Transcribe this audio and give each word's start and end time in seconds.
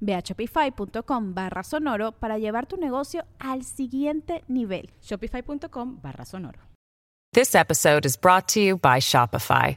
Ve 0.00 0.14
a 0.14 0.22
shopify.com 0.22 1.32
barra 1.32 1.62
sonoro 1.62 2.12
para 2.12 2.38
llevar 2.38 2.66
tu 2.66 2.76
negocio 2.76 3.22
al 3.40 3.60
siguiente 3.64 4.42
nivel. 4.48 4.90
Shopify.com 5.02 5.98
barra 6.02 6.24
sonoro. 6.24 6.58
This 7.32 7.54
episode 7.54 8.06
is 8.06 8.16
brought 8.16 8.48
to 8.48 8.60
you 8.60 8.78
by 8.78 9.00
Shopify. 9.00 9.76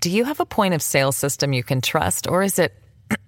Do 0.00 0.10
you 0.10 0.24
have 0.24 0.40
a 0.40 0.46
point 0.46 0.74
of 0.74 0.82
sale 0.82 1.12
system 1.12 1.52
you 1.52 1.62
can 1.62 1.80
trust, 1.80 2.26
or 2.26 2.42
is 2.42 2.58
it 2.58 2.74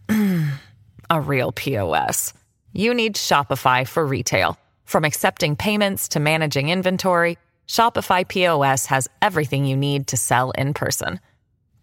a 1.10 1.20
real 1.20 1.52
POS? 1.52 2.32
You 2.72 2.92
need 2.92 3.16
Shopify 3.16 3.86
for 3.86 4.04
retail. 4.06 4.58
From 4.84 5.04
accepting 5.04 5.56
payments 5.56 6.08
to 6.08 6.20
managing 6.20 6.68
inventory, 6.68 7.38
Shopify 7.66 8.26
POS 8.26 8.86
has 8.86 9.08
everything 9.20 9.64
you 9.64 9.76
need 9.76 10.06
to 10.08 10.16
sell 10.16 10.50
in 10.52 10.74
person. 10.74 11.20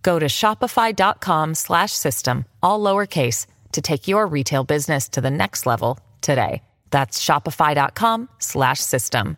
Go 0.04 0.20
to 0.20 0.28
shopify.com 0.28 1.56
slash 1.56 1.94
system, 1.94 2.46
all 2.62 2.80
lowercase, 2.80 3.48
to 3.72 3.82
take 3.82 4.08
your 4.08 4.28
retail 4.28 4.64
business 4.64 5.08
to 5.10 5.22
the 5.22 5.32
next 5.32 5.66
level 5.66 5.98
today. 6.22 6.62
That's 6.92 7.20
shopify.com 7.24 8.30
slash 8.38 8.80
system. 8.80 9.38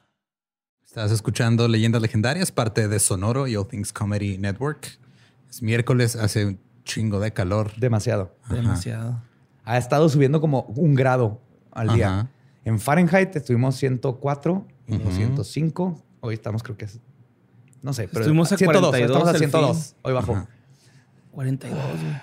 Estás 0.86 1.12
escuchando 1.12 1.68
Leyendas 1.68 2.02
Legendarias, 2.02 2.52
parte 2.52 2.88
de 2.88 3.00
Sonoro 3.00 3.48
y 3.48 3.56
All 3.56 3.68
Things 3.68 3.94
Comedy 3.94 4.38
Network. 4.38 4.98
Es 5.50 5.62
miércoles, 5.62 6.16
hace 6.16 6.46
un 6.46 6.60
chingo 6.84 7.20
de 7.20 7.32
calor. 7.32 7.72
Demasiado. 7.78 8.36
Ajá. 8.44 8.56
Demasiado. 8.56 9.22
Ha 9.66 9.78
estado 9.78 10.10
subiendo 10.10 10.42
como 10.42 10.62
un 10.76 10.96
grado 10.96 11.42
al 11.72 11.94
día. 11.94 12.08
Ajá. 12.08 12.30
En 12.64 12.80
Fahrenheit 12.80 13.36
estuvimos 13.36 13.76
104, 13.76 14.66
y 14.88 14.96
luego 14.98 15.12
105. 15.12 16.02
Hoy 16.22 16.34
estamos, 16.34 16.64
creo 16.64 16.78
que 16.78 16.86
es. 16.86 17.00
No 17.82 17.94
sé, 17.94 18.08
pero. 18.08 18.22
Estuvimos 18.22 18.52
a 18.52 18.58
102. 18.58 18.90
42 18.90 19.12
Estamos 19.12 19.28
a 19.28 19.32
el 19.32 19.38
102. 19.38 19.78
fin. 19.78 19.98
Hoy 20.02 20.14
bajó. 20.14 20.34
Ajá. 20.34 20.48
42, 21.36 21.78
güey. 22.02 22.14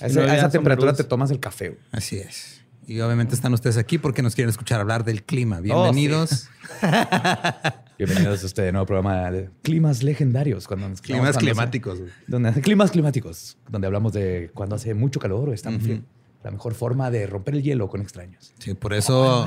A, 0.00 0.08
No 0.08 0.20
a 0.22 0.36
esa 0.36 0.50
temperatura 0.50 0.92
te 0.92 1.04
tomas 1.04 1.30
el 1.30 1.38
café. 1.38 1.68
güey. 1.68 1.80
Así 1.92 2.16
es. 2.18 2.60
Y 2.86 2.98
obviamente 3.00 3.34
están 3.36 3.54
ustedes 3.54 3.76
aquí 3.76 3.98
porque 3.98 4.22
nos 4.22 4.34
quieren 4.34 4.48
escuchar 4.50 4.80
hablar 4.80 5.04
del 5.04 5.22
clima. 5.22 5.60
Bienvenidos. 5.60 6.48
Bienvenidos 7.98 8.42
a 8.42 8.46
este 8.46 8.72
nuevo 8.72 8.86
programa 8.86 9.30
de 9.30 9.50
Climas 9.62 10.02
Legendarios. 10.02 10.66
Cuando 10.66 10.88
nos- 10.88 11.00
Climas 11.00 11.20
cuando 11.20 11.38
hace- 11.38 11.46
climáticos. 11.46 12.00
güey. 12.00 12.10
donde, 12.26 12.52
climas 12.60 12.90
climáticos, 12.90 13.56
donde 13.68 13.86
hablamos 13.86 14.12
de 14.14 14.50
cuando 14.52 14.74
hace 14.74 14.94
mucho 14.94 15.20
calor 15.20 15.50
o 15.50 15.52
está 15.52 15.70
muy 15.70 15.78
frío. 15.80 16.02
La 16.42 16.50
mejor 16.50 16.74
forma 16.74 17.10
de 17.12 17.26
romper 17.28 17.54
el 17.54 17.62
hielo 17.62 17.88
con 17.88 18.00
extraños. 18.00 18.52
Sí, 18.58 18.74
por 18.74 18.94
eso, 18.94 19.46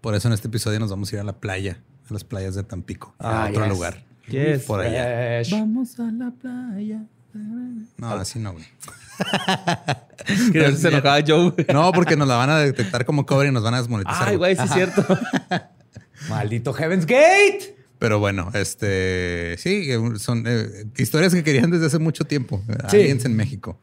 por 0.00 0.16
eso 0.16 0.26
en 0.26 0.34
este 0.34 0.48
episodio 0.48 0.80
nos 0.80 0.90
vamos 0.90 1.12
a 1.12 1.16
ir 1.16 1.20
a 1.20 1.24
la 1.24 1.38
playa, 1.38 1.80
a 2.08 2.12
las 2.12 2.24
playas 2.24 2.56
de 2.56 2.64
Tampico, 2.64 3.14
a 3.20 3.44
Ah, 3.44 3.48
otro 3.50 3.62
yes. 3.66 3.72
lugar. 3.72 4.04
Yes. 4.28 4.62
Por 4.64 4.80
allá. 4.80 5.04
Fresh. 5.44 5.50
Vamos 5.52 6.00
a 6.00 6.10
la 6.10 6.30
playa. 6.30 7.04
No, 7.32 8.10
así 8.10 8.38
no, 8.38 8.52
güey. 8.52 8.64
Que 10.52 10.72
se 10.72 10.88
enojaba 10.88 11.20
Joe. 11.26 11.50
güey. 11.50 11.66
No, 11.72 11.92
porque 11.92 12.16
nos 12.16 12.28
la 12.28 12.36
van 12.36 12.50
a 12.50 12.58
detectar 12.58 13.04
como 13.04 13.26
cover 13.26 13.48
y 13.48 13.52
nos 13.52 13.62
van 13.62 13.74
a 13.74 13.78
desmonetizar. 13.78 14.28
Ay, 14.28 14.36
güey, 14.36 14.54
sí 14.54 14.62
es 14.64 14.72
cierto. 14.72 15.04
Maldito 16.28 16.72
Heaven's 16.72 17.06
Gate. 17.06 17.76
Pero 17.98 18.18
bueno, 18.18 18.50
este 18.54 19.56
sí, 19.58 19.90
eh, 19.90 19.98
son 20.18 20.44
eh, 20.46 20.86
historias 20.96 21.34
que 21.34 21.42
querían 21.42 21.70
desde 21.70 21.86
hace 21.86 21.98
mucho 21.98 22.24
tiempo. 22.24 22.62
Sí. 22.90 22.96
Aliens 22.96 23.24
en 23.24 23.36
México. 23.36 23.78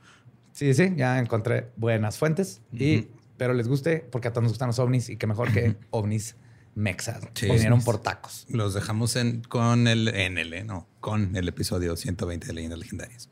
Sí, 0.54 0.74
sí, 0.74 0.94
ya 0.96 1.20
encontré 1.20 1.70
buenas 1.76 2.18
fuentes. 2.18 2.62
y, 2.74 3.08
pero 3.38 3.54
les 3.54 3.68
guste, 3.68 4.08
porque 4.12 4.28
a 4.30 4.34
todos 4.34 4.44
nos 4.44 4.52
gustan 4.54 4.68
los 4.68 4.80
ovnis 4.80 5.10
y 5.10 5.18
qué 5.18 5.28
mejor 5.28 5.52
que 5.54 5.76
ovnis 5.92 6.36
mexas. 6.74 7.22
Sí. 7.36 7.48
Vinieron 7.48 7.84
por 7.84 8.00
tacos. 8.00 8.46
Los 8.50 8.74
dejamos 8.74 9.16
en, 9.16 9.42
con 9.42 9.88
el 9.88 10.08
en 10.08 10.38
el, 10.40 10.54
eh, 10.54 10.64
no, 10.64 10.88
con 11.00 11.36
el 11.36 11.48
episodio 11.48 11.96
120 11.96 12.48
de 12.48 12.54
Leyendas 12.54 12.80
Legendarias. 12.80 13.30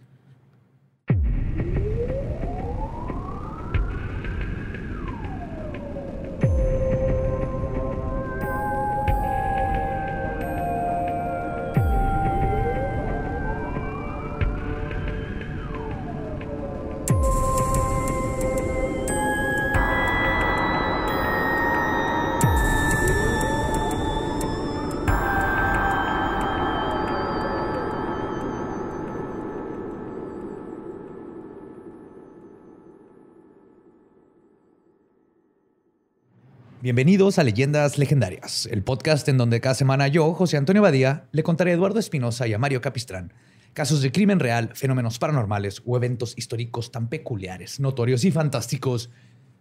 Bienvenidos 36.85 37.40
a 37.40 37.44
Leyendas 37.44 37.97
Legendarias, 37.97 38.68
el 38.68 38.84
podcast 38.84 39.28
en 39.28 39.40
donde 39.40 39.59
cada 39.59 39.73
semana 39.73 40.07
yo, 40.07 40.35
José 40.35 40.57
Antonio 40.57 40.84
Badía, 40.84 41.25
le 41.31 41.41
contaré 41.41 41.72
a 41.72 41.73
Eduardo 41.73 41.97
Espinosa 41.97 42.47
y 42.47 42.53
a 42.53 42.59
Mario 42.59 42.79
Capistrán 42.79 43.34
casos 43.73 44.03
de 44.03 44.12
crimen 44.12 44.40
real, 44.40 44.69
fenómenos 44.75 45.18
paranormales 45.18 45.81
o 45.84 45.97
eventos 45.97 46.38
históricos 46.38 46.91
tan 46.91 47.09
peculiares, 47.09 47.79
notorios 47.79 48.24
y 48.24 48.29
fantásticos 48.29 49.09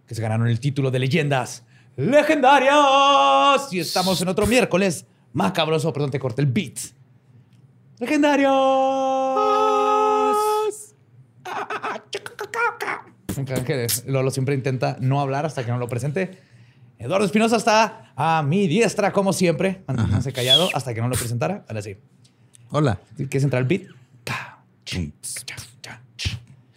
que 0.07 0.15
se 0.15 0.21
ganaron 0.21 0.49
el 0.49 0.61
título 0.61 0.91
de 0.91 0.99
Leyendas 0.99 1.65
Legendarias. 1.97 3.73
Y 3.73 3.79
estamos 3.81 4.21
en 4.21 4.29
otro 4.29 4.47
miércoles 4.47 5.07
macabroso, 5.33 5.95
perdón, 5.95 6.11
te 6.11 6.19
corté 6.19 6.43
el 6.43 6.49
beat. 6.49 6.79
Legendarios. 8.01 8.53
Que 13.65 13.87
Lolo 14.09 14.31
siempre 14.31 14.55
intenta 14.55 14.99
no 15.01 15.23
hablar 15.23 15.47
hasta 15.47 15.65
que 15.65 15.71
no 15.71 15.79
lo 15.79 15.89
presente. 15.89 16.53
Eduardo 17.05 17.27
Espinosa 17.27 17.57
está 17.57 18.15
a 18.17 18.43
mi 18.43 18.67
diestra, 18.67 19.13
como 19.13 19.35
siempre, 19.35 19.83
manteniéndose 19.87 20.33
callado 20.33 20.71
hasta 20.73 20.95
que 20.95 21.03
no 21.03 21.09
lo 21.09 21.17
presentara. 21.17 21.63
Ahora 21.69 21.83
sí. 21.83 21.99
Hola. 22.71 22.99
¿Quieres 23.15 23.45
entrar 23.45 23.61
al 23.61 23.69
beat? 23.69 23.83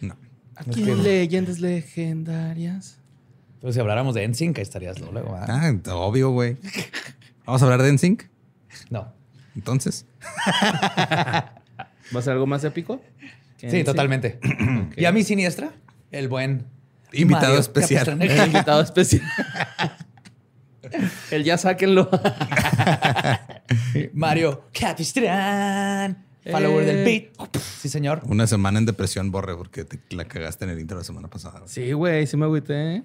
No. 0.02 0.14
Aquí 0.54 0.82
en 0.82 1.02
Leyendas 1.02 1.60
Legendarias. 1.60 2.98
Pero 3.58 3.72
si 3.72 3.80
habláramos 3.80 4.14
de 4.14 4.28
NSYNC, 4.28 4.58
ahí 4.58 4.62
estarías 4.62 5.00
luego. 5.00 5.32
¿verdad? 5.32 5.80
Ah, 5.86 5.94
obvio, 5.94 6.28
güey. 6.28 6.58
Vamos 7.46 7.62
a 7.62 7.64
hablar 7.64 7.80
de 7.80 7.90
NSYNC. 7.90 8.24
No. 8.90 9.10
Entonces, 9.56 10.04
¿Va 10.46 12.18
a 12.18 12.22
ser 12.22 12.34
algo 12.34 12.46
más 12.46 12.62
épico? 12.64 13.00
Sí, 13.56 13.82
totalmente. 13.82 14.38
Y 14.94 15.06
a 15.06 15.12
mi 15.12 15.24
siniestra, 15.24 15.72
el 16.10 16.28
buen 16.28 16.66
Invitado 17.12 17.46
Mario 17.46 17.60
especial. 17.60 18.04
Capistrán. 18.04 18.22
El 18.40 18.46
invitado 18.46 18.82
especial. 18.82 19.22
El 21.30 21.44
ya 21.44 21.58
sáquenlo. 21.58 22.08
Mario 24.14 24.64
Capistrán. 24.78 26.24
Follower 26.50 26.86
del 26.86 27.06
Eh. 27.06 27.30
beat. 27.40 27.60
Sí, 27.60 27.88
señor. 27.90 28.22
una 28.26 28.46
semana 28.46 28.78
en 28.78 28.86
depresión, 28.86 29.30
Borre, 29.30 29.54
porque 29.56 29.84
te 29.84 30.00
la 30.16 30.24
cagaste 30.24 30.64
en 30.64 30.70
el 30.70 30.80
intro 30.80 30.96
la 30.96 31.04
semana 31.04 31.28
pasada. 31.28 31.58
güey. 31.60 31.68
Sí, 31.70 31.92
güey, 31.92 32.26
sí 32.26 32.36
me 32.38 32.46
agüité. 32.46 33.02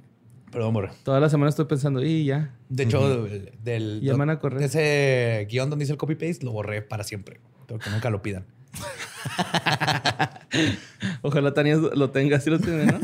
Perdón, 0.52 0.74
morro. 0.74 0.92
Toda 1.04 1.20
la 1.20 1.30
semana 1.30 1.50
estoy 1.50 1.66
pensando, 1.66 2.02
y 2.04 2.26
ya. 2.26 2.54
De 2.70 2.84
hecho, 2.84 3.26
del, 3.26 3.52
del- 3.64 4.02
Ya 4.02 4.14
me 4.14 4.20
van 4.20 4.30
a 4.30 4.40
correr. 4.40 4.60
de 4.60 4.66
ese 4.66 5.48
guion 5.50 5.70
donde 5.70 5.84
dice 5.84 5.94
el 5.94 5.98
copy-paste, 5.98 6.46
lo 6.46 6.52
borré 6.52 6.82
para 6.84 7.04
siempre. 7.04 7.40
Pero 7.68 7.80
que 7.80 7.90
nunca 7.90 8.10
lo 8.10 8.22
pidan. 8.22 8.46
Ojalá 11.22 11.54
Tania 11.54 11.76
lo 11.78 12.10
tenga, 12.12 12.40
sí 12.40 12.50
lo 12.50 12.60
tiene, 12.60 12.86
¿no? 12.86 13.00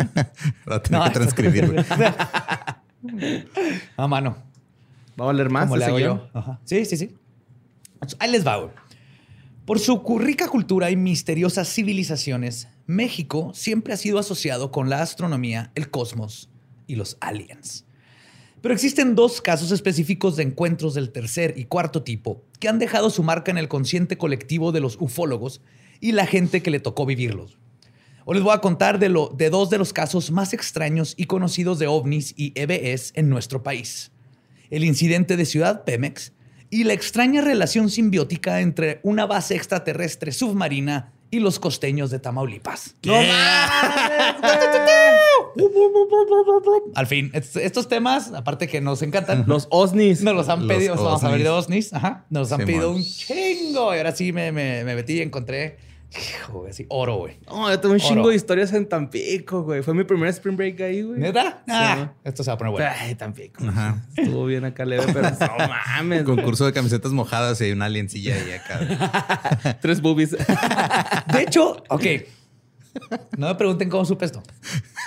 A 0.67 0.81
tener 0.81 1.01
que 1.03 1.09
transcribir, 1.11 1.71
güey. 1.71 1.85
A 3.97 4.07
mano. 4.07 4.37
Va 5.19 5.25
a 5.25 5.27
valer 5.27 5.49
más. 5.49 5.65
Como 5.65 5.77
le 5.77 5.85
hago 5.85 5.99
yo. 5.99 6.29
Ajá. 6.33 6.59
Sí, 6.63 6.85
sí, 6.85 6.97
sí. 6.97 7.15
Ahí 8.19 8.31
les 8.31 8.45
va, 8.45 8.57
güey. 8.57 8.71
Por 9.65 9.79
su 9.79 10.01
rica 10.17 10.47
cultura 10.47 10.89
y 10.89 10.95
misteriosas 10.95 11.71
civilizaciones, 11.71 12.67
México 12.87 13.51
siempre 13.53 13.93
ha 13.93 13.97
sido 13.97 14.17
asociado 14.17 14.71
con 14.71 14.89
la 14.89 15.01
astronomía, 15.01 15.71
el 15.75 15.91
cosmos 15.91 16.49
y 16.87 16.95
los 16.95 17.17
aliens. 17.19 17.85
Pero 18.61 18.73
existen 18.73 19.15
dos 19.15 19.41
casos 19.41 19.71
específicos 19.71 20.35
de 20.35 20.43
encuentros 20.43 20.93
del 20.93 21.11
tercer 21.11 21.53
y 21.55 21.65
cuarto 21.65 22.01
tipo 22.01 22.43
que 22.59 22.67
han 22.67 22.79
dejado 22.79 23.09
su 23.09 23.23
marca 23.23 23.51
en 23.51 23.57
el 23.57 23.67
consciente 23.67 24.17
colectivo 24.17 24.71
de 24.71 24.81
los 24.81 24.97
ufólogos 24.99 25.61
y 26.01 26.13
la 26.13 26.25
gente 26.25 26.61
que 26.61 26.71
le 26.71 26.79
tocó 26.79 27.05
vivirlos. 27.05 27.57
Hoy 28.25 28.35
les 28.35 28.43
voy 28.43 28.53
a 28.53 28.61
contar 28.61 28.99
de, 28.99 29.09
lo, 29.09 29.29
de 29.29 29.49
dos 29.49 29.69
de 29.69 29.77
los 29.77 29.93
casos 29.93 30.31
más 30.31 30.53
extraños 30.53 31.13
y 31.15 31.25
conocidos 31.25 31.79
de 31.79 31.87
ovnis 31.87 32.33
y 32.35 32.53
EBS 32.55 33.13
en 33.15 33.29
nuestro 33.29 33.63
país. 33.63 34.11
El 34.69 34.83
incidente 34.83 35.35
de 35.37 35.45
Ciudad 35.45 35.83
Pemex 35.83 36.33
y 36.69 36.83
la 36.83 36.93
extraña 36.93 37.41
relación 37.41 37.89
simbiótica 37.89 38.61
entre 38.61 38.99
una 39.03 39.25
base 39.25 39.55
extraterrestre 39.55 40.31
submarina 40.31 41.11
y 41.31 41.39
los 41.39 41.59
costeños 41.59 42.09
de 42.11 42.19
Tamaulipas. 42.19 42.95
¡No 43.05 43.15
Al 46.95 47.07
fin, 47.07 47.29
est- 47.33 47.55
estos 47.57 47.87
temas, 47.87 48.31
aparte 48.33 48.67
que 48.67 48.81
nos 48.81 49.01
encantan, 49.01 49.43
Los 49.47 49.67
OSNIs. 49.69 50.21
nos 50.21 50.35
los 50.35 50.49
han 50.49 50.67
Los 50.67 50.77
pedido, 50.77 50.95
vamos 50.95 51.23
a 51.23 51.29
ver 51.29 51.43
de. 51.43 51.49
OSNIs, 51.49 51.93
ajá, 51.93 52.25
nos 52.29 52.51
han 52.51 52.59
Simón. 52.59 52.67
pedido 52.67 52.91
un 52.91 53.03
chingo. 53.03 53.93
Y 53.93 53.97
ahora 53.97 54.15
sí 54.15 54.31
me, 54.33 54.51
me, 54.51 54.83
me 54.83 54.95
metí 54.95 55.13
y 55.13 55.21
encontré, 55.21 55.77
hijo, 56.11 56.59
güey, 56.59 56.71
así, 56.71 56.85
oro, 56.89 57.17
güey. 57.17 57.39
No, 57.47 57.69
yo 57.69 57.79
tengo 57.79 57.93
un 57.95 58.01
Oro. 58.01 58.09
chingo 58.09 58.29
de 58.29 58.35
historias 58.35 58.73
en 58.73 58.87
Tampico, 58.89 59.63
güey. 59.63 59.83
Fue 59.83 59.93
mi 59.93 60.03
primer 60.03 60.29
spring 60.29 60.57
break 60.57 60.81
ahí, 60.81 61.01
güey. 61.03 61.19
¿Neta? 61.19 61.61
Ah, 61.67 61.95
Sí. 61.97 62.09
esto 62.23 62.43
se 62.43 62.49
va 62.49 62.55
a 62.55 62.57
poner 62.57 62.71
bueno. 62.71 62.89
Ay, 62.99 63.15
Tampico. 63.15 63.63
Ajá. 63.67 64.03
Estuvo 64.15 64.45
bien 64.45 64.65
acá 64.65 64.85
leve, 64.85 65.05
pero 65.13 65.29
no 65.29 65.37
mames. 65.69 66.23
güey. 66.25 66.35
Concurso 66.37 66.65
de 66.65 66.73
camisetas 66.73 67.11
mojadas 67.11 67.61
y 67.61 67.65
hay 67.65 67.71
una 67.73 67.85
aliencilla 67.85 68.35
ahí 68.35 68.51
acá. 68.53 69.77
Tres 69.81 70.01
boobies. 70.01 70.31
De 70.31 71.41
hecho, 71.41 71.83
ok. 71.89 72.03
No 73.37 73.47
me 73.47 73.55
pregunten 73.55 73.87
cómo 73.89 74.03
supe 74.03 74.25
esto. 74.25 74.41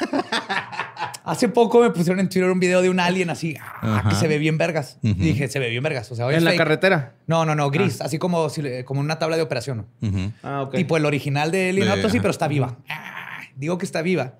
Hace 1.24 1.48
poco 1.48 1.80
me 1.80 1.90
pusieron 1.90 2.18
en 2.20 2.28
Twitter 2.28 2.50
un 2.50 2.58
video 2.58 2.82
de 2.82 2.90
un 2.90 2.98
alien 2.98 3.30
así, 3.30 3.56
ah, 3.60 3.98
Ajá. 3.98 4.08
que 4.08 4.14
se 4.16 4.26
ve 4.26 4.38
bien 4.38 4.58
vergas. 4.58 4.98
Y 5.02 5.12
dije, 5.14 5.46
se 5.48 5.58
ve 5.60 5.70
bien 5.70 5.82
vergas. 5.82 6.10
O 6.10 6.16
sea, 6.16 6.26
hoy 6.26 6.34
en 6.34 6.42
la 6.44 6.50
fake. 6.50 6.58
carretera. 6.58 7.14
No, 7.28 7.44
no, 7.44 7.54
no, 7.54 7.70
gris. 7.70 8.00
Así 8.00 8.18
como, 8.18 8.48
como 8.84 9.00
una 9.00 9.18
tabla 9.18 9.36
de 9.36 9.42
operación. 9.42 9.86
Ah, 10.42 10.62
ok. 10.62 10.74
Tipo 10.74 10.96
el 10.96 11.06
original 11.06 11.50
de 11.52 11.70
Alien 11.70 11.86
De- 11.86 11.92
Autopsy, 11.92 12.18
pero 12.18 12.30
está 12.30 12.48
viva. 12.48 12.76
Ah, 12.88 13.40
digo 13.56 13.78
que 13.78 13.84
está 13.86 14.02
viva 14.02 14.34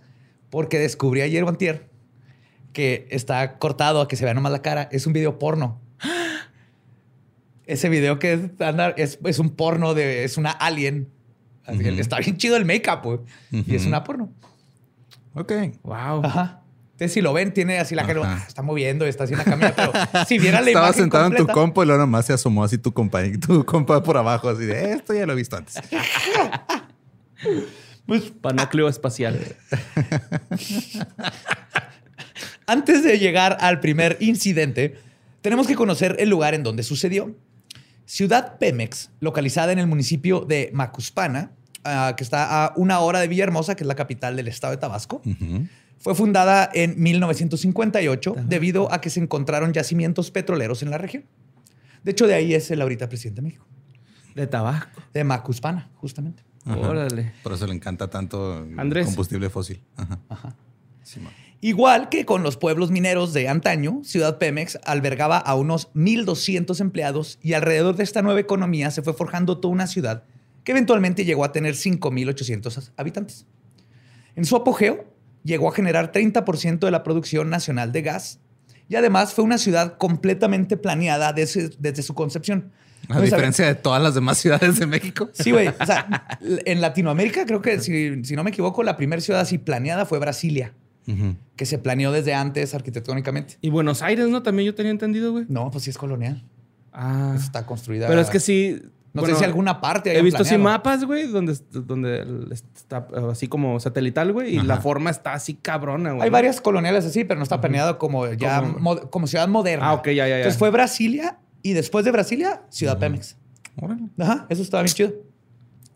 porque 0.51 0.79
descubrí 0.79 1.21
ayer 1.23 1.43
o 1.45 1.49
antier 1.49 1.89
que 2.73 3.07
está 3.11 3.59
cortado 3.59 4.01
a 4.01 4.09
que 4.09 4.17
se 4.17 4.25
vea 4.25 4.35
nomás 4.35 4.51
la 4.53 4.63
cara. 4.63 4.89
Es 4.91 5.07
un 5.07 5.13
video 5.13 5.39
porno. 5.39 5.81
Ese 7.67 7.89
video 7.89 8.19
que 8.19 8.33
es, 8.33 8.41
anda- 8.61 8.91
es, 8.97 9.19
es 9.25 9.39
un 9.39 9.51
porno 9.51 9.95
de... 9.95 10.25
Es 10.25 10.37
una 10.37 10.51
alien. 10.51 11.09
Así 11.65 11.79
que 11.79 11.93
Ujú. 11.93 12.01
Está 12.01 12.19
bien 12.19 12.37
chido 12.37 12.57
el 12.57 12.65
make-up, 12.65 13.01
güey. 13.05 13.19
Y 13.53 13.77
es 13.77 13.87
una 13.87 14.03
porno. 14.03 14.33
Ok. 15.35 15.53
Wow. 15.85 16.25
Ajá. 16.25 16.62
Entonces, 17.03 17.15
si 17.15 17.21
lo 17.21 17.33
ven, 17.33 17.53
tiene 17.53 17.81
así 17.81 17.97
la 17.97 18.07
cara, 18.07 18.21
ah, 18.25 18.45
está 18.47 18.63
moviendo, 18.63 19.05
está 19.05 19.25
así 19.25 19.33
en 19.33 19.39
la 19.39 19.45
camilla, 19.45 19.75
pero 19.75 19.93
si 20.25 20.39
vieran 20.39 20.65
la 20.65 20.71
Estaba 20.71 20.87
imagen 20.87 21.03
sentado 21.03 21.27
en 21.27 21.35
tu 21.35 21.49
compa 21.49 21.83
y 21.83 21.87
luego 21.87 22.01
nomás 22.01 22.27
se 22.27 22.33
asomó 22.33 22.63
así 22.63 22.79
tu 22.79 22.93
compa, 22.93 23.21
tu 23.45 23.65
compa 23.65 24.01
por 24.05 24.17
abajo, 24.17 24.49
así 24.49 24.65
de 24.67 24.93
esto 24.93 25.13
ya 25.13 25.27
lo 25.27 25.33
he 25.33 25.37
visto 25.37 25.57
antes. 25.57 25.75
Pues, 28.07 28.33
Panócleo 28.41 28.89
espacial. 28.89 29.39
Antes 32.67 33.05
de 33.05 33.19
llegar 33.19 33.59
al 33.61 33.81
primer 33.81 34.17
incidente, 34.21 34.97
tenemos 35.41 35.67
que 35.69 35.77
conocer 35.77 36.17
el 36.19 36.29
lugar 36.29 36.55
en 36.55 36.63
donde 36.65 36.83
sucedió. 36.83 37.35
Ciudad 38.05 38.59
Pemex, 38.59 39.11
localizada 39.21 39.73
en 39.73 39.79
el 39.79 39.87
municipio 39.87 40.41
de 40.41 40.71
Macuspana, 40.73 41.53
ah, 41.85 42.15
que 42.17 42.25
está 42.25 42.65
a 42.65 42.73
una 42.77 42.99
hora 42.99 43.21
de 43.21 43.29
Villahermosa, 43.29 43.77
que 43.77 43.85
es 43.85 43.89
la 43.89 43.95
capital 43.95 44.37
del 44.37 44.49
estado 44.49 44.73
de 44.73 44.79
Tabasco, 44.79 45.23
Ujú. 45.25 45.69
Fue 46.03 46.15
fundada 46.15 46.69
en 46.75 47.01
1958 47.03 48.35
debido 48.47 48.93
a 48.93 49.01
que 49.01 49.09
se 49.09 49.21
encontraron 49.21 49.73
yacimientos 49.73 50.31
petroleros 50.31 50.83
en 50.83 50.91
la 50.91 50.99
región. 50.99 51.25
De 52.03 52.11
hecho, 52.11 52.27
de 52.27 52.35
ahí 52.35 52.55
es 52.55 52.71
el 52.71 52.83
ahorita 52.83 53.09
presidente 53.09 53.41
de 53.41 53.47
México, 53.47 53.67
De 54.35 54.47
Tabasco. 54.49 55.01
de 55.15 55.23
Macuspana, 55.25 55.91
justamente. 55.95 56.43
Ajá. 56.65 56.77
Órale. 56.79 57.33
Por 57.43 57.53
eso 57.53 57.67
le 57.67 57.75
encanta 57.75 58.09
tanto 58.11 58.65
el 58.65 58.79
Andrés. 58.79 59.07
combustible 59.07 59.49
fósil. 59.51 59.83
Ajá. 60.29 60.57
Igual 61.61 62.09
que 62.09 62.25
con 62.25 62.43
los 62.43 62.57
pueblos 62.57 62.91
mineros 62.91 63.33
de 63.33 63.49
antaño, 63.49 64.01
Ciudad 64.03 64.39
Pemex 64.39 64.81
albergaba 64.85 65.39
a 65.39 65.55
unos 65.55 65.93
1.200 65.95 66.81
empleados 66.81 67.39
y 67.41 67.53
alrededor 67.53 67.95
de 67.95 68.03
esta 68.03 68.23
nueva 68.23 68.41
economía 68.41 68.91
se 68.91 69.03
fue 69.03 69.13
forjando 69.13 69.59
toda 69.59 69.73
una 69.73 69.87
ciudad 69.87 70.25
que 70.65 70.73
eventualmente 70.73 71.25
llegó 71.25 71.45
a 71.45 71.53
tener 71.53 71.75
5.800 71.75 72.91
habitantes. 72.97 73.47
En 74.35 74.45
su 74.45 74.57
apogeo, 74.57 75.12
llegó 75.45 75.69
a 75.69 75.73
generar 75.73 76.13
30% 76.13 76.79
de 76.81 76.91
la 76.91 77.03
producción 77.03 77.51
nacional 77.51 77.93
de 77.93 78.03
gas 78.03 78.41
y 78.89 78.97
además 78.97 79.33
fue 79.33 79.45
una 79.45 79.59
ciudad 79.59 79.97
completamente 79.97 80.77
planeada 80.77 81.33
desde, 81.33 81.71
desde 81.79 82.03
su 82.03 82.15
concepción. 82.15 82.73
A 83.09 83.21
diferencia 83.21 83.67
de 83.67 83.75
todas 83.75 84.03
las 84.03 84.15
demás 84.15 84.39
ciudades 84.39 84.79
de 84.79 84.87
México. 84.87 85.29
Sí, 85.33 85.51
güey. 85.51 85.69
O 85.69 85.87
sea, 85.87 86.27
en 86.41 86.81
Latinoamérica 86.81 87.47
creo 87.47 87.61
que, 87.63 87.81
si, 87.81 88.25
si 88.25 88.37
no 88.37 88.45
me 88.45 88.51
equivoco, 88.51 88.83
la 88.83 88.97
primera 88.97 89.21
ciudad 89.21 89.41
así 89.41 89.59
planeada 89.59 90.07
fue 90.07 90.19
Brasilia, 90.19 90.73
que 91.57 91.67
se 91.67 91.79
planeó 91.79 92.13
desde 92.13 92.35
antes 92.35 92.75
arquitectónicamente. 92.75 93.59
Y 93.61 93.71
Buenos 93.71 94.03
Aires, 94.03 94.29
¿no? 94.29 94.43
También 94.43 94.67
yo 94.67 94.75
tenía 94.75 94.93
entendido, 94.93 95.33
güey. 95.33 95.47
No, 95.49 95.71
pues 95.71 95.85
sí 95.85 95.91
es 95.91 95.99
colonial. 95.99 96.45
Ah. 96.93 97.35
Está 97.37 97.67
construida. 97.67 98.07
Pero 98.07 98.21
es 98.21 98.31
que 98.31 98.41
sí. 98.41 98.83
No 99.15 99.21
bueno, 99.23 99.35
sé 99.37 99.41
si 99.41 99.45
alguna 99.45 99.81
parte. 99.81 100.17
He 100.17 100.23
visto 100.23 100.43
así 100.43 100.55
planeado. 100.55 100.79
mapas, 100.79 101.05
güey, 101.05 101.27
donde, 101.27 101.55
donde 101.71 102.47
está 102.75 103.07
eh, 103.15 103.29
así 103.31 103.47
como 103.47 103.79
satelital, 103.79 104.33
güey, 104.33 104.55
y 104.55 104.59
Ajá. 104.59 104.67
la 104.67 104.77
forma 104.81 105.11
está 105.11 105.35
así 105.35 105.55
cabrona, 105.55 106.13
güey. 106.13 106.23
Hay 106.25 106.31
varias 106.31 106.61
coloniales 106.63 107.05
así, 107.05 107.25
pero 107.25 107.37
no 107.39 107.43
está 107.45 107.61
planeado 107.61 107.99
como 107.99 108.27
ya 108.33 108.61
Como- 108.61 108.79
mo- 108.79 109.11
como 109.11 109.27
ciudad 109.27 109.49
moderna. 109.49 109.91
Ah, 109.91 109.95
ok, 109.95 110.07
ya, 110.07 110.13
ya, 110.15 110.29
ya. 110.29 110.37
Entonces 110.39 110.59
fue 110.59 110.71
Brasilia 110.71 111.39
y 111.63 111.75
después 111.75 112.05
de 112.07 112.11
Brasilia, 112.11 112.63
Ciudad 112.71 112.99
Pemex. 112.99 113.37
Órale. 113.81 114.03
Ajá, 114.19 114.47
eso 114.49 114.63
estaba 114.63 114.83
bien 114.83 114.95
chido. 114.95 115.13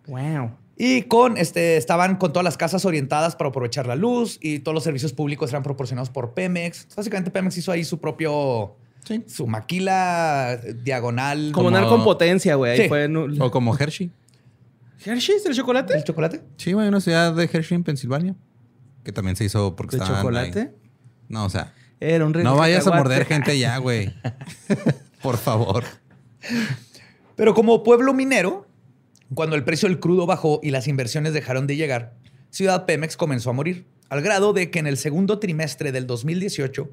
Wow. 0.06 0.50
Y 0.78 1.02
con 1.04 1.38
este 1.38 1.78
estaban 1.78 2.16
con 2.16 2.32
todas 2.34 2.44
las 2.44 2.58
casas 2.58 2.84
orientadas 2.84 3.34
para 3.34 3.48
aprovechar 3.48 3.86
la 3.86 3.96
luz 3.96 4.38
y 4.42 4.58
todos 4.58 4.74
los 4.74 4.84
servicios 4.84 5.12
públicos 5.14 5.50
eran 5.50 5.62
proporcionados 5.62 6.10
por 6.10 6.34
Pemex. 6.34 6.86
Básicamente 6.94 7.30
Pemex 7.30 7.56
hizo 7.56 7.72
ahí 7.72 7.82
su 7.82 7.98
propio 7.98 8.76
Sí. 9.06 9.22
su 9.28 9.46
maquila 9.46 10.60
diagonal 10.82 11.52
Como, 11.52 11.70
Como- 11.70 11.88
con 11.88 12.04
potencia, 12.04 12.56
güey. 12.56 12.76
Sí. 12.76 12.88
en 12.92 13.40
O 13.40 13.50
como 13.50 13.76
Hershey. 13.78 14.10
¿Hershey's, 15.04 15.46
el 15.46 15.54
chocolate? 15.54 15.94
del 15.94 16.02
chocolate. 16.04 16.42
Sí, 16.56 16.72
güey, 16.72 16.88
una 16.88 17.00
ciudad 17.00 17.32
de 17.32 17.44
Hershey 17.52 17.76
en 17.76 17.84
Pensilvania. 17.84 18.34
Que 19.04 19.12
también 19.12 19.36
se 19.36 19.44
hizo 19.44 19.76
porque 19.76 19.96
¿De 19.96 20.02
estaban 20.02 20.22
chocolate? 20.22 20.60
ahí. 20.60 20.68
No, 21.28 21.44
o 21.44 21.50
sea, 21.50 21.72
Era 22.00 22.24
un 22.26 22.32
no 22.32 22.56
vayas 22.56 22.86
a 22.88 22.90
morder 22.96 23.24
gente 23.26 23.56
ya, 23.58 23.78
güey. 23.78 24.12
Por 25.22 25.36
favor. 25.36 25.84
Pero 27.36 27.54
como 27.54 27.82
pueblo 27.82 28.14
minero, 28.14 28.66
cuando 29.34 29.56
el 29.56 29.64
precio 29.64 29.88
del 29.88 30.00
crudo 30.00 30.26
bajó 30.26 30.60
y 30.62 30.70
las 30.70 30.88
inversiones 30.88 31.32
dejaron 31.32 31.66
de 31.66 31.76
llegar, 31.76 32.14
Ciudad 32.50 32.86
Pemex 32.86 33.16
comenzó 33.16 33.50
a 33.50 33.52
morir, 33.52 33.86
al 34.08 34.22
grado 34.22 34.52
de 34.52 34.70
que 34.70 34.78
en 34.78 34.86
el 34.86 34.96
segundo 34.96 35.38
trimestre 35.38 35.92
del 35.92 36.06
2018 36.06 36.90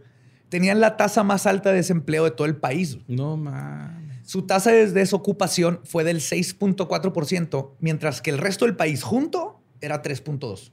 tenían 0.53 0.79
la 0.79 0.97
tasa 0.97 1.23
más 1.23 1.47
alta 1.47 1.71
de 1.71 1.77
desempleo 1.77 2.25
de 2.25 2.29
todo 2.29 2.45
el 2.45 2.55
país. 2.55 2.99
No 3.07 3.37
mames. 3.37 4.21
Su 4.23 4.43
tasa 4.43 4.69
de 4.69 4.85
desocupación 4.91 5.79
fue 5.83 6.03
del 6.03 6.17
6.4%, 6.17 7.71
mientras 7.79 8.21
que 8.21 8.29
el 8.29 8.37
resto 8.37 8.65
del 8.65 8.75
país 8.75 9.01
junto 9.01 9.63
era 9.81 10.03
3.2%. 10.03 10.69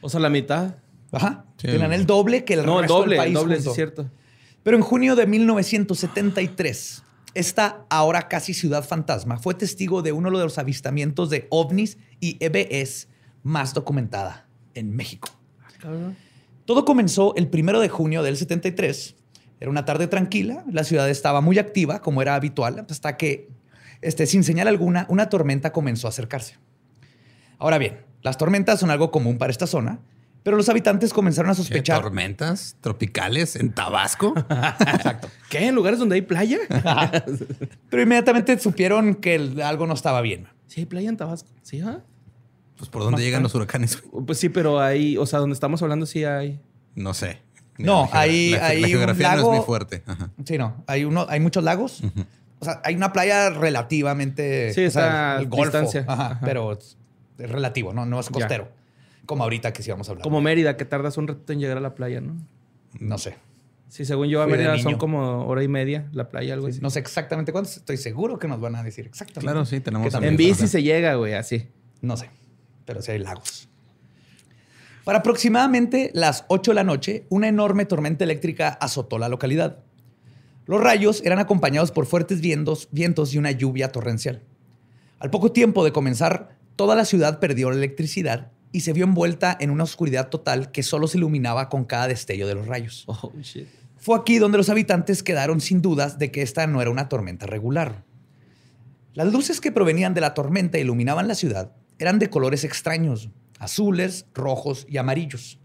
O 0.00 0.08
sea, 0.08 0.18
la 0.18 0.30
mitad. 0.30 0.78
Ajá. 1.12 1.44
Sí. 1.58 1.68
Tenían 1.68 1.92
el 1.92 2.06
doble 2.06 2.42
que 2.42 2.54
el 2.54 2.66
no, 2.66 2.78
el 2.78 2.82
resto 2.82 2.98
doble, 2.98 3.10
del 3.10 3.18
el 3.20 3.24
país 3.26 3.34
doble, 3.34 3.54
sí 3.54 3.58
junto. 3.58 3.70
es 3.70 3.76
cierto. 3.76 4.10
Pero 4.64 4.76
en 4.76 4.82
junio 4.82 5.14
de 5.14 5.28
1973, 5.28 7.04
esta 7.34 7.86
ahora 7.90 8.26
casi 8.26 8.52
ciudad 8.52 8.84
fantasma 8.84 9.38
fue 9.38 9.54
testigo 9.54 10.02
de 10.02 10.10
uno 10.10 10.36
de 10.36 10.42
los 10.42 10.58
avistamientos 10.58 11.30
de 11.30 11.46
ovnis 11.50 11.98
y 12.18 12.36
EBS 12.40 13.06
más 13.44 13.74
documentada 13.74 14.48
en 14.74 14.90
México. 14.96 15.28
Todo 16.68 16.84
comenzó 16.84 17.34
el 17.36 17.48
primero 17.48 17.80
de 17.80 17.88
junio 17.88 18.22
del 18.22 18.36
73. 18.36 19.14
Era 19.58 19.70
una 19.70 19.86
tarde 19.86 20.06
tranquila, 20.06 20.64
la 20.70 20.84
ciudad 20.84 21.08
estaba 21.08 21.40
muy 21.40 21.58
activa, 21.58 22.02
como 22.02 22.20
era 22.20 22.34
habitual, 22.34 22.84
hasta 22.90 23.16
que, 23.16 23.48
este, 24.02 24.26
sin 24.26 24.44
señal 24.44 24.68
alguna, 24.68 25.06
una 25.08 25.30
tormenta 25.30 25.72
comenzó 25.72 26.08
a 26.08 26.10
acercarse. 26.10 26.58
Ahora 27.56 27.78
bien, 27.78 28.02
las 28.20 28.36
tormentas 28.36 28.80
son 28.80 28.90
algo 28.90 29.10
común 29.10 29.38
para 29.38 29.50
esta 29.50 29.66
zona, 29.66 30.00
pero 30.42 30.58
los 30.58 30.68
habitantes 30.68 31.14
comenzaron 31.14 31.50
a 31.50 31.54
¿Qué, 31.54 31.62
sospechar. 31.62 32.02
tormentas 32.02 32.76
tropicales 32.82 33.56
en 33.56 33.72
Tabasco. 33.72 34.34
¿Qué? 35.48 35.68
¿En 35.68 35.74
lugares 35.74 35.98
donde 35.98 36.16
hay 36.16 36.22
playa? 36.22 36.58
Pero 37.88 38.02
inmediatamente 38.02 38.58
supieron 38.58 39.14
que 39.14 39.54
algo 39.64 39.86
no 39.86 39.94
estaba 39.94 40.20
bien. 40.20 40.48
sí, 40.66 40.80
hay 40.80 40.86
playa 40.86 41.08
en 41.08 41.16
Tabasco. 41.16 41.48
¿Sí, 41.62 41.80
ah? 41.80 42.02
Pues 42.78 42.88
por 42.90 43.02
dónde 43.02 43.22
llegan 43.22 43.42
los 43.42 43.54
huracanes. 43.54 44.02
Pues 44.26 44.38
sí, 44.38 44.48
pero 44.48 44.80
ahí, 44.80 45.16
o 45.18 45.26
sea, 45.26 45.40
donde 45.40 45.54
estamos 45.54 45.82
hablando 45.82 46.06
sí 46.06 46.24
hay. 46.24 46.60
No 46.94 47.12
sé. 47.12 47.40
No, 47.76 48.08
La 48.12 48.20
ahí- 48.20 48.50
la, 48.52 48.66
ahí 48.66 48.80
la 48.80 48.86
un 48.86 48.90
geografía 48.92 49.36
no 49.36 49.42
es 49.42 49.58
muy 49.58 49.64
fuerte. 49.66 50.02
Ajá. 50.06 50.30
Sí, 50.44 50.58
no. 50.58 50.82
Hay, 50.86 51.04
uno, 51.04 51.26
hay 51.28 51.38
muchos 51.40 51.62
lagos, 51.62 52.02
O 52.60 52.64
sea, 52.64 52.80
hay 52.84 52.94
una 52.96 53.12
playa 53.12 53.50
relativamente. 53.50 54.72
Sí, 54.74 54.86
o 54.86 54.90
sea, 54.90 55.38
el 55.38 55.48
Golfo. 55.48 55.64
distancia. 55.64 56.04
Ajá, 56.08 56.26
Ajá. 56.32 56.40
pero 56.44 56.72
es 56.72 56.96
relativo, 57.38 57.92
no, 57.92 58.04
no 58.06 58.18
es 58.20 58.26
Ya. 58.26 58.32
costero. 58.32 58.68
Como 59.26 59.42
ahorita 59.44 59.72
que 59.72 59.82
sí 59.82 59.90
vamos 59.90 60.08
a 60.08 60.12
hablar. 60.12 60.22
Como 60.24 60.40
Mérida, 60.40 60.76
que 60.76 60.84
tardas 60.84 61.18
un 61.18 61.28
rato 61.28 61.52
en 61.52 61.60
llegar 61.60 61.76
a 61.76 61.80
la 61.80 61.94
playa, 61.94 62.20
¿no? 62.20 62.36
No 62.98 63.18
sé. 63.18 63.36
Sí, 63.88 64.04
según 64.04 64.28
yo 64.28 64.40
a 64.42 64.44
Fui 64.44 64.52
Mérida 64.52 64.76
son 64.78 64.96
como 64.98 65.46
hora 65.46 65.62
y 65.62 65.68
media 65.68 66.08
la 66.12 66.28
playa, 66.28 66.54
algo 66.54 66.66
así. 66.66 66.80
No 66.80 66.90
sé 66.90 66.98
exactamente 66.98 67.52
cuántos. 67.52 67.76
Estoy 67.76 67.96
seguro 67.96 68.38
que 68.38 68.48
nos 68.48 68.60
van 68.60 68.74
a 68.76 68.82
decir 68.82 69.06
exactamente. 69.06 69.42
Claro, 69.52 69.64
sí, 69.64 69.80
tenemos 69.80 70.12
En 70.14 70.36
bici 70.36 70.66
se 70.66 70.82
llega, 70.82 71.14
güey, 71.14 71.34
así. 71.34 71.68
No 72.00 72.16
sé, 72.16 72.28
pero 72.88 73.02
sí 73.02 73.12
hay 73.12 73.18
lagos. 73.18 73.68
Para 75.04 75.18
aproximadamente 75.18 76.10
las 76.14 76.46
8 76.48 76.70
de 76.70 76.74
la 76.74 76.84
noche, 76.84 77.26
una 77.28 77.46
enorme 77.46 77.84
tormenta 77.84 78.24
eléctrica 78.24 78.78
azotó 78.80 79.18
la 79.18 79.28
localidad. 79.28 79.80
Los 80.64 80.80
rayos 80.80 81.20
eran 81.22 81.38
acompañados 81.38 81.92
por 81.92 82.06
fuertes 82.06 82.40
vientos, 82.40 82.88
vientos 82.90 83.34
y 83.34 83.38
una 83.38 83.50
lluvia 83.50 83.92
torrencial. 83.92 84.42
Al 85.18 85.28
poco 85.28 85.52
tiempo 85.52 85.84
de 85.84 85.92
comenzar, 85.92 86.56
toda 86.76 86.96
la 86.96 87.04
ciudad 87.04 87.40
perdió 87.40 87.70
la 87.70 87.76
electricidad 87.76 88.52
y 88.72 88.80
se 88.80 88.94
vio 88.94 89.04
envuelta 89.04 89.54
en 89.60 89.70
una 89.70 89.84
oscuridad 89.84 90.30
total 90.30 90.70
que 90.70 90.82
solo 90.82 91.08
se 91.08 91.18
iluminaba 91.18 91.68
con 91.68 91.84
cada 91.84 92.08
destello 92.08 92.46
de 92.46 92.54
los 92.54 92.66
rayos. 92.66 93.04
Oh, 93.06 93.32
shit. 93.42 93.68
Fue 93.98 94.16
aquí 94.16 94.38
donde 94.38 94.56
los 94.56 94.70
habitantes 94.70 95.22
quedaron 95.22 95.60
sin 95.60 95.82
dudas 95.82 96.18
de 96.18 96.30
que 96.30 96.40
esta 96.40 96.66
no 96.66 96.80
era 96.80 96.90
una 96.90 97.10
tormenta 97.10 97.44
regular. 97.44 98.04
Las 99.12 99.30
luces 99.30 99.60
que 99.60 99.72
provenían 99.72 100.14
de 100.14 100.22
la 100.22 100.32
tormenta 100.32 100.78
iluminaban 100.78 101.28
la 101.28 101.34
ciudad 101.34 101.72
eran 101.98 102.18
de 102.18 102.30
colores 102.30 102.64
extraños, 102.64 103.30
azules, 103.58 104.26
rojos 104.34 104.86
y 104.88 104.98
amarillos. 104.98 105.58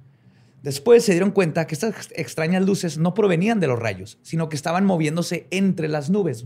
Después 0.62 1.04
se 1.04 1.12
dieron 1.12 1.32
cuenta 1.32 1.68
que 1.68 1.76
estas 1.76 1.94
ex- 1.96 2.10
extrañas 2.16 2.64
luces 2.66 2.98
no 2.98 3.14
provenían 3.14 3.60
de 3.60 3.68
los 3.68 3.78
rayos, 3.80 4.18
sino 4.22 4.48
que 4.50 4.56
estaban 4.56 4.86
moviéndose 4.86 5.48
entre 5.52 5.88
las 5.90 6.10
nubes. 6.10 6.46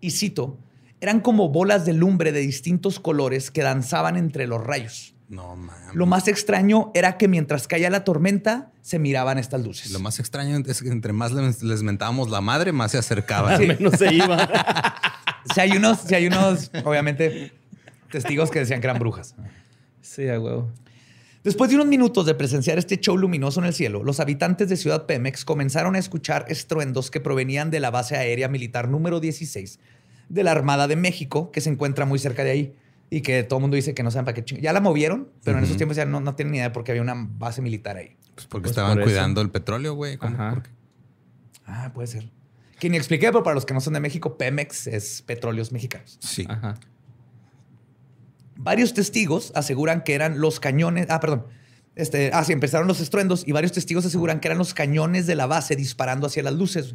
Y 0.00 0.12
cito, 0.12 0.58
eran 1.00 1.20
como 1.20 1.50
bolas 1.50 1.84
de 1.84 1.92
lumbre 1.92 2.32
de 2.32 2.40
distintos 2.40 2.98
colores 2.98 3.50
que 3.50 3.62
danzaban 3.62 4.16
entre 4.16 4.46
los 4.46 4.64
rayos. 4.64 5.14
No 5.28 5.56
mames. 5.56 5.94
Lo 5.94 6.06
más 6.06 6.28
extraño 6.28 6.90
era 6.94 7.18
que 7.18 7.28
mientras 7.28 7.66
caía 7.66 7.90
la 7.90 8.04
tormenta, 8.04 8.70
se 8.80 8.98
miraban 8.98 9.38
estas 9.38 9.62
luces. 9.62 9.90
Lo 9.90 9.98
más 9.98 10.18
extraño 10.20 10.56
es 10.64 10.80
que 10.82 10.88
entre 10.88 11.12
más 11.12 11.32
les, 11.32 11.62
les 11.62 11.82
mentábamos 11.82 12.30
la 12.30 12.40
madre, 12.40 12.72
más 12.72 12.92
se 12.92 12.98
acercaba. 12.98 13.58
Menos 13.58 13.94
se 13.98 14.14
iba. 14.14 14.48
Si 15.54 15.60
hay 15.60 15.76
unos, 15.76 16.00
si 16.00 16.12
hay 16.12 16.26
unos, 16.26 16.72
obviamente, 16.84 17.52
testigos 18.22 18.50
que 18.50 18.58
decían 18.60 18.80
que 18.80 18.86
eran 18.86 18.98
brujas. 18.98 19.34
sí, 20.00 20.28
a 20.28 20.40
huevo. 20.40 20.70
Después 21.44 21.70
de 21.70 21.76
unos 21.76 21.86
minutos 21.86 22.26
de 22.26 22.34
presenciar 22.34 22.76
este 22.78 22.98
show 22.98 23.16
luminoso 23.16 23.60
en 23.60 23.66
el 23.66 23.72
cielo, 23.74 24.02
los 24.02 24.18
habitantes 24.18 24.68
de 24.68 24.76
Ciudad 24.76 25.06
Pemex 25.06 25.44
comenzaron 25.44 25.94
a 25.94 25.98
escuchar 25.98 26.44
estruendos 26.48 27.10
que 27.10 27.20
provenían 27.20 27.70
de 27.70 27.78
la 27.78 27.90
base 27.90 28.16
aérea 28.16 28.48
militar 28.48 28.88
número 28.88 29.20
16 29.20 29.78
de 30.28 30.42
la 30.42 30.50
Armada 30.52 30.88
de 30.88 30.96
México, 30.96 31.52
que 31.52 31.60
se 31.60 31.70
encuentra 31.70 32.04
muy 32.04 32.18
cerca 32.18 32.42
de 32.42 32.50
ahí 32.50 32.74
y 33.10 33.20
que 33.20 33.44
todo 33.44 33.58
el 33.58 33.60
mundo 33.60 33.76
dice 33.76 33.94
que 33.94 34.02
no 34.02 34.10
saben 34.10 34.24
para 34.24 34.34
qué 34.34 34.44
ching- 34.44 34.60
Ya 34.60 34.72
la 34.72 34.80
movieron, 34.80 35.28
pero 35.44 35.58
en 35.58 35.64
esos 35.64 35.76
tiempos 35.76 35.96
ya 35.96 36.04
no, 36.04 36.20
no 36.20 36.34
tienen 36.34 36.50
ni 36.52 36.58
idea 36.58 36.72
porque 36.72 36.90
había 36.90 37.02
una 37.02 37.14
base 37.16 37.62
militar 37.62 37.96
ahí. 37.96 38.16
Pues 38.34 38.46
porque 38.48 38.62
Pues 38.64 38.70
estaban 38.72 38.94
por 38.96 39.04
cuidando 39.04 39.40
el 39.40 39.50
petróleo, 39.50 39.94
güey. 39.94 40.18
Ah, 41.64 41.92
puede 41.94 42.08
ser. 42.08 42.28
Que 42.80 42.90
ni 42.90 42.96
expliqué, 42.96 43.26
pero 43.28 43.42
para 43.42 43.54
los 43.54 43.64
que 43.64 43.72
no 43.74 43.80
son 43.80 43.94
de 43.94 44.00
México, 44.00 44.36
Pemex 44.36 44.86
es 44.88 45.22
petróleos 45.22 45.70
mexicanos. 45.72 46.18
Sí. 46.20 46.44
Ajá. 46.48 46.74
Varios 48.56 48.94
testigos 48.94 49.52
aseguran 49.54 50.02
que 50.02 50.14
eran 50.14 50.40
los 50.40 50.60
cañones. 50.60 51.06
Ah, 51.10 51.20
perdón. 51.20 51.46
Este, 51.94 52.30
ah, 52.32 52.44
sí, 52.44 52.52
empezaron 52.52 52.86
los 52.86 53.00
estruendos 53.00 53.42
y 53.46 53.52
varios 53.52 53.72
testigos 53.72 54.04
aseguran 54.04 54.40
que 54.40 54.48
eran 54.48 54.58
los 54.58 54.74
cañones 54.74 55.26
de 55.26 55.34
la 55.34 55.46
base 55.46 55.76
disparando 55.76 56.26
hacia 56.26 56.42
las 56.42 56.54
luces. 56.54 56.94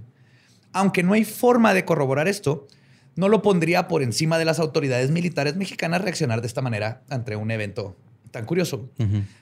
Aunque 0.74 1.04
no 1.04 1.14
hay 1.14 1.26
forma 1.26 1.74
de 1.74 1.86
corroborar 1.86 2.28
esto, 2.28 2.68
no 3.16 3.28
lo 3.28 3.42
pondría 3.42 3.88
por 3.88 4.04
encima 4.04 4.38
de 4.38 4.46
las 4.46 4.60
autoridades 4.60 5.12
militares 5.12 5.56
mexicanas 5.56 6.02
reaccionar 6.02 6.42
de 6.42 6.48
esta 6.48 6.62
manera 6.62 7.04
ante 7.10 7.36
un 7.36 7.52
evento 7.52 7.98
tan 8.32 8.46
curioso. 8.46 8.90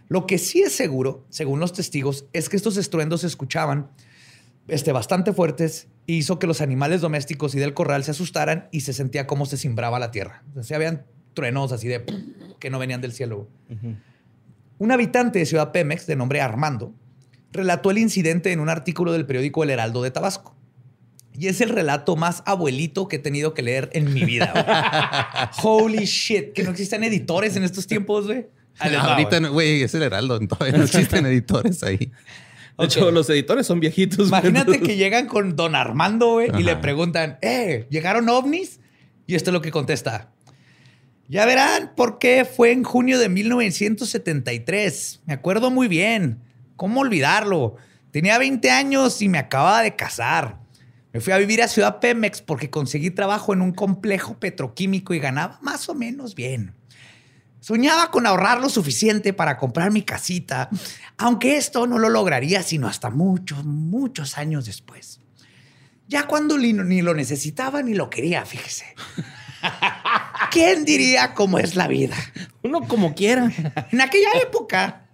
Lo 0.07 0.25
que 0.25 0.39
sí 0.39 0.61
es 0.61 0.73
seguro, 0.73 1.25
según 1.29 1.59
los 1.59 1.73
testigos, 1.73 2.25
es 2.33 2.49
que 2.49 2.57
estos 2.57 2.75
estruendos 2.77 3.21
se 3.21 3.27
escuchaban 3.27 3.91
este, 4.67 4.91
bastante 4.91 5.33
fuertes 5.33 5.87
y 6.07 6.15
hizo 6.15 6.39
que 6.39 6.47
los 6.47 6.61
animales 6.61 7.01
domésticos 7.01 7.53
y 7.53 7.59
del 7.59 7.75
corral 7.75 8.03
se 8.03 8.11
asustaran 8.11 8.67
y 8.71 8.81
se 8.81 8.93
sentía 8.93 9.27
como 9.27 9.45
se 9.45 9.57
cimbraba 9.57 9.99
la 9.99 10.09
tierra. 10.09 10.43
O 10.55 10.63
sea, 10.63 10.77
habían 10.77 11.05
truenos 11.33 11.71
así 11.71 11.87
de 11.87 12.03
que 12.59 12.69
no 12.69 12.79
venían 12.79 13.01
del 13.01 13.13
cielo. 13.13 13.47
Un 14.77 14.91
habitante 14.91 15.39
de 15.39 15.45
Ciudad 15.45 15.71
Pemex, 15.71 16.07
de 16.07 16.15
nombre 16.15 16.41
Armando, 16.41 16.93
relató 17.51 17.91
el 17.91 17.97
incidente 17.97 18.51
en 18.51 18.59
un 18.59 18.69
artículo 18.69 19.11
del 19.11 19.25
periódico 19.25 19.63
El 19.63 19.69
Heraldo 19.71 20.01
de 20.03 20.11
Tabasco. 20.11 20.55
Y 21.33 21.47
es 21.47 21.61
el 21.61 21.69
relato 21.69 22.15
más 22.15 22.43
abuelito 22.45 23.07
que 23.07 23.15
he 23.17 23.19
tenido 23.19 23.53
que 23.53 23.61
leer 23.61 23.89
en 23.93 24.13
mi 24.13 24.23
vida. 24.25 25.51
Holy 25.63 26.05
shit, 26.05 26.53
que 26.53 26.63
no 26.63 26.71
existan 26.71 27.03
editores 27.03 27.55
en 27.55 27.63
estos 27.63 27.87
tiempos, 27.87 28.25
güey. 28.27 28.47
Les 28.83 28.97
va, 28.97 29.13
Ahorita, 29.13 29.29
güey. 29.29 29.41
no- 29.41 29.51
güey, 29.53 29.83
es 29.83 29.93
el 29.95 30.03
Heraldo. 30.03 30.39
Todavía 30.47 30.77
no 30.77 30.83
existen 30.83 31.25
editores 31.25 31.81
ahí. 31.83 32.11
De 32.77 32.85
hecho, 32.85 33.11
los 33.11 33.29
editores 33.29 33.67
son 33.67 33.79
viejitos. 33.81 34.27
Imagínate 34.29 34.79
que 34.79 34.95
llegan 34.95 35.27
con 35.27 35.55
Don 35.57 35.75
Armando, 35.75 36.31
güey, 36.33 36.49
y 36.57 36.63
le 36.63 36.77
preguntan, 36.77 37.37
eh, 37.41 37.87
¿llegaron 37.89 38.27
ovnis? 38.29 38.79
Y 39.27 39.35
esto 39.35 39.49
es 39.49 39.53
lo 39.53 39.61
que 39.61 39.69
contesta. 39.71 40.31
Ya 41.29 41.45
verán 41.45 41.91
por 41.95 42.17
qué 42.17 42.43
fue 42.43 42.71
en 42.71 42.83
junio 42.83 43.19
de 43.19 43.29
1973. 43.29 45.21
Me 45.27 45.33
acuerdo 45.35 45.69
muy 45.69 45.87
bien. 45.87 46.41
¿Cómo 46.75 47.01
olvidarlo? 47.01 47.75
Tenía 48.09 48.39
20 48.39 48.71
años 48.71 49.21
y 49.21 49.29
me 49.29 49.37
acababa 49.37 49.83
de 49.83 49.95
casar. 49.95 50.57
Me 51.13 51.21
fui 51.21 51.31
a 51.31 51.37
vivir 51.37 51.61
a 51.61 51.67
Ciudad 51.67 51.99
Pemex 51.99 52.41
porque 52.41 52.71
conseguí 52.71 53.11
trabajo 53.11 53.53
en 53.53 53.61
un 53.61 53.73
complejo 53.73 54.39
petroquímico 54.39 55.13
y 55.13 55.19
ganaba 55.19 55.59
más 55.61 55.87
o 55.87 55.93
menos 55.93 56.33
bien. 56.33 56.73
Soñaba 57.59 58.09
con 58.09 58.25
ahorrar 58.25 58.59
lo 58.59 58.69
suficiente 58.69 59.31
para 59.31 59.57
comprar 59.57 59.91
mi 59.91 60.01
casita, 60.01 60.69
aunque 61.17 61.57
esto 61.57 61.85
no 61.85 61.99
lo 61.99 62.09
lograría 62.09 62.63
sino 62.63 62.87
hasta 62.87 63.11
muchos, 63.11 63.65
muchos 63.65 64.39
años 64.39 64.65
después. 64.65 65.21
Ya 66.07 66.25
cuando 66.25 66.57
ni 66.57 67.03
lo 67.03 67.13
necesitaba 67.13 67.83
ni 67.83 67.93
lo 67.93 68.09
quería, 68.09 68.45
fíjese. 68.45 68.95
¿Quién 70.51 70.85
diría 70.85 71.33
cómo 71.33 71.59
es 71.59 71.75
la 71.75 71.87
vida? 71.87 72.15
Uno 72.63 72.87
como 72.87 73.15
quiera. 73.15 73.51
En 73.91 74.01
aquella 74.01 74.31
época, 74.41 75.07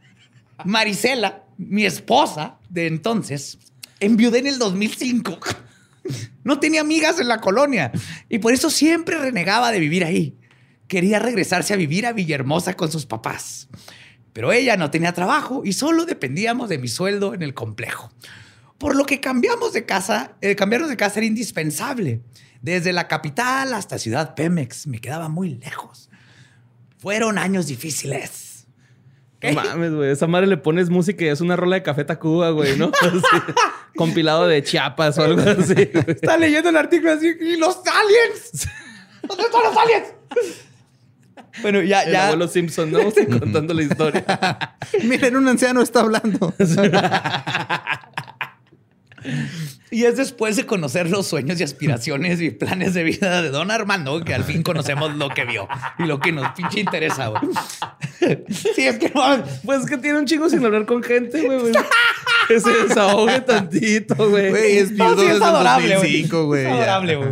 Marisela, 0.63 1.43
mi 1.57 1.85
esposa 1.85 2.57
de 2.69 2.87
entonces, 2.87 3.57
enviudé 3.99 4.39
en 4.39 4.47
el 4.47 4.59
2005. 4.59 5.37
No 6.43 6.59
tenía 6.59 6.81
amigas 6.81 7.19
en 7.19 7.27
la 7.27 7.41
colonia 7.41 7.91
y 8.29 8.37
por 8.37 8.53
eso 8.53 8.69
siempre 8.69 9.17
renegaba 9.17 9.71
de 9.71 9.79
vivir 9.79 10.05
ahí. 10.05 10.37
Quería 10.87 11.17
regresarse 11.17 11.73
a 11.73 11.77
vivir 11.77 12.05
a 12.05 12.13
Villahermosa 12.13 12.75
con 12.75 12.91
sus 12.91 13.07
papás. 13.07 13.67
Pero 14.31 14.51
ella 14.51 14.77
no 14.77 14.91
tenía 14.91 15.13
trabajo 15.13 15.63
y 15.65 15.73
solo 15.73 16.05
dependíamos 16.05 16.69
de 16.69 16.77
mi 16.77 16.87
sueldo 16.87 17.33
en 17.33 17.41
el 17.41 17.53
complejo. 17.55 18.11
Por 18.77 18.95
lo 18.95 19.05
que 19.05 19.19
cambiamos 19.19 19.73
de 19.73 19.85
casa, 19.85 20.35
eh, 20.41 20.55
cambiarnos 20.55 20.89
de 20.89 20.97
casa 20.97 21.19
era 21.19 21.25
indispensable. 21.25 22.21
Desde 22.65 22.93
la 22.93 23.07
capital 23.07 23.75
hasta 23.75 23.99
Ciudad 23.99 24.33
Pemex 24.33 24.87
me 24.87 24.99
quedaba 24.99 25.29
muy 25.29 25.53
lejos. 25.53 26.09
Fueron 26.97 27.37
años 27.37 27.67
difíciles. 27.67 28.65
No 29.43 29.53
mames, 29.53 29.93
güey. 29.93 30.09
Esa 30.09 30.25
madre 30.25 30.47
le 30.47 30.57
pones 30.57 30.89
música 30.89 31.23
y 31.23 31.27
es 31.27 31.41
una 31.41 31.55
rola 31.55 31.75
de 31.75 31.83
Café 31.83 32.03
Tacuba, 32.05 32.49
güey, 32.49 32.75
¿no? 32.75 32.89
Así, 33.01 33.19
compilado 33.95 34.47
de 34.47 34.63
Chiapas 34.63 35.19
o 35.19 35.23
algo 35.25 35.41
así. 35.41 35.75
güey. 35.75 36.05
Está 36.07 36.37
leyendo 36.37 36.69
el 36.69 36.77
artículo 36.77 37.11
así. 37.11 37.33
¿Y 37.39 37.55
los 37.57 37.77
aliens? 37.85 38.67
¿Dónde 39.27 39.43
están 39.43 39.63
los 39.63 39.77
aliens? 39.77 40.07
Bueno, 41.61 41.83
ya, 41.83 42.01
El 42.01 42.13
ya. 42.13 42.25
abuelo 42.25 42.47
Simpson, 42.47 42.91
¿no? 42.91 42.99
Contando 43.39 43.75
la 43.75 43.83
historia. 43.83 44.25
Miren, 45.03 45.35
un 45.35 45.47
anciano 45.47 45.83
está 45.83 45.99
hablando. 45.99 46.51
Y 49.91 50.03
es 50.05 50.17
después 50.17 50.55
de 50.55 50.65
conocer 50.65 51.09
los 51.09 51.27
sueños 51.27 51.59
y 51.59 51.63
aspiraciones 51.63 52.41
y 52.41 52.49
planes 52.51 52.93
de 52.93 53.03
vida 53.03 53.41
de 53.41 53.49
Don 53.49 53.71
Armando 53.71 54.23
que 54.23 54.33
al 54.33 54.43
fin 54.43 54.63
conocemos 54.63 55.15
lo 55.15 55.29
que 55.29 55.45
vio 55.45 55.67
y 55.99 56.03
lo 56.03 56.19
que 56.19 56.31
nos 56.31 56.51
pinche 56.51 56.79
interesa, 56.79 57.27
güey. 57.27 57.41
Sí, 58.49 58.87
es 58.87 58.97
que 58.97 59.09
no. 59.13 59.43
Pues 59.63 59.81
es 59.81 59.85
que 59.89 59.97
tiene 59.97 60.19
un 60.19 60.25
chingo 60.25 60.49
sin 60.49 60.65
hablar 60.65 60.85
con 60.85 61.03
gente, 61.03 61.41
güey. 61.43 61.59
güey. 61.59 61.73
Que 62.47 62.59
se 62.59 62.69
desahogue 62.71 63.41
tantito, 63.41 64.15
güey. 64.29 64.49
Güey, 64.49 64.77
es 64.77 64.91
No, 64.91 65.09
viudo 65.09 65.21
sí, 65.21 65.27
es 65.27 65.33
desde 65.33 65.45
adorable, 65.45 65.97
güey. 65.97 66.21
2005, 66.21 66.45
güey. 66.45 66.65
Es 66.65 66.71
adorable, 66.71 67.15
güey. 67.15 67.29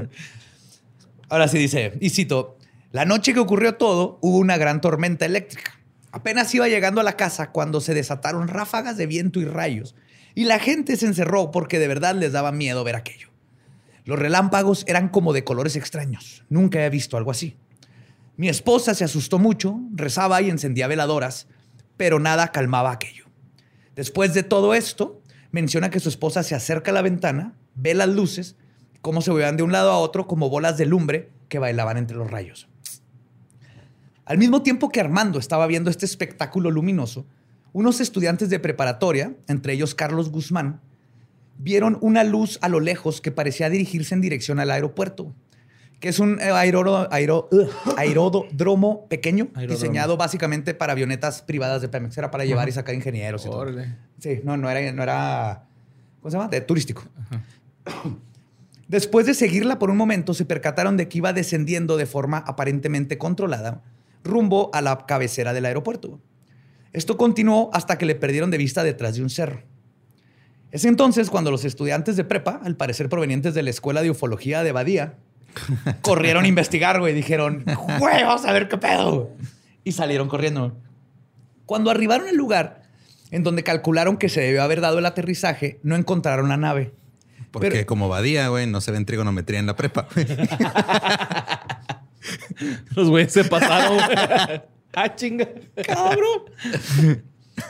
Ahora 1.29 1.47
sí 1.47 1.57
dice, 1.57 1.93
y 1.99 2.09
cito, 2.11 2.57
la 2.91 3.05
noche 3.05 3.33
que 3.33 3.39
ocurrió 3.39 3.75
todo, 3.75 4.19
hubo 4.21 4.37
una 4.37 4.57
gran 4.57 4.81
tormenta 4.81 5.25
eléctrica. 5.25 5.79
Apenas 6.11 6.53
iba 6.53 6.67
llegando 6.67 7.01
a 7.01 7.03
la 7.03 7.17
casa 7.17 7.49
cuando 7.51 7.81
se 7.81 7.95
desataron 7.95 8.47
ráfagas 8.47 8.97
de 8.97 9.07
viento 9.07 9.39
y 9.39 9.45
rayos, 9.45 9.95
y 10.35 10.45
la 10.45 10.59
gente 10.59 10.95
se 10.97 11.05
encerró 11.05 11.51
porque 11.51 11.79
de 11.79 11.87
verdad 11.87 12.15
les 12.15 12.31
daba 12.31 12.51
miedo 12.51 12.83
ver 12.83 12.95
aquello. 12.95 13.29
Los 14.05 14.19
relámpagos 14.19 14.83
eran 14.87 15.09
como 15.09 15.33
de 15.33 15.43
colores 15.43 15.75
extraños. 15.75 16.43
Nunca 16.49 16.79
había 16.79 16.89
visto 16.89 17.17
algo 17.17 17.31
así. 17.31 17.55
Mi 18.35 18.49
esposa 18.49 18.95
se 18.95 19.03
asustó 19.03 19.39
mucho, 19.39 19.79
rezaba 19.93 20.41
y 20.41 20.49
encendía 20.49 20.87
veladoras, 20.87 21.47
pero 21.97 22.19
nada 22.19 22.51
calmaba 22.51 22.91
aquello. 22.91 23.25
Después 23.95 24.33
de 24.33 24.43
todo 24.43 24.73
esto, 24.73 25.21
menciona 25.51 25.89
que 25.89 25.99
su 25.99 26.09
esposa 26.09 26.43
se 26.43 26.55
acerca 26.55 26.91
a 26.91 26.95
la 26.95 27.03
ventana, 27.03 27.53
ve 27.75 27.93
las 27.93 28.09
luces, 28.09 28.55
cómo 29.01 29.21
se 29.21 29.31
movían 29.31 29.55
de 29.55 29.63
un 29.63 29.71
lado 29.71 29.91
a 29.91 29.99
otro 29.99 30.27
como 30.27 30.49
bolas 30.49 30.77
de 30.77 30.87
lumbre 30.87 31.29
que 31.47 31.59
bailaban 31.59 31.97
entre 31.97 32.17
los 32.17 32.31
rayos. 32.31 32.67
Al 34.25 34.37
mismo 34.37 34.63
tiempo 34.63 34.89
que 34.89 34.99
Armando 34.99 35.37
estaba 35.37 35.67
viendo 35.67 35.89
este 35.89 36.05
espectáculo 36.05 36.71
luminoso, 36.71 37.27
unos 37.73 37.99
estudiantes 37.99 38.49
de 38.49 38.59
preparatoria, 38.59 39.35
entre 39.47 39.73
ellos 39.73 39.95
Carlos 39.95 40.29
Guzmán, 40.29 40.79
vieron 41.57 41.97
una 42.01 42.23
luz 42.23 42.59
a 42.61 42.69
lo 42.69 42.79
lejos 42.79 43.19
que 43.19 43.31
parecía 43.31 43.69
dirigirse 43.69 44.15
en 44.15 44.21
dirección 44.21 44.59
al 44.59 44.71
aeropuerto, 44.71 45.33
que 45.99 46.09
es 46.09 46.19
un 46.19 46.39
aeródromo, 46.39 47.07
aeródromo 47.97 49.07
pequeño, 49.07 49.49
Aeródromo. 49.55 49.73
diseñado 49.73 50.17
básicamente 50.17 50.73
para 50.73 50.93
avionetas 50.93 51.41
privadas 51.41 51.81
de 51.81 51.89
Pemex. 51.89 52.17
Era 52.17 52.29
para 52.29 52.45
llevar 52.45 52.69
y 52.69 52.73
sacar 52.73 52.93
ingenieros 52.93 53.45
y 53.45 53.49
todo. 53.49 53.65
Sí, 54.19 54.41
no, 54.43 54.57
no 54.57 54.69
era, 54.69 54.91
no 54.91 55.03
era 55.03 55.63
¿cómo 56.19 56.29
se 56.31 56.37
llama? 56.37 56.49
De 56.49 56.61
turístico. 56.61 57.03
Después 58.87 59.25
de 59.25 59.33
seguirla 59.33 59.79
por 59.79 59.89
un 59.89 59.97
momento, 59.97 60.33
se 60.33 60.45
percataron 60.45 60.97
de 60.97 61.07
que 61.07 61.17
iba 61.17 61.33
descendiendo 61.33 61.97
de 61.97 62.05
forma 62.05 62.37
aparentemente 62.37 63.17
controlada 63.17 63.81
rumbo 64.23 64.69
a 64.73 64.81
la 64.81 65.05
cabecera 65.05 65.53
del 65.53 65.65
aeropuerto. 65.65 66.19
Esto 66.93 67.17
continuó 67.17 67.69
hasta 67.73 67.97
que 67.97 68.05
le 68.05 68.15
perdieron 68.15 68.51
de 68.51 68.57
vista 68.57 68.83
detrás 68.83 69.15
de 69.15 69.23
un 69.23 69.29
cerro. 69.29 69.63
Es 70.71 70.85
entonces 70.85 71.29
cuando 71.29 71.51
los 71.51 71.65
estudiantes 71.65 72.15
de 72.15 72.23
prepa, 72.23 72.59
al 72.63 72.75
parecer 72.75 73.09
provenientes 73.09 73.53
de 73.53 73.63
la 73.63 73.69
escuela 73.69 74.01
de 74.01 74.09
ufología 74.11 74.63
de 74.63 74.71
Badía, 74.71 75.15
corrieron 76.01 76.45
a 76.45 76.47
investigar, 76.47 76.99
güey. 76.99 77.13
Dijeron, 77.13 77.63
güey, 77.99 78.23
vamos 78.23 78.45
a 78.45 78.53
ver 78.53 78.67
qué 78.67 78.77
pedo. 78.77 79.31
Y 79.83 79.91
salieron 79.91 80.29
corriendo. 80.29 80.77
Cuando 81.65 81.91
arribaron 81.91 82.27
al 82.27 82.35
lugar 82.35 82.83
en 83.31 83.43
donde 83.43 83.63
calcularon 83.63 84.17
que 84.17 84.29
se 84.29 84.41
debió 84.41 84.63
haber 84.63 84.81
dado 84.81 84.99
el 84.99 85.05
aterrizaje, 85.05 85.79
no 85.83 85.95
encontraron 85.95 86.49
la 86.49 86.57
nave. 86.57 86.93
Porque 87.51 87.69
Pero- 87.69 87.85
como 87.85 88.09
Badía, 88.09 88.47
güey, 88.47 88.65
no 88.67 88.81
se 88.81 88.91
ve 88.91 88.97
en 88.97 89.05
trigonometría 89.05 89.59
en 89.59 89.65
la 89.65 89.75
prepa. 89.75 90.07
Los 92.95 93.09
güeyes 93.09 93.33
se 93.33 93.43
pasaron. 93.43 93.99
ah, 94.95 95.15
chinga. 95.15 95.49
¡Cabrón! 95.85 96.43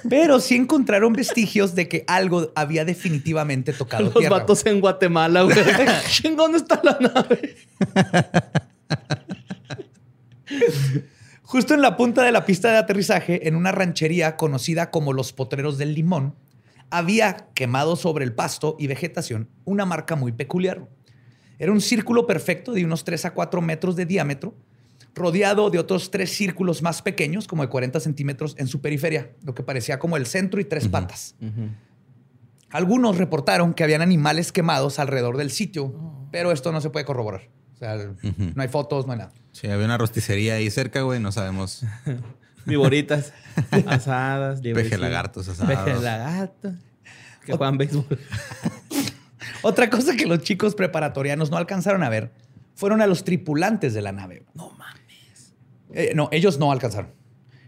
Pero 0.10 0.40
sí 0.40 0.56
encontraron 0.56 1.14
vestigios 1.14 1.76
de 1.76 1.88
que 1.90 2.04
algo 2.08 2.52
había 2.56 2.86
definitivamente 2.86 3.74
tocado 3.74 4.06
Los 4.06 4.14
tierra. 4.14 4.40
vatos 4.40 4.66
en 4.66 4.80
Guatemala, 4.80 5.42
güey. 5.44 5.56
¿dónde 6.36 6.58
está 6.58 6.80
la 6.84 6.98
nave? 7.00 7.56
Justo 11.42 11.74
en 11.74 11.82
la 11.82 11.98
punta 11.98 12.24
de 12.24 12.32
la 12.32 12.46
pista 12.46 12.72
de 12.72 12.78
aterrizaje, 12.78 13.48
en 13.48 13.56
una 13.56 13.72
ranchería 13.72 14.38
conocida 14.38 14.90
como 14.90 15.14
Los 15.14 15.34
Potreros 15.34 15.78
del 15.78 15.94
Limón, 15.94 16.36
había 16.90 17.48
quemado 17.54 17.96
sobre 17.96 18.24
el 18.24 18.34
pasto 18.34 18.76
y 18.80 18.88
vegetación 18.88 19.50
una 19.66 19.86
marca 19.86 20.16
muy 20.16 20.32
peculiar. 20.32 20.88
Era 21.60 21.72
un 21.72 21.82
círculo 21.82 22.26
perfecto 22.26 22.72
de 22.72 22.86
unos 22.86 23.04
3 23.04 23.26
a 23.26 23.34
4 23.34 23.62
metros 23.62 23.96
de 23.96 24.06
diámetro, 24.06 24.56
rodeado 25.16 25.70
de 25.70 25.80
otros 25.80 26.12
tres 26.12 26.36
círculos 26.36 26.82
más 26.82 27.02
pequeños, 27.02 27.48
como 27.48 27.64
de 27.64 27.70
40 27.70 28.00
centímetros, 28.00 28.56
en 28.58 28.68
su 28.68 28.82
periferia, 28.82 29.32
lo 29.44 29.54
que 29.54 29.64
parecía 29.64 30.00
como 30.00 30.18
el 30.18 30.26
centro 30.26 30.60
y 30.60 30.66
tres 30.66 30.88
patas. 30.88 31.36
Algunos 32.72 33.18
reportaron 33.18 33.74
que 33.74 33.84
habían 33.84 34.02
animales 34.02 34.52
quemados 34.52 34.98
alrededor 34.98 35.38
del 35.38 35.52
sitio, 35.52 35.94
pero 36.32 36.52
esto 36.52 36.72
no 36.72 36.82
se 36.82 36.90
puede 36.90 37.06
corroborar. 37.06 37.50
O 37.76 37.78
sea, 37.78 37.96
no 37.96 38.62
hay 38.62 38.68
fotos, 38.68 39.06
no 39.06 39.14
hay 39.14 39.20
nada. 39.20 39.32
Sí, 39.52 39.68
había 39.68 39.86
una 39.86 39.98
rosticería 39.98 40.56
ahí 40.56 40.70
cerca, 40.72 41.02
güey. 41.02 41.20
No 41.20 41.32
sabemos. 41.32 41.84
Viboritas 42.66 43.34
asadas. 43.86 44.62
Peje 44.62 44.98
lagartos 44.98 45.48
asados. 45.50 45.76
Peje 45.76 46.00
lagarto. 46.00 46.74
Que 47.46 47.54
juegan 47.54 47.78
béisbol. 47.78 48.06
Otra 49.62 49.90
cosa 49.90 50.16
que 50.16 50.26
los 50.26 50.42
chicos 50.42 50.76
preparatorianos 50.76 51.52
no 51.52 51.58
alcanzaron 51.58 52.04
a 52.04 52.10
ver 52.10 52.32
fueron 52.76 53.02
a 53.02 53.08
los 53.08 53.24
tripulantes 53.24 53.94
de 53.94 54.02
la 54.02 54.12
nave. 54.12 54.44
No 54.54 54.72
mames. 55.94 56.16
no, 56.16 56.30
ellos 56.32 56.60
no 56.60 56.72
alcanzaron. 56.72 57.12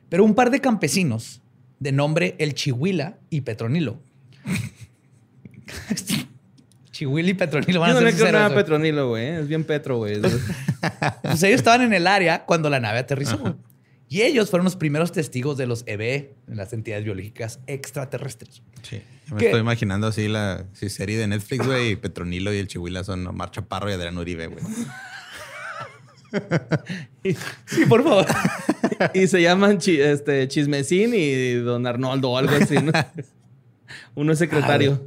Pero 0.09 0.23
un 0.23 0.35
par 0.35 0.51
de 0.51 0.61
campesinos 0.61 1.41
de 1.79 1.91
nombre 1.91 2.35
El 2.37 2.53
Chihuila 2.53 3.17
y 3.29 3.41
Petronilo. 3.41 3.99
Chihuila 6.91 7.29
y 7.29 7.33
Petronilo 7.33 7.79
van 7.81 7.91
Yo 7.91 7.97
a 7.97 8.01
no 8.01 8.07
ser 8.07 8.13
le 8.15 8.21
creo 8.21 8.31
nada 8.31 8.45
a. 8.45 8.55
Petronilo, 8.55 9.09
güey. 9.09 9.27
Es 9.27 9.47
bien 9.47 9.63
Petro, 9.63 9.97
güey. 9.97 10.21
Pues 11.23 11.41
ellos 11.43 11.57
estaban 11.57 11.81
en 11.81 11.93
el 11.93 12.07
área 12.07 12.45
cuando 12.45 12.69
la 12.69 12.79
nave 12.79 12.99
aterrizó. 12.99 13.57
Y 14.07 14.21
ellos 14.21 14.51
fueron 14.51 14.65
los 14.65 14.75
primeros 14.75 15.11
testigos 15.11 15.57
de 15.57 15.65
los 15.65 15.83
EBE, 15.87 16.35
las 16.47 16.71
entidades 16.73 17.03
biológicas 17.03 17.59
extraterrestres. 17.65 18.61
Sí. 18.83 19.01
Me 19.31 19.37
¿Qué? 19.37 19.45
estoy 19.47 19.61
imaginando 19.61 20.05
así 20.07 20.27
la 20.27 20.65
sí, 20.73 20.89
serie 20.89 21.17
de 21.17 21.27
Netflix, 21.27 21.65
güey. 21.65 21.91
Y 21.91 21.95
Petronilo 21.95 22.53
y 22.53 22.59
el 22.59 22.67
Chihuila 22.67 23.03
son 23.03 23.25
Omar 23.25 23.49
Chaparro 23.49 23.89
y 23.89 23.93
Adrián 23.93 24.17
Uribe, 24.17 24.47
güey. 24.47 24.63
Sí, 27.65 27.85
por 27.89 28.03
favor. 28.03 28.25
y 29.13 29.27
se 29.27 29.41
llaman 29.41 29.79
chi- 29.79 29.99
este, 29.99 30.47
Chismecín 30.47 31.13
y 31.15 31.53
Don 31.55 31.87
Arnoldo 31.87 32.31
o 32.31 32.37
algo 32.37 32.53
así, 32.55 32.75
¿no? 32.77 32.91
Uno 34.15 34.33
es 34.33 34.39
secretario. 34.39 35.03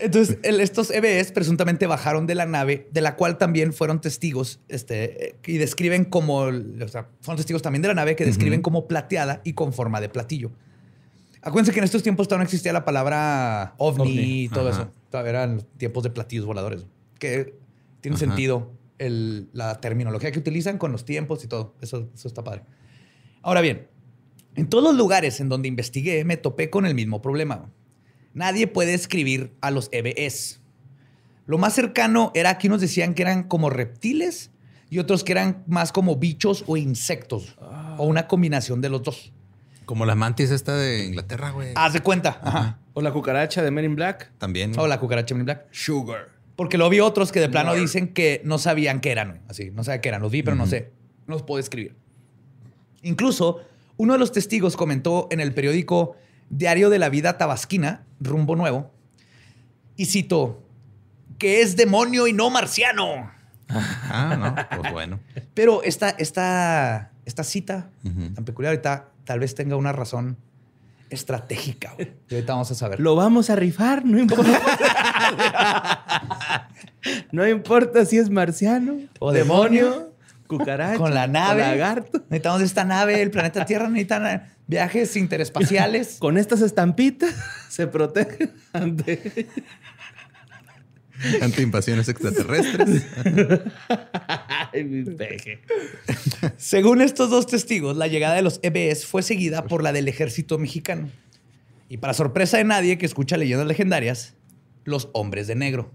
Entonces, 0.00 0.38
el- 0.42 0.60
estos 0.60 0.90
EBS 0.90 1.30
presuntamente 1.32 1.86
bajaron 1.86 2.26
de 2.26 2.34
la 2.34 2.46
nave, 2.46 2.88
de 2.92 3.00
la 3.00 3.14
cual 3.14 3.38
también 3.38 3.72
fueron 3.72 4.00
testigos, 4.00 4.58
este, 4.68 5.28
eh, 5.28 5.36
y 5.46 5.58
describen 5.58 6.04
como, 6.04 6.38
o 6.40 6.88
sea, 6.88 7.06
fueron 7.20 7.36
testigos 7.36 7.62
también 7.62 7.82
de 7.82 7.88
la 7.88 7.94
nave 7.94 8.16
que 8.16 8.24
describen 8.24 8.60
como 8.60 8.88
plateada 8.88 9.40
y 9.44 9.52
con 9.52 9.72
forma 9.72 10.00
de 10.00 10.08
platillo. 10.08 10.50
Acuérdense 11.42 11.72
que 11.72 11.78
en 11.78 11.84
estos 11.84 12.02
tiempos 12.02 12.26
todavía 12.26 12.42
no 12.42 12.44
existía 12.46 12.72
la 12.72 12.84
palabra 12.84 13.74
ovni, 13.78 14.02
Ovni, 14.02 14.42
y 14.44 14.48
todo 14.48 14.70
ajá. 14.70 14.82
eso. 14.82 14.92
Todavía 15.10 15.30
eran 15.30 15.62
tiempos 15.76 16.02
de 16.02 16.10
platillos 16.10 16.44
voladores. 16.46 16.86
Que 17.20 17.54
tiene 18.00 18.16
Ajá. 18.16 18.26
sentido 18.26 18.72
el- 19.04 19.48
la 19.52 19.80
terminología 19.80 20.32
que 20.32 20.38
utilizan 20.38 20.78
con 20.78 20.92
los 20.92 21.04
tiempos 21.04 21.44
y 21.44 21.48
todo. 21.48 21.74
Eso, 21.80 22.10
eso 22.14 22.28
está 22.28 22.42
padre. 22.44 22.62
Ahora 23.42 23.60
bien, 23.60 23.88
en 24.56 24.68
todos 24.68 24.84
los 24.84 24.94
lugares 24.96 25.40
en 25.40 25.48
donde 25.48 25.68
investigué 25.68 26.24
me 26.24 26.36
topé 26.36 26.70
con 26.70 26.86
el 26.86 26.94
mismo 26.94 27.20
problema. 27.22 27.70
Nadie 28.32 28.66
puede 28.66 28.94
escribir 28.94 29.54
a 29.60 29.70
los 29.70 29.88
EBS. 29.92 30.60
Lo 31.46 31.58
más 31.58 31.74
cercano 31.74 32.32
era 32.34 32.56
que 32.58 32.68
unos 32.68 32.80
decían 32.80 33.14
que 33.14 33.22
eran 33.22 33.44
como 33.44 33.68
reptiles 33.70 34.50
y 34.90 34.98
otros 34.98 35.24
que 35.24 35.32
eran 35.32 35.62
más 35.66 35.92
como 35.92 36.16
bichos 36.16 36.64
o 36.66 36.76
insectos 36.76 37.56
o 37.98 38.04
una 38.06 38.26
combinación 38.26 38.80
de 38.80 38.88
los 38.88 39.02
dos. 39.02 39.32
Como 39.84 40.06
la 40.06 40.14
mantis 40.14 40.50
esta 40.50 40.74
de 40.76 41.04
Inglaterra, 41.04 41.50
güey. 41.50 41.72
Haz 41.74 41.92
de 41.92 42.00
cuenta. 42.00 42.40
Ajá. 42.42 42.78
O 42.94 43.02
la 43.02 43.12
cucaracha 43.12 43.62
de 43.62 43.70
Men 43.70 43.84
in 43.84 43.94
Black. 43.96 44.32
También. 44.38 44.72
O 44.78 44.86
la 44.86 44.98
cucaracha 44.98 45.34
Men 45.34 45.42
in 45.42 45.44
Black. 45.46 45.66
Sugar. 45.72 46.28
Porque 46.56 46.78
lo 46.78 46.88
vi 46.88 47.00
otros 47.00 47.32
que 47.32 47.40
de 47.40 47.48
plano 47.48 47.74
dicen 47.74 48.08
que 48.08 48.40
no 48.44 48.58
sabían 48.58 49.00
qué 49.00 49.10
eran. 49.10 49.42
Así, 49.48 49.70
no 49.72 49.82
sabía 49.82 50.00
qué 50.00 50.08
eran. 50.08 50.22
Los 50.22 50.30
vi, 50.30 50.42
pero 50.42 50.56
no 50.56 50.66
sé. 50.66 50.92
No 51.26 51.34
los 51.34 51.42
puedo 51.42 51.58
escribir. 51.58 51.96
Incluso, 53.02 53.60
uno 53.96 54.12
de 54.12 54.18
los 54.18 54.32
testigos 54.32 54.76
comentó 54.76 55.28
en 55.30 55.40
el 55.40 55.52
periódico 55.52 56.16
Diario 56.50 56.90
de 56.90 56.98
la 56.98 57.08
Vida 57.08 57.38
Tabasquina, 57.38 58.04
Rumbo 58.20 58.54
Nuevo, 58.54 58.92
y 59.96 60.06
citó, 60.06 60.62
que 61.38 61.60
es 61.60 61.76
demonio 61.76 62.26
y 62.26 62.32
no 62.32 62.50
marciano. 62.50 63.30
Ah, 63.68 64.36
no. 64.70 64.80
Pues 64.80 64.92
bueno. 64.92 65.20
Pero 65.54 65.82
esta, 65.82 66.10
esta, 66.10 67.12
esta 67.24 67.44
cita 67.44 67.90
tan 68.34 68.44
peculiar 68.44 68.72
ahorita 68.72 69.08
tal 69.24 69.40
vez 69.40 69.54
tenga 69.54 69.76
una 69.76 69.92
razón 69.92 70.36
estratégica. 71.10 71.92
güey. 71.94 72.12
Y 72.30 72.34
ahorita 72.34 72.52
vamos 72.52 72.70
a 72.70 72.74
saber. 72.74 73.00
Lo 73.00 73.14
vamos 73.16 73.50
a 73.50 73.56
rifar, 73.56 74.04
no 74.04 74.18
importa. 74.18 74.60
no 77.32 77.46
importa 77.46 78.04
si 78.04 78.18
es 78.18 78.30
marciano 78.30 78.96
O 79.18 79.32
demonio. 79.32 80.12
cucaracha 80.46 80.98
con 80.98 81.14
la 81.14 81.26
nave. 81.26 81.62
lagarto. 81.62 82.18
Necesitamos 82.30 82.62
esta 82.62 82.84
nave, 82.84 83.22
el 83.22 83.30
planeta 83.30 83.64
Tierra 83.64 83.88
necesitan 83.88 84.44
viajes 84.66 85.16
interespaciales. 85.16 86.16
Con 86.18 86.38
estas 86.38 86.60
estampitas 86.62 87.34
se 87.68 87.86
protegen 87.86 88.52
ante... 88.72 89.48
Ante 91.40 91.62
invasiones 91.62 92.08
extraterrestres. 92.08 93.06
Ay, 94.72 94.84
mi 94.84 95.04
peje. 95.04 95.60
Según 96.56 97.00
estos 97.00 97.30
dos 97.30 97.46
testigos, 97.46 97.96
la 97.96 98.08
llegada 98.08 98.34
de 98.34 98.42
los 98.42 98.60
EBS 98.62 99.06
fue 99.06 99.22
seguida 99.22 99.64
por 99.66 99.82
la 99.82 99.92
del 99.92 100.08
ejército 100.08 100.58
mexicano. 100.58 101.08
Y 101.88 101.98
para 101.98 102.14
sorpresa 102.14 102.56
de 102.56 102.64
nadie 102.64 102.98
que 102.98 103.06
escucha 103.06 103.36
leyendas 103.36 103.66
legendarias, 103.66 104.34
los 104.84 105.08
hombres 105.12 105.46
de 105.46 105.54
negro. 105.54 105.90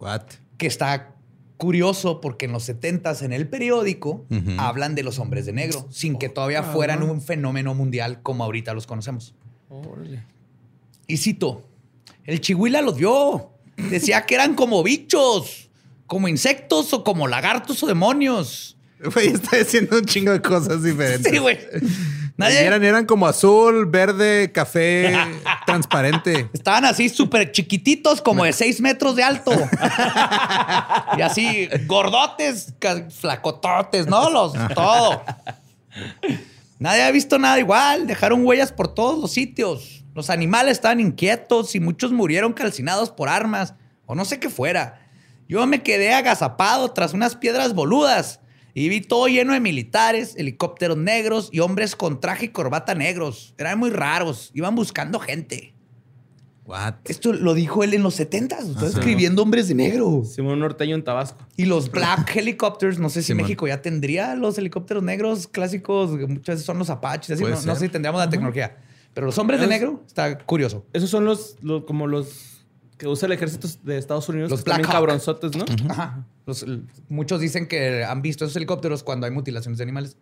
What? 0.00 0.22
Que 0.56 0.66
está 0.66 1.14
curioso 1.56 2.20
porque 2.20 2.46
en 2.46 2.52
los 2.52 2.68
70s 2.68 3.22
en 3.22 3.32
el 3.32 3.48
periódico 3.48 4.26
Ujú. 4.30 4.50
hablan 4.58 4.94
de 4.94 5.02
los 5.02 5.18
hombres 5.18 5.46
de 5.46 5.52
negro, 5.52 5.86
sin 5.90 6.18
que 6.18 6.28
todavía 6.28 6.62
fueran 6.62 7.02
un 7.02 7.20
fenómeno 7.20 7.74
mundial 7.74 8.20
como 8.22 8.44
ahorita 8.44 8.74
los 8.74 8.86
conocemos. 8.86 9.34
Y 11.06 11.16
cito, 11.18 11.68
el 12.24 12.40
chihuila 12.40 12.80
los 12.82 12.96
vio. 12.96 13.50
Decía 13.76 14.24
que 14.26 14.34
eran 14.34 14.54
como 14.54 14.82
bichos, 14.82 15.68
como 16.06 16.28
insectos 16.28 16.92
o 16.92 17.02
como 17.04 17.26
lagartos 17.28 17.82
o 17.82 17.86
demonios. 17.86 18.76
Güey, 19.12 19.28
está 19.28 19.56
diciendo 19.56 19.98
un 19.98 20.04
chingo 20.04 20.32
de 20.32 20.40
cosas 20.40 20.82
diferentes. 20.82 21.30
Sí, 21.30 21.38
güey. 21.38 21.58
Nadie- 22.36 22.60
Eran, 22.62 22.82
eran 22.82 23.06
como 23.06 23.26
azul, 23.26 23.86
verde, 23.86 24.50
café, 24.52 25.14
transparente. 25.66 26.48
Estaban 26.52 26.84
así 26.84 27.08
súper 27.08 27.52
chiquititos, 27.52 28.20
como 28.22 28.44
de 28.44 28.52
seis 28.52 28.80
metros 28.80 29.14
de 29.16 29.22
alto. 29.22 29.52
y 31.18 31.20
así, 31.20 31.68
gordotes, 31.86 32.72
flacototes, 33.20 34.06
¿no? 34.06 34.30
Los, 34.30 34.52
todo. 34.74 35.22
Nadie 36.78 37.02
ha 37.02 37.10
visto 37.10 37.38
nada 37.38 37.58
igual. 37.58 38.06
Dejaron 38.06 38.44
huellas 38.44 38.72
por 38.72 38.92
todos 38.92 39.20
los 39.20 39.32
sitios. 39.32 40.03
Los 40.14 40.30
animales 40.30 40.72
estaban 40.72 41.00
inquietos 41.00 41.74
y 41.74 41.80
muchos 41.80 42.12
murieron 42.12 42.52
calcinados 42.52 43.10
por 43.10 43.28
armas 43.28 43.74
o 44.06 44.14
no 44.14 44.24
sé 44.24 44.38
qué 44.38 44.48
fuera. 44.48 45.00
Yo 45.48 45.66
me 45.66 45.82
quedé 45.82 46.14
agazapado 46.14 46.92
tras 46.92 47.12
unas 47.14 47.36
piedras 47.36 47.74
boludas 47.74 48.40
y 48.74 48.88
vi 48.88 49.00
todo 49.00 49.28
lleno 49.28 49.52
de 49.52 49.60
militares, 49.60 50.34
helicópteros 50.36 50.96
negros 50.96 51.48
y 51.52 51.60
hombres 51.60 51.94
con 51.96 52.20
traje 52.20 52.46
y 52.46 52.48
corbata 52.48 52.94
negros. 52.94 53.54
Eran 53.58 53.78
muy 53.78 53.90
raros. 53.90 54.50
Iban 54.54 54.74
buscando 54.74 55.18
gente. 55.20 55.74
What? 56.64 56.94
Esto 57.04 57.32
lo 57.34 57.52
dijo 57.52 57.84
él 57.84 57.92
en 57.92 58.02
los 58.02 58.14
70 58.14 58.58
Está 58.58 58.86
escribiendo 58.86 59.42
hombres 59.42 59.68
de 59.68 59.74
negro. 59.74 60.24
Simón 60.24 60.60
Norteño 60.60 60.96
en 60.96 61.04
Tabasco. 61.04 61.38
Y 61.56 61.66
los 61.66 61.90
Black 61.90 62.34
Helicopters, 62.34 62.98
no 62.98 63.10
sé 63.10 63.20
si 63.20 63.28
Simón. 63.28 63.42
México 63.42 63.68
ya 63.68 63.82
tendría 63.82 64.34
los 64.34 64.56
helicópteros 64.56 65.02
negros 65.02 65.46
clásicos, 65.46 66.16
que 66.16 66.26
muchas 66.26 66.54
veces 66.54 66.64
son 66.64 66.78
los 66.78 66.88
Apaches, 66.88 67.32
así, 67.32 67.44
no, 67.44 67.74
sé 67.74 67.86
si 67.86 67.88
tendríamos 67.90 68.18
la 68.18 68.30
tecnología. 68.30 68.78
Pero 69.14 69.26
los 69.26 69.38
hombres 69.38 69.60
de 69.60 69.66
negro, 69.68 70.02
está 70.06 70.38
curioso. 70.38 70.84
Esos 70.92 71.08
son 71.08 71.24
los, 71.24 71.56
los- 71.62 71.84
como 71.84 72.06
los 72.06 72.66
que 72.98 73.06
usa 73.08 73.26
el 73.26 73.32
ejército 73.32 73.68
de 73.84 73.96
Estados 73.98 74.28
Unidos. 74.28 74.50
Los 74.50 74.64
Black 74.64 74.84
Hawk. 74.84 74.92
cabronzotes, 74.92 75.56
¿no? 75.56 75.64
Ajá. 75.90 76.26
Los- 76.46 76.66
muchos 77.08 77.40
dicen 77.40 77.66
que 77.68 78.04
han 78.04 78.22
visto 78.22 78.44
esos 78.44 78.56
helicópteros 78.56 79.02
cuando 79.02 79.26
hay 79.26 79.32
mutilaciones 79.32 79.78
de 79.78 79.84
animales. 79.84 80.16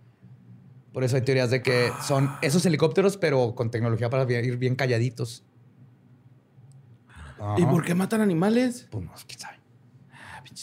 Por 0.93 1.05
eso 1.05 1.17
hay 1.17 1.23
teorías 1.23 1.51
de 1.51 1.63
que 1.63 1.91
son 2.07 2.31
esos 2.43 2.65
helicópteros, 2.67 3.17
pero 3.17 3.55
con 3.55 3.71
tecnología 3.71 4.11
para 4.11 4.31
ir 4.31 4.59
bien 4.59 4.77
calladitos. 4.77 5.43
¿Y 7.57 7.65
por 7.65 7.83
qué 7.85 7.95
matan 7.95 8.21
animales? 8.21 8.87
Pues 8.91 9.05
no, 9.05 9.13
quién 9.27 9.39
sabe. 9.41 9.57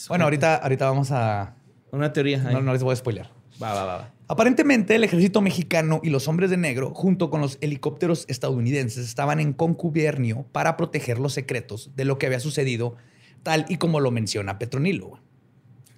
Bueno, 0.07 0.25
ahorita, 0.25 0.57
ahorita 0.57 0.85
vamos 0.85 1.11
a... 1.11 1.55
Una 1.91 2.13
teoría. 2.13 2.37
No, 2.37 2.61
no 2.61 2.71
les 2.73 2.83
voy 2.83 2.93
a 2.93 2.95
spoilear. 2.95 3.31
Va, 3.61 3.73
va, 3.73 3.83
va, 3.85 3.97
va. 3.97 4.11
Aparentemente, 4.31 4.93
el 4.93 5.03
ejército 5.03 5.41
mexicano 5.41 6.01
y 6.03 6.11
los 6.11 6.27
hombres 6.27 6.51
de 6.51 6.57
negro, 6.57 6.93
junto 6.93 7.31
con 7.31 7.41
los 7.41 7.57
helicópteros 7.61 8.25
estadounidenses, 8.27 9.03
estaban 9.07 9.39
en 9.39 9.53
concubiernio 9.53 10.45
para 10.51 10.77
proteger 10.77 11.17
los 11.17 11.33
secretos 11.33 11.89
de 11.95 12.05
lo 12.05 12.19
que 12.19 12.27
había 12.27 12.39
sucedido, 12.39 12.95
tal 13.41 13.65
y 13.69 13.77
como 13.77 13.99
lo 13.99 14.11
menciona 14.11 14.59
Petronilo. 14.59 15.19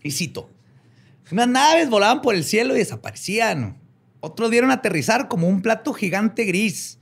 Y 0.01 0.11
cito: 0.11 0.49
Unas 1.29 1.49
naves 1.49 1.89
volaban 1.89 2.21
por 2.21 2.33
el 2.33 2.45
cielo 2.45 2.73
y 2.73 2.79
desaparecían. 2.79 3.81
Otros 4.21 4.49
dieron 4.49 4.71
a 4.71 4.75
aterrizar 4.75 5.27
como 5.27 5.49
un 5.49 5.61
plato 5.61 5.91
gigante 5.91 6.45
gris. 6.45 6.99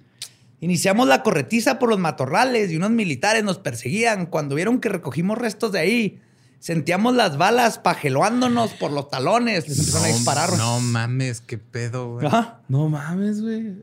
Iniciamos 0.61 1.07
la 1.07 1.21
corretiza 1.21 1.77
por 1.77 1.89
los 1.89 1.99
matorrales 1.99 2.71
y 2.71 2.75
unos 2.75 2.89
militares 2.89 3.43
nos 3.43 3.59
perseguían. 3.59 4.25
Cuando 4.25 4.55
vieron 4.55 4.81
que 4.81 4.89
recogimos 4.89 5.37
restos 5.37 5.73
de 5.73 5.79
ahí, 5.79 6.21
sentíamos 6.59 7.15
las 7.15 7.37
balas 7.37 7.79
pajeloándonos 7.79 8.73
por 8.73 8.91
los 8.91 9.09
talones. 9.09 9.67
Les 9.67 9.79
empezaron 9.79 10.05
a 10.05 10.13
disparar. 10.13 10.49
güey. 10.49 10.59
No 10.61 10.79
mames, 10.79 11.41
qué 11.41 11.57
pedo, 11.57 12.13
güey. 12.13 12.27
No 12.67 12.89
mames, 12.89 13.41
güey. 13.41 13.73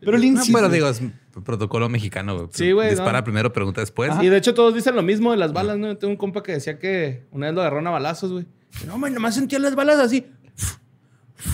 Pero 0.00 0.16
el 0.16 0.34
No, 0.34 0.42
pero 0.52 0.68
digo, 0.68 0.88
es 0.88 1.00
protocolo 1.44 1.88
mexicano, 1.88 2.36
güey. 2.36 2.48
Sí, 2.52 2.72
güey, 2.72 2.90
Dispara 2.90 3.18
no. 3.18 3.24
primero, 3.24 3.52
pregunta 3.52 3.80
después. 3.80 4.12
Y 4.22 4.28
de 4.28 4.36
hecho 4.36 4.54
todos 4.54 4.74
dicen 4.74 4.94
lo 4.94 5.02
mismo 5.02 5.32
de 5.32 5.36
las 5.38 5.52
balas, 5.52 5.78
¿no? 5.78 5.88
Yo 5.88 5.98
tengo 5.98 6.12
un 6.12 6.16
compa 6.16 6.42
que 6.42 6.52
decía 6.52 6.78
que 6.78 7.24
una 7.32 7.46
vez 7.46 7.54
lo 7.54 7.60
agarraron 7.62 7.86
a 7.86 7.90
balazos, 7.90 8.30
güey. 8.32 8.46
No, 8.86 8.98
man, 8.98 9.14
nomás 9.14 9.34
sentía 9.34 9.58
las 9.58 9.74
balas 9.74 9.98
así. 9.98 10.26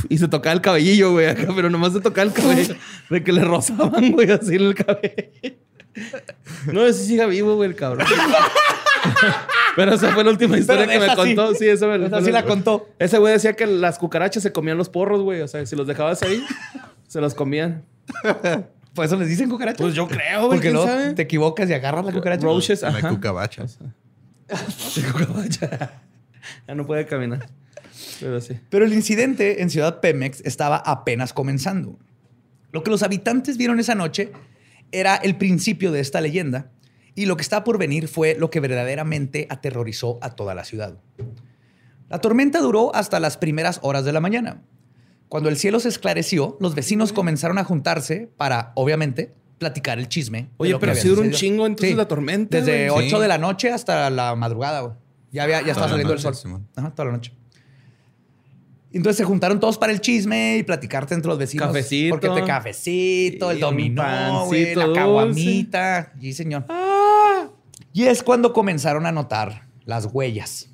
Y 0.09 0.19
se 0.19 0.29
tocaba 0.29 0.53
el 0.55 0.61
cabellillo, 0.61 1.13
güey, 1.13 1.27
acá, 1.27 1.49
pero 1.55 1.69
nomás 1.71 1.93
se 1.93 2.01
tocaba 2.01 2.27
el 2.27 2.33
cabello. 2.33 2.75
De 3.11 3.23
que 3.23 3.33
le 3.33 3.45
rozaban, 3.45 4.13
güey, 4.13 4.31
así 4.31 4.55
en 4.57 4.63
el 4.63 4.75
cabello. 4.75 5.57
No, 6.73 6.85
ese 6.87 7.05
siga 7.05 7.27
vivo, 7.27 7.57
güey, 7.57 7.71
el 7.71 7.77
cabrón. 7.77 8.07
Pero 9.77 9.95
esa 9.95 10.13
fue 10.13 10.23
la 10.25 10.31
última 10.31 10.59
historia 10.59 10.87
que 10.87 10.99
me 10.99 11.15
contó. 11.17 11.55
Sí, 11.55 11.67
esa 11.69 11.87
me 11.87 12.07
Esa 12.07 12.23
sí 12.23 12.31
la 12.31 12.45
contó. 12.45 12.89
Ese 12.99 13.19
güey 13.19 13.33
decía 13.33 13.55
que 13.55 13.67
las 13.67 13.99
cucarachas 13.99 14.43
se 14.43 14.53
comían 14.53 14.77
los 14.79 14.89
porros, 14.89 15.23
güey. 15.23 15.41
O 15.41 15.49
sea, 15.49 15.65
si 15.67 15.77
los 15.77 15.87
dejabas 15.87 16.23
ahí, 16.23 16.45
se 17.09 17.21
los 17.21 17.35
comían. 17.35 17.83
Por 18.95 19.05
eso 19.07 19.17
les 19.17 19.29
dicen 19.29 19.49
cucarachas. 19.49 19.81
Pues 19.81 19.95
yo 19.95 20.07
creo, 20.07 20.47
güey. 20.47 20.51
Porque 20.51 20.61
¿quién 20.69 20.75
luego 20.75 20.89
sabe? 20.89 21.15
te 21.15 21.23
equivocas 21.23 21.71
y 21.71 21.73
agarras 21.73 22.05
la 22.05 22.13
cucaracha. 22.13 22.45
Roaches, 22.45 22.83
La 22.83 22.89
ajá. 22.89 23.09
cucabacha. 23.09 23.65
Ya 26.67 26.75
no 26.75 26.85
puede 26.87 27.07
caminar. 27.07 27.49
Pero 28.21 28.41
sí. 28.41 28.59
Pero 28.69 28.85
el 28.85 28.93
incidente 28.93 29.63
en 29.63 29.71
Ciudad 29.71 30.01
Pemex 30.01 30.41
estaba 30.45 30.77
apenas 30.77 31.33
comenzando. 31.33 31.99
Lo 32.73 32.83
que 32.83 32.91
los 32.91 33.03
habitantes 33.03 33.57
vieron 33.57 33.79
esa 33.81 33.95
noche 33.95 34.33
era 34.93 35.17
el 35.17 35.37
principio 35.37 35.91
de 35.93 36.01
esta 36.01 36.21
leyenda 36.21 36.71
y 37.15 37.27
lo 37.27 37.37
que 37.37 37.43
está 37.43 37.65
por 37.65 37.79
venir 37.79 38.09
fue 38.09 38.37
lo 38.39 38.51
que 38.51 38.61
verdaderamente 38.61 39.47
aterrorizó 39.51 40.19
a 40.23 40.31
toda 40.37 40.55
la 40.55 40.65
ciudad. 40.65 40.99
La 42.09 42.21
tormenta 42.21 42.61
duró 42.61 42.95
hasta 42.95 43.21
las 43.21 43.37
primeras 43.37 43.79
horas 43.83 44.05
de 44.05 44.13
la 44.13 44.21
mañana. 44.21 44.63
Cuando 45.29 45.49
el 45.49 45.57
cielo 45.57 45.81
se 45.81 45.89
esclareció, 45.89 46.57
los 46.61 46.75
vecinos 46.75 47.13
comenzaron 47.13 47.57
a 47.59 47.65
juntarse 47.65 48.31
para, 48.37 48.73
obviamente, 48.75 49.33
platicar 49.59 49.99
el 49.99 50.09
chisme. 50.09 50.51
Oye, 50.59 50.77
pero 50.79 50.95
sí 50.95 51.09
duró 51.09 51.23
un 51.23 51.31
chingo 51.31 51.67
entonces 51.67 51.97
la 51.97 52.07
tormenta, 52.07 52.59
Desde 52.59 52.91
güey. 52.91 53.07
8 53.07 53.17
Sí. 53.17 53.23
de 53.23 53.29
la 53.29 53.39
noche 53.39 53.71
hasta 53.73 54.11
la 54.11 54.35
madrugada, 54.37 54.81
güey. 54.83 54.95
Ya, 55.31 55.45
había, 55.45 55.63
ya 55.63 55.69
estaba 55.73 55.89
saliendo 55.89 56.13
el 56.13 56.19
sol. 56.19 56.35
Ajá, 56.77 56.91
toda 56.95 57.07
la 57.07 57.13
noche. 57.13 57.33
Entonces 58.93 59.17
se 59.17 59.25
juntaron 59.25 59.59
todos 59.59 59.79
para 59.79 59.93
el 59.93 60.01
chisme 60.01 60.59
y 60.59 60.63
platicarte 60.63 61.15
entre 61.15 61.29
los 61.29 61.39
vecinos. 61.39 61.69
Cafecito. 61.69 62.15
Porque 62.15 62.29
te 62.29 62.47
cafecito, 62.47 63.51
el 63.51 63.59
Y 63.59 63.61
dominó, 63.61 64.47
güey, 64.47 64.75
la 64.75 64.93
caguamita. 64.93 66.13
Sí, 66.21 66.33
señor. 66.33 66.67
Y 67.93 68.05
es 68.05 68.23
cuando 68.23 68.53
comenzaron 68.53 69.07
a 69.07 69.13
notar 69.13 69.69
las 69.85 70.07
huellas. 70.13 70.69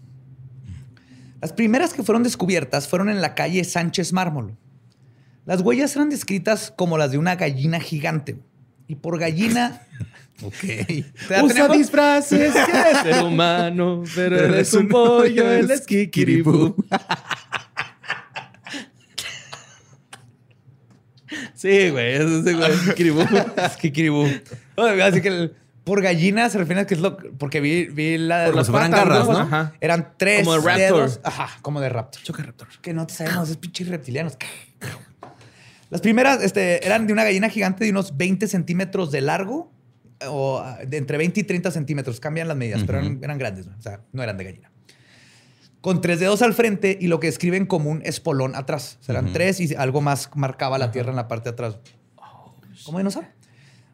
Las 1.41 1.53
primeras 1.53 1.95
que 1.95 2.03
fueron 2.03 2.23
descubiertas 2.25 2.89
fueron 2.89 3.09
en 3.09 3.21
la 3.21 3.35
calle 3.35 3.63
Sánchez 3.63 4.13
Mármol. 4.13 4.57
Las 5.45 5.61
huellas 5.61 5.95
eran 5.95 6.11
descritas 6.11 6.73
como 6.77 6.99
las 6.99 7.13
de 7.13 7.19
una 7.19 7.37
gallina 7.37 7.81
gigante. 7.81 8.39
Y 8.87 8.97
por 8.97 9.19
gallina... 9.19 9.83
Ok. 10.41 10.55
¿Te 10.61 11.05
Usa 11.43 11.67
disfraces, 11.67 12.55
ser 13.03 13.25
humano, 13.25 14.05
pero 14.15 14.39
eres 14.39 14.73
un 14.73 14.87
pollo, 14.87 15.51
él 15.51 15.69
es 15.69 15.85
kikiribú. 15.85 16.77
Sí, 21.59 21.91
güey, 21.91 22.15
eso 22.15 22.39
es 22.39 22.57
güey, 22.57 22.71
kikiribú. 22.87 23.21
Es 23.57 23.77
Kikiribú. 23.77 24.29
Oye, 24.77 25.03
Así 25.03 25.21
que 25.21 25.29
el- 25.29 25.57
por 25.83 26.03
gallina 26.03 26.49
se 26.51 26.59
refiere 26.59 26.83
a 26.83 26.87
que 26.87 26.95
es 26.95 27.01
lo 27.01 27.17
porque 27.17 27.61
vi, 27.61 27.87
vi 27.87 28.17
la 28.17 28.45
Por 28.47 28.55
las 28.57 28.67
si 28.67 28.73
patas, 28.73 28.91
garras, 28.91 29.27
¿no? 29.27 29.39
Ajá. 29.39 29.73
Eran 29.81 30.13
tres 30.19 30.45
Como 30.45 30.53
de 30.53 30.59
raptor. 30.59 30.79
dedos. 30.79 31.21
Ajá, 31.25 31.49
como 31.63 31.81
de 31.81 31.89
raptor. 31.89 32.23
Choca 32.23 32.43
raptor. 32.45 32.69
Que 32.81 32.93
no 32.93 33.07
te 33.09 33.15
sabemos, 33.15 33.49
es 33.51 33.57
pinches 33.57 33.89
reptilianos. 33.89 34.37
Las 35.91 36.01
primeras 36.01 36.43
este, 36.45 36.87
eran 36.87 37.07
de 37.07 37.13
una 37.13 37.25
gallina 37.25 37.49
gigante 37.49 37.85
de 37.85 37.91
unos 37.91 38.17
20 38.17 38.47
centímetros 38.47 39.11
de 39.11 39.23
largo 39.23 39.73
o 40.29 40.59
ah, 40.63 40.79
de 40.87 40.97
entre 40.99 41.17
20 41.19 41.41
y 41.41 41.43
30 41.45 41.71
centímetros. 41.73 42.21
Cambian 42.21 42.47
las 42.47 42.57
medidas, 42.57 42.85
pero 42.87 42.99
eran, 42.99 43.19
eran 43.21 43.39
grandes. 43.39 43.67
¿no? 43.67 43.75
O 43.77 43.83
sea, 43.83 44.01
no 44.13 44.23
eran 44.23 44.37
de 44.37 44.45
gallina. 44.45 44.71
Con 45.81 46.01
tres 46.01 46.21
dedos 46.21 46.43
al 46.43 46.55
frente 46.55 46.99
y 47.01 47.07
lo 47.07 47.21
que 47.21 47.29
escriben 47.29 47.67
como 47.67 47.91
un 47.91 48.03
espolón 48.05 48.55
atrás. 48.57 48.99
O 49.01 49.05
sea, 49.05 49.19
eran 49.19 49.33
tres 49.33 49.61
y 49.61 49.75
algo 49.75 50.01
más 50.01 50.31
marcaba 50.35 50.79
la 50.79 50.91
tierra 50.91 51.11
en 51.11 51.17
la 51.17 51.29
parte 51.29 51.51
de 51.51 51.53
atrás. 51.53 51.79
¿Cómo 52.85 53.03
no 53.03 53.11
sabe? 53.11 53.29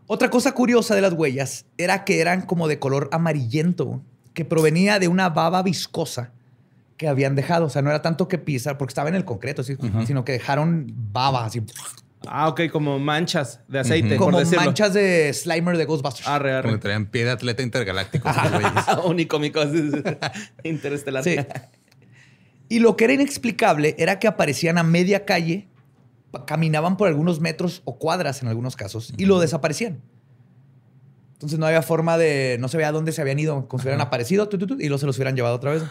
Otra 0.06 0.30
cosa 0.30 0.52
curiosa 0.52 0.94
de 0.94 1.00
las 1.00 1.12
huellas 1.12 1.66
era 1.78 2.04
que 2.04 2.20
eran 2.20 2.42
como 2.42 2.68
de 2.68 2.78
color 2.78 3.08
amarillento, 3.12 4.02
que 4.34 4.44
provenía 4.44 4.98
de 4.98 5.08
una 5.08 5.30
baba 5.30 5.62
viscosa 5.62 6.32
que 6.96 7.08
habían 7.08 7.34
dejado. 7.34 7.66
O 7.66 7.70
sea, 7.70 7.82
no 7.82 7.90
era 7.90 8.02
tanto 8.02 8.28
que 8.28 8.38
pisar, 8.38 8.76
porque 8.76 8.90
estaba 8.90 9.08
en 9.08 9.14
el 9.14 9.24
concreto, 9.24 9.62
¿sí? 9.62 9.76
sino 10.06 10.24
que 10.24 10.32
dejaron 10.32 10.92
baba, 11.12 11.46
así, 11.46 11.62
Ah, 12.28 12.48
ok, 12.48 12.62
como 12.70 12.98
manchas 12.98 13.60
de 13.68 13.78
aceite, 13.80 14.16
como 14.16 14.32
por 14.32 14.40
decirlo. 14.40 14.64
manchas 14.64 14.94
de 14.94 15.32
Slimer 15.32 15.76
de 15.76 15.84
Ghostbusters. 15.84 16.26
Arre, 16.28 16.60
Como 16.62 16.72
arre. 16.74 16.78
traían 16.78 17.06
pie 17.06 17.24
de 17.24 17.30
atleta 17.32 17.62
intergaláctico. 17.62 18.28
esos 18.28 18.50
güeyes. 18.52 18.72
Unicómico, 19.04 19.60
así, 19.60 19.90
interestelar. 20.62 21.22
Sí. 21.24 21.36
Y 22.68 22.78
lo 22.80 22.96
que 22.96 23.04
era 23.04 23.12
inexplicable 23.12 23.94
era 23.98 24.18
que 24.18 24.26
aparecían 24.26 24.78
a 24.78 24.82
media 24.82 25.24
calle, 25.24 25.68
caminaban 26.46 26.96
por 26.96 27.08
algunos 27.08 27.40
metros 27.40 27.82
o 27.84 27.98
cuadras 27.98 28.42
en 28.42 28.48
algunos 28.48 28.74
casos 28.76 29.12
y 29.16 29.26
lo 29.26 29.38
desaparecían. 29.38 30.00
Entonces 31.34 31.58
no 31.58 31.66
había 31.66 31.82
forma 31.82 32.16
de, 32.16 32.56
no 32.58 32.68
se 32.68 32.76
veía 32.76 32.90
dónde 32.90 33.12
se 33.12 33.20
habían 33.20 33.38
ido, 33.38 33.68
como 33.68 33.80
si 33.82 33.86
hubieran 33.86 34.00
aparecido 34.00 34.48
tu, 34.48 34.56
tu, 34.56 34.66
tu, 34.66 34.74
y 34.80 34.86
luego 34.88 34.98
se 34.98 35.06
los 35.06 35.16
hubieran 35.16 35.36
llevado 35.36 35.56
otra 35.56 35.72
vez. 35.72 35.82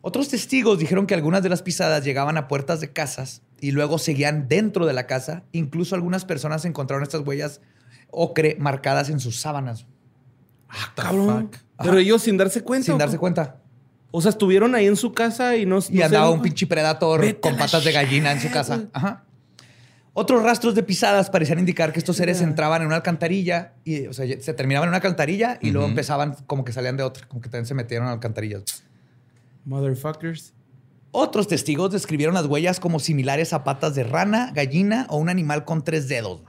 Otros 0.00 0.28
testigos 0.28 0.78
dijeron 0.78 1.06
que 1.06 1.14
algunas 1.14 1.42
de 1.42 1.50
las 1.50 1.60
pisadas 1.62 2.02
llegaban 2.04 2.38
a 2.38 2.48
puertas 2.48 2.80
de 2.80 2.90
casas 2.92 3.42
y 3.60 3.72
luego 3.72 3.98
seguían 3.98 4.48
dentro 4.48 4.86
de 4.86 4.92
la 4.92 5.06
casa. 5.06 5.42
Incluso 5.52 5.94
algunas 5.94 6.24
personas 6.24 6.64
encontraron 6.64 7.02
estas 7.02 7.20
huellas 7.26 7.60
ocre 8.10 8.56
marcadas 8.58 9.08
en 9.10 9.20
sus 9.20 9.40
sábanas 9.40 9.86
Ah, 10.68 10.92
cabrón. 10.94 11.50
Pero 11.82 11.98
ellos 11.98 12.22
sin 12.22 12.36
darse 12.36 12.62
cuenta. 12.62 12.86
sin 12.86 12.94
¿o 12.94 12.98
darse 12.98 13.18
cuenta. 13.18 13.56
O 14.12 14.20
sea, 14.20 14.30
estuvieron 14.30 14.74
ahí 14.74 14.86
en 14.86 14.96
su 14.96 15.12
casa 15.12 15.56
y 15.56 15.66
no. 15.66 15.78
Y 15.88 15.98
no 15.98 16.04
andaba 16.04 16.28
se- 16.28 16.32
un 16.34 16.42
pinche 16.42 16.66
predator 16.66 17.20
Vete 17.20 17.40
con 17.40 17.56
patas 17.56 17.82
de 17.84 17.92
gallina 17.92 18.30
en 18.32 18.40
su 18.40 18.50
casa. 18.50 18.84
Ajá. 18.92 19.24
Otros 20.12 20.42
rastros 20.42 20.74
de 20.74 20.82
pisadas 20.82 21.30
parecían 21.30 21.60
indicar 21.60 21.92
que 21.92 22.00
estos 22.00 22.16
seres 22.16 22.40
entraban 22.40 22.82
en 22.82 22.86
una 22.88 22.96
alcantarilla 22.96 23.74
y, 23.84 24.06
o 24.06 24.12
sea, 24.12 24.26
se 24.40 24.54
terminaban 24.54 24.86
en 24.86 24.90
una 24.90 24.96
alcantarilla 24.96 25.58
y 25.62 25.70
luego 25.70 25.86
empezaban 25.88 26.36
como 26.46 26.64
que 26.64 26.72
salían 26.72 26.96
de 26.96 27.04
otra, 27.04 27.26
como 27.28 27.40
que 27.40 27.48
también 27.48 27.66
se 27.66 27.74
metieron 27.74 28.08
a 28.08 28.12
alcantarillas. 28.12 28.64
Motherfuckers. 29.64 30.52
Otros 31.12 31.48
testigos 31.48 31.90
describieron 31.90 32.34
las 32.34 32.46
huellas 32.46 32.78
como 32.78 33.00
similares 33.00 33.52
a 33.52 33.64
patas 33.64 33.94
de 33.94 34.04
rana, 34.04 34.52
gallina 34.54 35.06
o 35.08 35.16
un 35.16 35.28
animal 35.28 35.64
con 35.64 35.82
tres 35.82 36.08
dedos. 36.08 36.42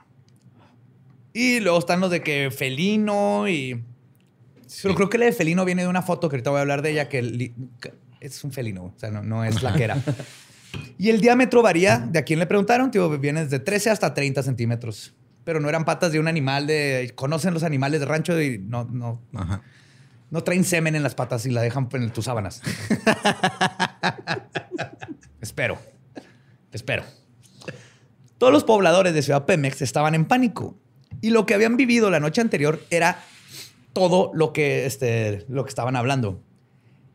Y 1.34 1.60
luego 1.62 1.80
están 1.80 2.00
los 2.00 2.12
de 2.12 2.22
que 2.22 2.52
felino 2.52 3.48
y... 3.48 3.84
Pero 4.84 4.96
creo 4.96 5.10
que 5.10 5.18
la 5.18 5.26
de 5.26 5.34
felino 5.34 5.66
viene 5.66 5.82
de 5.82 5.88
una 5.88 6.02
foto 6.02 6.30
que 6.30 6.36
ahorita 6.36 6.50
voy 6.50 6.60
a 6.60 6.62
hablar 6.62 6.82
de 6.82 6.92
ella, 6.92 7.10
que 7.10 7.22
li- 7.22 7.54
es 8.22 8.44
un 8.44 8.52
felino, 8.52 8.86
o 8.86 8.94
sea, 8.98 9.12
no, 9.12 9.22
no 9.24 9.44
es 9.44 9.62
la 9.64 9.74
que 9.74 9.84
era. 9.84 9.98
y 10.98 11.10
el 11.10 11.20
diámetro 11.20 11.62
varía, 11.62 11.98
de 12.00 12.20
a 12.20 12.24
quién 12.24 12.40
le 12.40 12.46
preguntaron, 12.46 12.90
tío, 12.92 13.10
viene 13.20 13.44
desde 13.44 13.60
13 13.60 13.90
hasta 13.90 14.14
30 14.14 14.44
centímetros. 14.44 15.14
Pero 15.44 15.60
no 15.60 15.68
eran 15.68 15.84
patas 15.86 16.12
de 16.12 16.20
un 16.20 16.28
animal 16.28 16.68
de... 16.68 17.12
Conocen 17.16 17.54
los 17.54 17.64
animales 17.64 18.00
de 18.00 18.06
rancho 18.06 18.40
y 18.42 18.60
no, 18.60 18.86
no, 18.86 19.20
Ajá. 19.34 19.62
No 20.32 20.44
traen 20.44 20.64
semen 20.64 20.96
en 20.96 21.04
las 21.04 21.14
patas 21.14 21.46
y 21.46 21.52
la 21.52 21.62
dejan 21.62 21.90
en 21.92 22.10
tus 22.10 22.26
sábanas. 22.26 22.62
espero. 25.42 25.78
Espero. 26.72 27.04
Todos 28.38 28.54
los 28.54 28.64
pobladores 28.64 29.14
de 29.14 29.22
Ciudad 29.22 29.46
Pemex 29.46 29.82
estaban 29.82 30.16
en 30.16 30.26
pánico. 30.26 30.78
Y 31.20 31.30
lo 31.30 31.46
que 31.46 31.54
habían 31.54 31.78
vivido 31.78 32.10
la 32.10 32.20
noche 32.20 32.42
anterior 32.42 32.82
era 32.90 33.20
todo 33.94 34.32
lo 34.34 34.54
que, 34.54 34.86
este, 34.86 35.46
lo 35.50 35.66
que 35.66 35.70
estaban 35.70 35.98
hablando. 35.98 36.42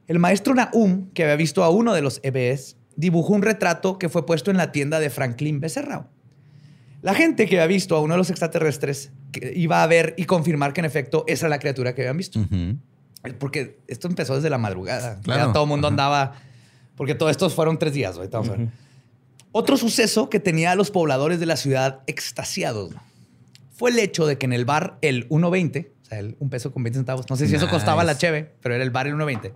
El 0.07 0.19
maestro 0.19 0.55
Nahum, 0.55 1.11
que 1.13 1.25
había 1.25 1.37
visto 1.37 1.65
a 1.65 1.71
uno 1.71 1.95
de 1.95 2.03
los 2.03 2.21
EBS, 2.23 2.77
dibujó 2.97 3.33
un 3.33 3.43
retrato 3.43 3.99
que 3.99 4.11
fue 4.11 4.27
puesto 4.27 4.51
en 4.51 4.59
la 4.59 4.73
tienda 4.73 5.01
de 5.01 5.11
Franklin 5.11 5.59
Becerra. 5.59 6.11
La 7.01 7.15
gente 7.15 7.47
que 7.47 7.57
había 7.57 7.67
visto 7.67 7.97
a 7.97 8.01
uno 8.01 8.15
de 8.15 8.19
los 8.19 8.31
extraterrestres 8.31 9.11
iba 9.55 9.83
a 9.83 9.87
ver 9.87 10.15
y 10.17 10.25
confirmar 10.25 10.75
que 10.75 10.81
en 10.81 10.85
efecto 10.85 11.25
esa 11.27 11.47
era 11.47 11.57
la 11.57 11.59
criatura 11.59 11.95
que 11.95 12.03
habían 12.03 12.17
visto. 12.19 12.41
Porque 13.35 13.79
esto 13.89 14.09
empezó 14.09 14.37
desde 14.37 14.51
la 14.51 14.59
madrugada. 14.59 15.21
Claro. 15.23 15.47
Ya 15.47 15.53
todo 15.53 15.65
el 15.65 15.69
mundo 15.69 15.89
Ajá. 15.89 15.93
andaba. 15.93 16.35
Porque 16.97 17.15
todos 17.15 17.31
estos 17.31 17.55
fueron 17.55 17.79
tres 17.79 17.93
días. 17.95 18.17
Ahorita 18.17 18.39
vamos 18.39 18.55
a 18.55 18.57
ver. 18.59 18.69
Otro 19.53 19.77
suceso 19.77 20.29
que 20.29 20.39
tenía 20.41 20.73
a 20.73 20.75
los 20.75 20.91
pobladores 20.91 21.41
de 21.41 21.47
la 21.47 21.57
ciudad 21.57 22.01
extasiados 22.07 22.93
fue 23.75 23.91
el 23.91 23.99
hecho 23.99 24.27
de 24.27 24.39
que 24.39 24.47
en 24.47 24.53
el 24.53 24.65
bar 24.65 24.99
el 25.03 25.29
1.20, 25.29 25.89
o 26.03 26.05
sea, 26.05 26.19
el 26.19 26.37
un 26.39 26.51
peso 26.51 26.73
con 26.73 26.83
20 26.83 26.99
centavos, 26.99 27.29
no 27.29 27.37
sé 27.37 27.47
si 27.49 27.55
eso 27.55 27.69
costaba 27.69 28.05
la 28.05 28.17
cheve, 28.17 28.55
pero 28.63 28.75
era 28.75 28.85
el 28.85 28.91
bar 28.91 29.07
el 29.07 29.15
1.20. 29.15 29.53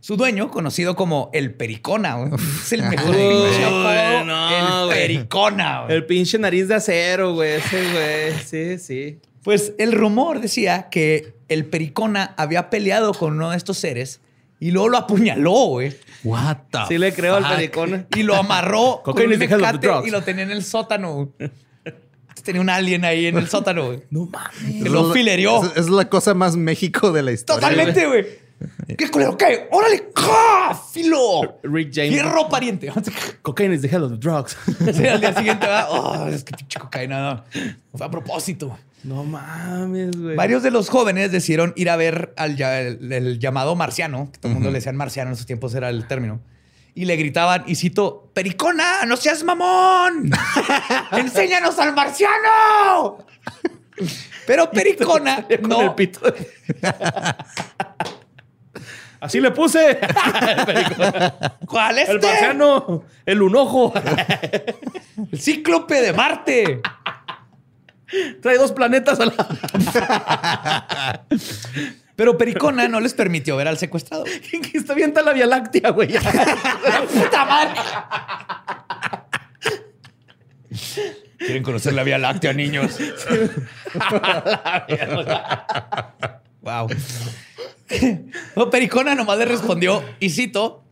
Su 0.00 0.16
dueño, 0.16 0.50
conocido 0.50 0.96
como 0.96 1.30
el 1.34 1.52
Pericona, 1.54 2.14
güey, 2.14 2.30
es 2.62 2.72
el 2.72 2.82
mejor 2.84 3.10
Uy, 3.14 3.16
pinche 3.16 3.64
apodo, 3.64 4.24
no, 4.24 4.50
el 4.80 4.86
güey. 4.86 4.98
Pericona. 4.98 5.82
güey. 5.82 5.96
El 5.96 6.06
pinche 6.06 6.38
nariz 6.38 6.68
de 6.68 6.74
acero, 6.76 7.34
güey. 7.34 7.52
Ese, 7.52 7.92
güey. 7.92 8.38
Sí, 8.44 8.78
sí. 8.78 9.18
Pues 9.42 9.72
el 9.78 9.92
rumor 9.92 10.40
decía 10.40 10.88
que 10.90 11.34
el 11.48 11.64
Pericona 11.64 12.34
había 12.36 12.70
peleado 12.70 13.14
con 13.14 13.34
uno 13.34 13.50
de 13.50 13.56
estos 13.56 13.78
seres 13.78 14.20
y 14.58 14.70
luego 14.72 14.90
lo 14.90 14.98
apuñaló, 14.98 15.66
güey. 15.66 15.96
What 16.22 16.56
the 16.70 16.78
Sí 16.88 16.98
le 16.98 17.14
creo 17.14 17.36
al 17.36 17.44
Fuck. 17.44 17.54
pericón. 17.54 18.06
Y 18.14 18.22
lo 18.22 18.36
amarró 18.36 19.00
con 19.04 19.14
Cocaine 19.14 19.32
un 19.34 19.38
mecate 19.38 19.88
y 20.04 20.10
lo 20.10 20.22
tenía 20.22 20.44
en 20.44 20.50
el 20.50 20.62
sótano. 20.62 21.32
Tenía 22.44 22.60
un 22.60 22.70
alien 22.70 23.04
ahí 23.04 23.26
en 23.26 23.36
el 23.36 23.48
sótano, 23.48 23.86
güey. 23.86 24.02
No 24.10 24.26
mames. 24.26 24.82
Que 24.82 24.88
lo 24.88 25.12
filerió. 25.12 25.62
Es, 25.64 25.76
es 25.76 25.88
la 25.90 26.08
cosa 26.08 26.34
más 26.34 26.56
México 26.56 27.12
de 27.12 27.22
la 27.22 27.32
historia. 27.32 27.68
Totalmente, 27.68 28.06
güey. 28.06 28.26
¿Qué 28.98 29.10
culero? 29.10 29.36
¿Qué? 29.36 29.68
¡Órale! 29.70 30.10
¡Ja! 30.14 30.78
¡Filo! 30.92 31.58
Rick 31.62 31.92
James. 31.94 32.10
¡Fierro, 32.12 32.48
pariente! 32.48 32.92
Cocaine 33.42 33.72
is 33.74 33.82
the 33.82 33.88
hell 33.88 34.02
of 34.04 34.10
the 34.12 34.18
drugs. 34.18 34.56
Sí, 34.94 35.06
al 35.06 35.20
día 35.20 35.34
siguiente 35.38 35.66
va. 35.66 35.88
Oh, 35.90 36.26
es 36.28 36.44
que 36.44 36.54
pinche 36.56 36.78
cocaína. 36.78 37.20
No. 37.34 37.44
Fue 37.96 38.06
a 38.06 38.10
propósito. 38.10 38.78
no 39.04 39.24
mames, 39.24 40.14
güey. 40.20 40.36
Varios 40.36 40.62
de 40.62 40.70
los 40.70 40.88
jóvenes 40.90 41.32
decidieron 41.32 41.72
ir 41.76 41.88
a 41.90 41.96
ver 41.96 42.34
al 42.36 42.56
ya- 42.56 42.80
el, 42.80 43.10
el 43.12 43.38
llamado 43.38 43.74
marciano, 43.76 44.30
que 44.32 44.38
todo 44.38 44.48
el 44.48 44.54
mundo 44.54 44.70
le 44.70 44.76
decían 44.76 44.96
marciano 44.96 45.30
en 45.30 45.34
esos 45.34 45.46
tiempos 45.46 45.74
era 45.74 45.88
el 45.88 46.06
término. 46.06 46.40
Y 46.94 47.04
le 47.06 47.16
gritaban, 47.16 47.62
y 47.66 47.76
cito, 47.76 48.30
¡Pericona, 48.34 49.04
no 49.06 49.16
seas 49.16 49.42
mamón! 49.44 50.30
¡Enséñanos 51.12 51.78
al 51.78 51.94
marciano! 51.94 53.18
Pero 54.46 54.70
Pericona 54.70 55.46
Con 55.60 55.68
no. 55.68 55.80
el 55.82 55.94
pito. 55.94 56.20
Así 59.20 59.40
le 59.40 59.50
puse. 59.50 59.98
¿Cuál 61.66 61.98
es 61.98 62.08
El 62.08 62.20
marciano. 62.20 63.04
El 63.26 63.42
unojo. 63.42 63.92
El 65.32 65.40
cíclope 65.40 66.00
de 66.00 66.12
Marte. 66.14 66.80
Trae 68.40 68.56
dos 68.56 68.72
planetas 68.72 69.20
a 69.20 69.26
la. 69.26 71.26
Pero 72.16 72.36
Pericona 72.36 72.88
no 72.88 73.00
les 73.00 73.14
permitió 73.14 73.56
ver 73.56 73.68
al 73.68 73.78
secuestrado. 73.78 74.24
está 74.74 74.94
bien 74.94 75.14
la 75.14 75.32
Vía 75.32 75.46
Láctea, 75.46 75.90
güey. 75.90 76.08
¡Puta 76.08 77.44
madre! 77.44 77.80
¿Quieren 81.38 81.62
conocer 81.62 81.94
la 81.94 82.02
Vía 82.02 82.18
Láctea, 82.18 82.52
niños? 82.52 82.98
wow. 86.60 86.88
No, 88.56 88.70
Pericona 88.70 89.14
nomás 89.14 89.38
le 89.38 89.44
respondió, 89.44 90.02
y 90.20 90.30
cito, 90.30 90.84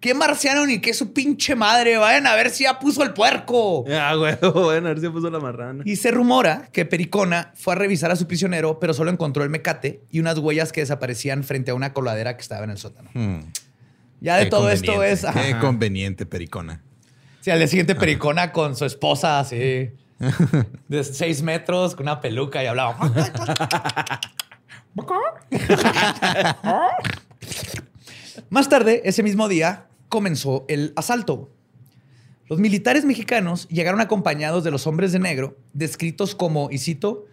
¿qué 0.00 0.14
marciano 0.14 0.66
ni 0.66 0.80
qué 0.80 0.92
su 0.94 1.12
pinche 1.12 1.54
madre? 1.54 1.96
Vayan 1.96 2.26
a 2.26 2.34
ver 2.34 2.50
si 2.50 2.64
ya 2.64 2.78
puso 2.78 3.02
el 3.02 3.12
puerco. 3.12 3.84
Ah, 3.90 4.14
güey. 4.14 4.36
Bueno, 4.52 4.88
a 4.88 4.90
ver 4.90 5.00
si 5.00 5.08
puso 5.08 5.30
la 5.30 5.38
marrana. 5.38 5.82
Y 5.86 5.96
se 5.96 6.10
rumora 6.10 6.68
que 6.72 6.84
Pericona 6.84 7.52
fue 7.54 7.74
a 7.74 7.76
revisar 7.76 8.10
a 8.10 8.16
su 8.16 8.26
prisionero, 8.26 8.78
pero 8.80 8.94
solo 8.94 9.10
encontró 9.10 9.44
el 9.44 9.50
mecate 9.50 10.02
y 10.10 10.20
unas 10.20 10.38
huellas 10.38 10.72
que 10.72 10.80
desaparecían 10.80 11.44
frente 11.44 11.70
a 11.70 11.74
una 11.74 11.92
coladera 11.92 12.36
que 12.36 12.42
estaba 12.42 12.64
en 12.64 12.70
el 12.70 12.78
sótano. 12.78 13.10
Hmm. 13.14 13.40
Ya 14.20 14.36
de 14.36 14.44
Qué 14.44 14.50
todo 14.50 14.70
esto 14.70 15.02
es... 15.02 15.22
Qué 15.22 15.26
ajá. 15.28 15.60
conveniente, 15.60 16.26
Pericona. 16.26 16.82
Sí, 17.40 17.50
al 17.50 17.58
día 17.58 17.66
siguiente 17.66 17.96
Pericona 17.96 18.52
con 18.52 18.76
su 18.76 18.84
esposa 18.84 19.40
así 19.40 19.56
de 20.88 21.02
seis 21.04 21.42
metros, 21.42 21.96
con 21.96 22.04
una 22.04 22.20
peluca 22.20 22.62
y 22.62 22.66
hablaba. 22.66 22.96
Más 28.50 28.68
tarde, 28.68 29.02
ese 29.04 29.22
mismo 29.22 29.48
día, 29.48 29.86
comenzó 30.08 30.64
el 30.68 30.92
asalto. 30.96 31.50
Los 32.48 32.58
militares 32.58 33.04
mexicanos 33.04 33.68
llegaron 33.68 34.00
acompañados 34.00 34.64
de 34.64 34.70
los 34.70 34.86
hombres 34.86 35.12
de 35.12 35.18
negro, 35.18 35.56
descritos 35.72 36.34
como, 36.34 36.70
y 36.70 36.78
cito, 36.78 37.26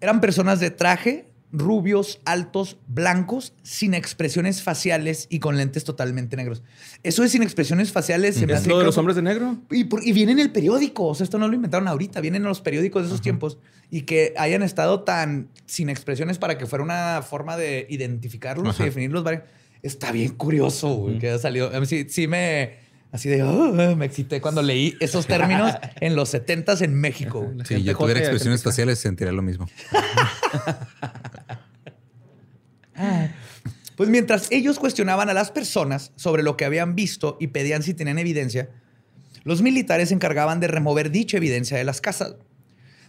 eran 0.00 0.20
personas 0.20 0.60
de 0.60 0.70
traje, 0.70 1.29
rubios, 1.52 2.20
altos, 2.24 2.76
blancos, 2.86 3.54
sin 3.62 3.94
expresiones 3.94 4.62
faciales 4.62 5.26
y 5.30 5.40
con 5.40 5.56
lentes 5.56 5.84
totalmente 5.84 6.36
negros. 6.36 6.62
Eso 7.02 7.22
de 7.22 7.28
sin 7.28 7.42
expresiones 7.42 7.90
faciales 7.92 8.36
se 8.36 8.46
me 8.46 8.52
¿Es 8.52 8.60
hace 8.60 8.68
lo 8.68 8.78
de 8.78 8.84
los 8.84 8.96
hombres 8.98 9.16
de 9.16 9.22
negro? 9.22 9.56
y, 9.70 9.84
por- 9.84 10.06
y 10.06 10.12
viene 10.12 10.32
en 10.32 10.38
el 10.38 10.52
periódico. 10.52 11.06
O 11.08 11.14
sea, 11.14 11.24
esto 11.24 11.38
no 11.38 11.48
lo 11.48 11.54
inventaron 11.54 11.88
ahorita. 11.88 12.20
Vienen 12.20 12.42
en 12.42 12.48
los 12.48 12.60
periódicos 12.60 13.02
de 13.02 13.08
esos 13.08 13.20
tiempos. 13.20 13.58
Y 13.90 14.02
que 14.02 14.34
hayan 14.36 14.62
estado 14.62 15.02
tan 15.02 15.48
sin 15.66 15.88
expresiones 15.88 16.38
para 16.38 16.56
que 16.56 16.66
fuera 16.66 16.84
una 16.84 17.22
forma 17.22 17.56
de 17.56 17.86
identificarlos 17.90 18.74
Ajá. 18.76 18.84
y 18.84 18.86
definirlos. 18.86 19.24
Está 19.82 20.12
bien 20.12 20.34
curioso, 20.34 20.94
güey, 20.94 21.18
que 21.18 21.30
haya 21.30 21.38
salido. 21.38 21.74
A 21.74 21.80
mí 21.80 21.86
sí, 21.86 22.06
sí 22.08 22.28
me... 22.28 22.88
Así 23.12 23.28
de... 23.28 23.42
"Ah", 23.42 23.94
me 23.96 24.04
excité 24.06 24.40
cuando 24.40 24.62
leí 24.62 24.94
esos 25.00 25.26
términos 25.26 25.72
en 26.00 26.14
los 26.14 26.32
70s 26.32 26.82
en 26.82 26.94
México. 26.94 27.50
Si 27.64 27.74
gente 27.74 27.82
yo 27.82 27.96
tuviera 27.98 28.20
expresiones 28.20 28.62
faciales, 28.62 29.00
sentiría 29.00 29.32
lo 29.32 29.42
mismo. 29.42 29.66
Pues 33.96 34.08
mientras 34.08 34.50
ellos 34.50 34.78
cuestionaban 34.78 35.28
a 35.28 35.34
las 35.34 35.50
personas 35.50 36.12
sobre 36.16 36.42
lo 36.42 36.56
que 36.56 36.64
habían 36.64 36.94
visto 36.94 37.36
y 37.38 37.48
pedían 37.48 37.82
si 37.82 37.92
tenían 37.92 38.18
evidencia, 38.18 38.70
los 39.44 39.62
militares 39.62 40.08
se 40.08 40.14
encargaban 40.14 40.60
de 40.60 40.68
remover 40.68 41.10
dicha 41.10 41.36
evidencia 41.36 41.76
de 41.76 41.84
las 41.84 42.00
casas. 42.00 42.36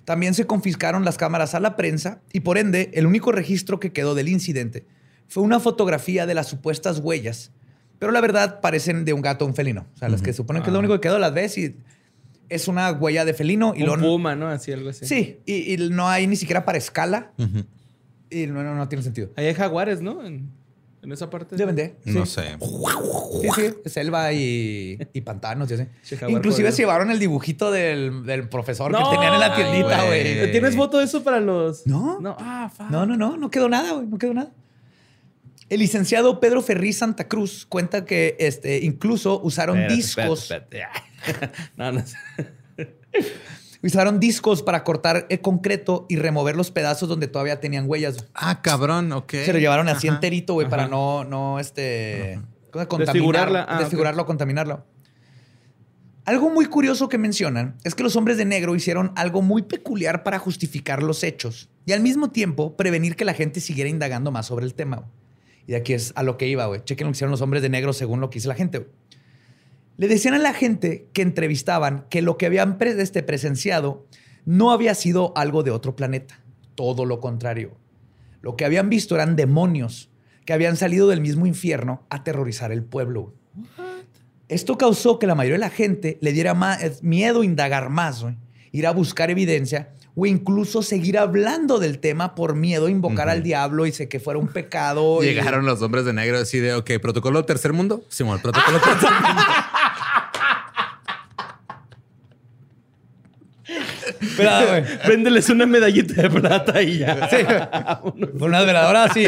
También 0.06 0.34
se 0.34 0.45
confiscaron 0.47 1.06
las 1.06 1.17
cámaras 1.17 1.56
a 1.56 1.60
la 1.60 1.75
prensa 1.75 2.21
y 2.34 2.41
por 2.41 2.58
ende 2.58 2.89
el 2.93 3.06
único 3.06 3.32
registro 3.32 3.80
que 3.80 3.93
quedó 3.93 4.15
del 4.15 4.30
incidente 4.30 4.86
fue 5.27 5.43
una 5.43 5.60
fotografía 5.62 6.25
de 6.25 6.34
las 6.34 6.47
supuestas 6.49 6.99
huellas, 6.99 7.51
pero 7.99 8.12
la 8.12 8.19
verdad 8.19 8.60
parecen 8.60 9.06
de 9.06 9.13
un 9.13 9.21
gato 9.21 9.45
o 9.45 9.47
un 9.47 9.56
felino. 9.56 9.86
O 9.95 9.97
sea, 9.97 10.10
las 10.10 10.21
que 10.21 10.34
suponen 10.34 10.62
que 10.63 10.69
es 10.69 10.73
lo 10.73 10.80
único 10.80 10.95
que 10.95 11.01
quedó, 11.08 11.19
las 11.19 11.34
ves 11.34 11.58
y 11.58 11.77
es 12.49 12.67
una 12.67 12.91
huella 12.91 13.23
de 13.23 13.34
felino 13.34 13.73
y 13.77 13.82
Un 13.84 13.86
luego... 13.88 14.01
puma, 14.01 14.36
¿no? 14.36 14.49
Así, 14.49 14.73
algo 14.73 14.89
así. 14.89 15.06
Sí, 15.06 15.39
y, 15.45 15.73
y 15.73 15.89
no 15.89 16.10
hay 16.10 16.27
ni 16.27 16.36
siquiera 16.36 16.65
para 16.65 16.77
escala 16.77 17.32
Ujú. 17.38 17.63
Y 18.31 18.47
no, 18.47 18.63
no, 18.63 18.73
no 18.75 18.87
tiene 18.89 19.03
sentido. 19.03 19.29
Ahí 19.35 19.45
hay 19.47 19.53
jaguares, 19.53 20.01
¿no? 20.01 20.25
En, 20.25 20.49
en 21.03 21.11
esa 21.11 21.29
parte. 21.29 21.55
Deben 21.55 21.75
de. 21.75 21.95
No 22.05 22.25
sé. 22.25 22.57
Sí, 23.41 23.47
sí, 23.55 23.89
selva 23.89 24.31
y, 24.33 24.99
y 25.13 25.21
pantanos 25.21 25.69
Inclusive 26.27 26.71
se 26.71 26.83
llevaron 26.83 27.11
el 27.11 27.19
dibujito 27.19 27.71
del, 27.71 28.25
del 28.25 28.47
profesor 28.49 28.91
No, 28.91 29.09
que 29.09 29.15
tenían 29.15 29.33
en 29.33 29.39
la 29.39 29.55
tiendita, 29.55 30.05
güey. 30.05 30.51
¿Tienes 30.51 30.75
foto 30.75 30.97
de 30.99 31.05
eso 31.05 31.23
para 31.23 31.39
los...? 31.39 31.85
No. 31.87 32.19
No. 32.19 32.35
Ah, 32.39 32.71
fuck. 32.75 32.89
No, 32.89 33.05
no, 33.05 33.17
no, 33.17 33.37
no 33.37 33.49
quedó 33.49 33.67
nada, 33.69 33.93
güey, 33.93 34.07
no 34.07 34.17
quedó 34.17 34.33
nada. 34.33 34.51
El 35.69 35.79
licenciado 35.79 36.39
Pedro 36.41 36.61
Ferri 36.61 36.91
Santa 36.91 37.29
Cruz 37.29 37.65
cuenta 37.67 38.03
que 38.05 38.35
este, 38.39 38.79
incluso 38.79 39.41
usaron 39.41 39.77
Espérate, 39.77 39.95
discos. 39.95 40.41
espérate, 40.51 40.81
espérate. 41.25 41.57
no, 41.77 41.91
no. 41.93 42.03
Usaron 43.83 44.19
discos 44.19 44.61
para 44.61 44.83
cortar 44.83 45.25
el 45.29 45.41
concreto 45.41 46.05
y 46.07 46.15
remover 46.17 46.55
los 46.55 46.69
pedazos 46.69 47.09
donde 47.09 47.27
todavía 47.27 47.59
tenían 47.59 47.85
huellas. 47.89 48.27
Ah, 48.35 48.61
cabrón, 48.61 49.11
ok. 49.11 49.31
Se 49.31 49.53
lo 49.53 49.59
llevaron 49.59 49.89
así 49.89 50.07
Ajá. 50.07 50.15
enterito, 50.17 50.53
güey, 50.53 50.69
para 50.69 50.87
no, 50.87 51.23
no, 51.23 51.59
este, 51.59 52.39
¿cómo 52.71 52.83
se- 52.83 52.87
contaminar- 52.87 53.13
Desfigurarla. 53.13 53.65
Ah, 53.67 53.79
desfigurarlo, 53.79 54.25
contaminarlo. 54.27 54.85
Algo 56.25 56.51
muy 56.51 56.65
curioso 56.67 57.09
que 57.09 57.17
mencionan 57.17 57.77
es 57.83 57.95
que 57.95 58.03
los 58.03 58.15
hombres 58.15 58.37
de 58.37 58.45
negro 58.45 58.75
hicieron 58.75 59.11
algo 59.15 59.41
muy 59.41 59.63
peculiar 59.63 60.21
para 60.21 60.37
justificar 60.37 61.01
los 61.01 61.23
hechos 61.23 61.69
y 61.87 61.93
al 61.93 62.01
mismo 62.01 62.29
tiempo 62.29 62.77
prevenir 62.77 63.15
que 63.15 63.25
la 63.25 63.33
gente 63.33 63.59
siguiera 63.59 63.89
indagando 63.89 64.31
más 64.31 64.45
sobre 64.45 64.65
el 64.65 64.75
tema. 64.75 64.97
güey. 64.97 65.09
Y 65.65 65.71
de 65.71 65.77
aquí 65.77 65.93
es 65.93 66.13
a 66.15 66.21
lo 66.21 66.37
que 66.37 66.47
iba, 66.47 66.65
güey. 66.67 66.83
Chequen 66.83 67.07
lo 67.07 67.11
que 67.11 67.15
hicieron 67.17 67.31
los 67.31 67.41
hombres 67.41 67.63
de 67.63 67.69
negro 67.69 67.91
según 67.93 68.21
lo 68.21 68.29
que 68.29 68.37
hizo 68.37 68.47
la 68.49 68.55
gente. 68.55 68.77
güey. 68.79 68.89
Le 70.01 70.07
decían 70.07 70.33
a 70.33 70.39
la 70.39 70.55
gente 70.55 71.05
que 71.13 71.21
entrevistaban 71.21 72.07
que 72.09 72.23
lo 72.23 72.35
que 72.35 72.47
habían 72.47 72.79
pre- 72.79 72.99
este, 72.99 73.21
presenciado 73.21 74.07
no 74.45 74.71
había 74.71 74.95
sido 74.95 75.31
algo 75.35 75.61
de 75.61 75.69
otro 75.69 75.95
planeta. 75.95 76.41
Todo 76.73 77.05
lo 77.05 77.19
contrario. 77.19 77.77
Lo 78.41 78.55
que 78.55 78.65
habían 78.65 78.89
visto 78.89 79.13
eran 79.13 79.35
demonios 79.35 80.09
que 80.43 80.53
habían 80.53 80.75
salido 80.75 81.07
del 81.07 81.21
mismo 81.21 81.45
infierno 81.45 82.07
a 82.09 82.15
aterrorizar 82.15 82.71
el 82.71 82.83
pueblo. 82.83 83.35
Esto 84.47 84.75
causó 84.75 85.19
que 85.19 85.27
la 85.27 85.35
mayoría 85.35 85.57
de 85.57 85.65
la 85.65 85.69
gente 85.69 86.17
le 86.19 86.33
diera 86.33 86.55
más, 86.55 86.81
eh, 86.81 86.93
miedo 87.03 87.43
indagar 87.43 87.91
más, 87.91 88.25
ir 88.71 88.87
a 88.87 88.91
buscar 88.93 89.29
evidencia 89.29 89.93
o 90.15 90.25
incluso 90.25 90.81
seguir 90.81 91.19
hablando 91.19 91.77
del 91.77 91.99
tema 91.99 92.33
por 92.33 92.55
miedo 92.55 92.87
a 92.87 92.89
invocar 92.89 93.29
al 93.29 93.43
diablo 93.43 93.85
y 93.85 93.91
sé 93.91 94.09
que 94.09 94.19
fuera 94.19 94.39
un 94.39 94.47
pecado. 94.47 95.23
y- 95.23 95.27
Llegaron 95.35 95.63
los 95.67 95.79
hombres 95.83 96.05
de 96.05 96.13
negro 96.13 96.39
así 96.39 96.57
de, 96.57 96.73
ok, 96.73 96.89
protocolo 96.99 97.45
tercer 97.45 97.71
mundo. 97.71 98.03
Simón, 98.09 98.39
protocolo 98.41 98.79
tercer 98.83 99.11
mundo. 99.11 99.41
Güey. 104.67 104.84
Véndeles 105.08 105.49
una 105.49 105.65
medallita 105.65 106.21
de 106.21 106.30
plata 106.30 106.82
y 106.82 106.99
ya. 106.99 107.30
Sí. 107.30 107.38
Con 108.38 108.49
unas 108.49 108.65
veladoras 108.65 109.13
sí. 109.13 109.25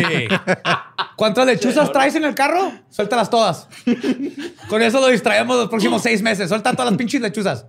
¿Cuántas 1.16 1.46
lechuzas 1.46 1.92
traes 1.92 2.16
en 2.16 2.26
el 2.26 2.36
carro? 2.36 2.72
Suéltalas 2.90 3.30
todas. 3.30 3.68
Con 4.68 4.82
eso 4.82 5.00
lo 5.00 5.08
distraemos 5.08 5.58
los 5.58 5.70
próximos 5.70 6.02
seis 6.02 6.22
meses. 6.22 6.50
Suelta 6.50 6.72
todas 6.72 6.92
las 6.92 6.98
pinches 6.98 7.22
lechuzas. 7.22 7.66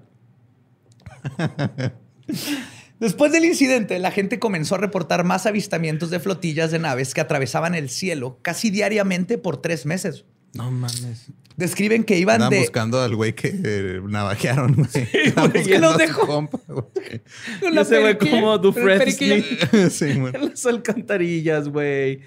Después 3.00 3.32
del 3.32 3.44
incidente, 3.44 3.98
la 3.98 4.10
gente 4.10 4.38
comenzó 4.38 4.76
a 4.76 4.78
reportar 4.78 5.24
más 5.24 5.46
avistamientos 5.46 6.10
de 6.10 6.20
flotillas 6.20 6.70
de 6.70 6.78
naves 6.78 7.12
que 7.12 7.20
atravesaban 7.20 7.74
el 7.74 7.90
cielo 7.90 8.38
casi 8.42 8.70
diariamente 8.70 9.36
por 9.36 9.60
tres 9.60 9.84
meses. 9.84 10.24
No 10.54 10.70
mames. 10.70 11.26
Describen 11.56 12.02
que 12.02 12.18
iban 12.18 12.34
Andaban 12.36 12.50
de... 12.50 12.58
buscando 12.60 13.00
al 13.00 13.14
güey 13.14 13.34
que 13.34 13.54
eh, 13.64 14.00
navajearon, 14.04 14.74
güey. 14.74 15.32
Güey, 15.34 15.52
buscando 15.52 15.88
los 15.88 15.98
dejó. 15.98 16.26
compa, 16.26 16.58
güey. 16.66 17.22
con 17.60 18.00
güey 18.00 18.18
como 18.18 18.58
Dufresne. 18.58 19.44
Sí, 19.90 20.14
güey. 20.14 20.34
En 20.34 20.50
las 20.50 20.66
alcantarillas, 20.66 21.68
güey. 21.68 22.22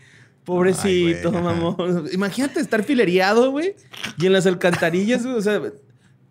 Pobrecito, 0.46 1.28
Ay, 1.28 1.32
güey, 1.32 1.44
mamón. 1.44 2.10
Imagínate 2.14 2.62
estar 2.62 2.84
filereado, 2.84 3.52
güey. 3.52 3.76
Y 4.18 4.28
en 4.28 4.34
las 4.34 4.46
alcantarillas, 4.46 5.24
güey. 5.24 5.36
O 5.36 5.42
sea, 5.42 5.62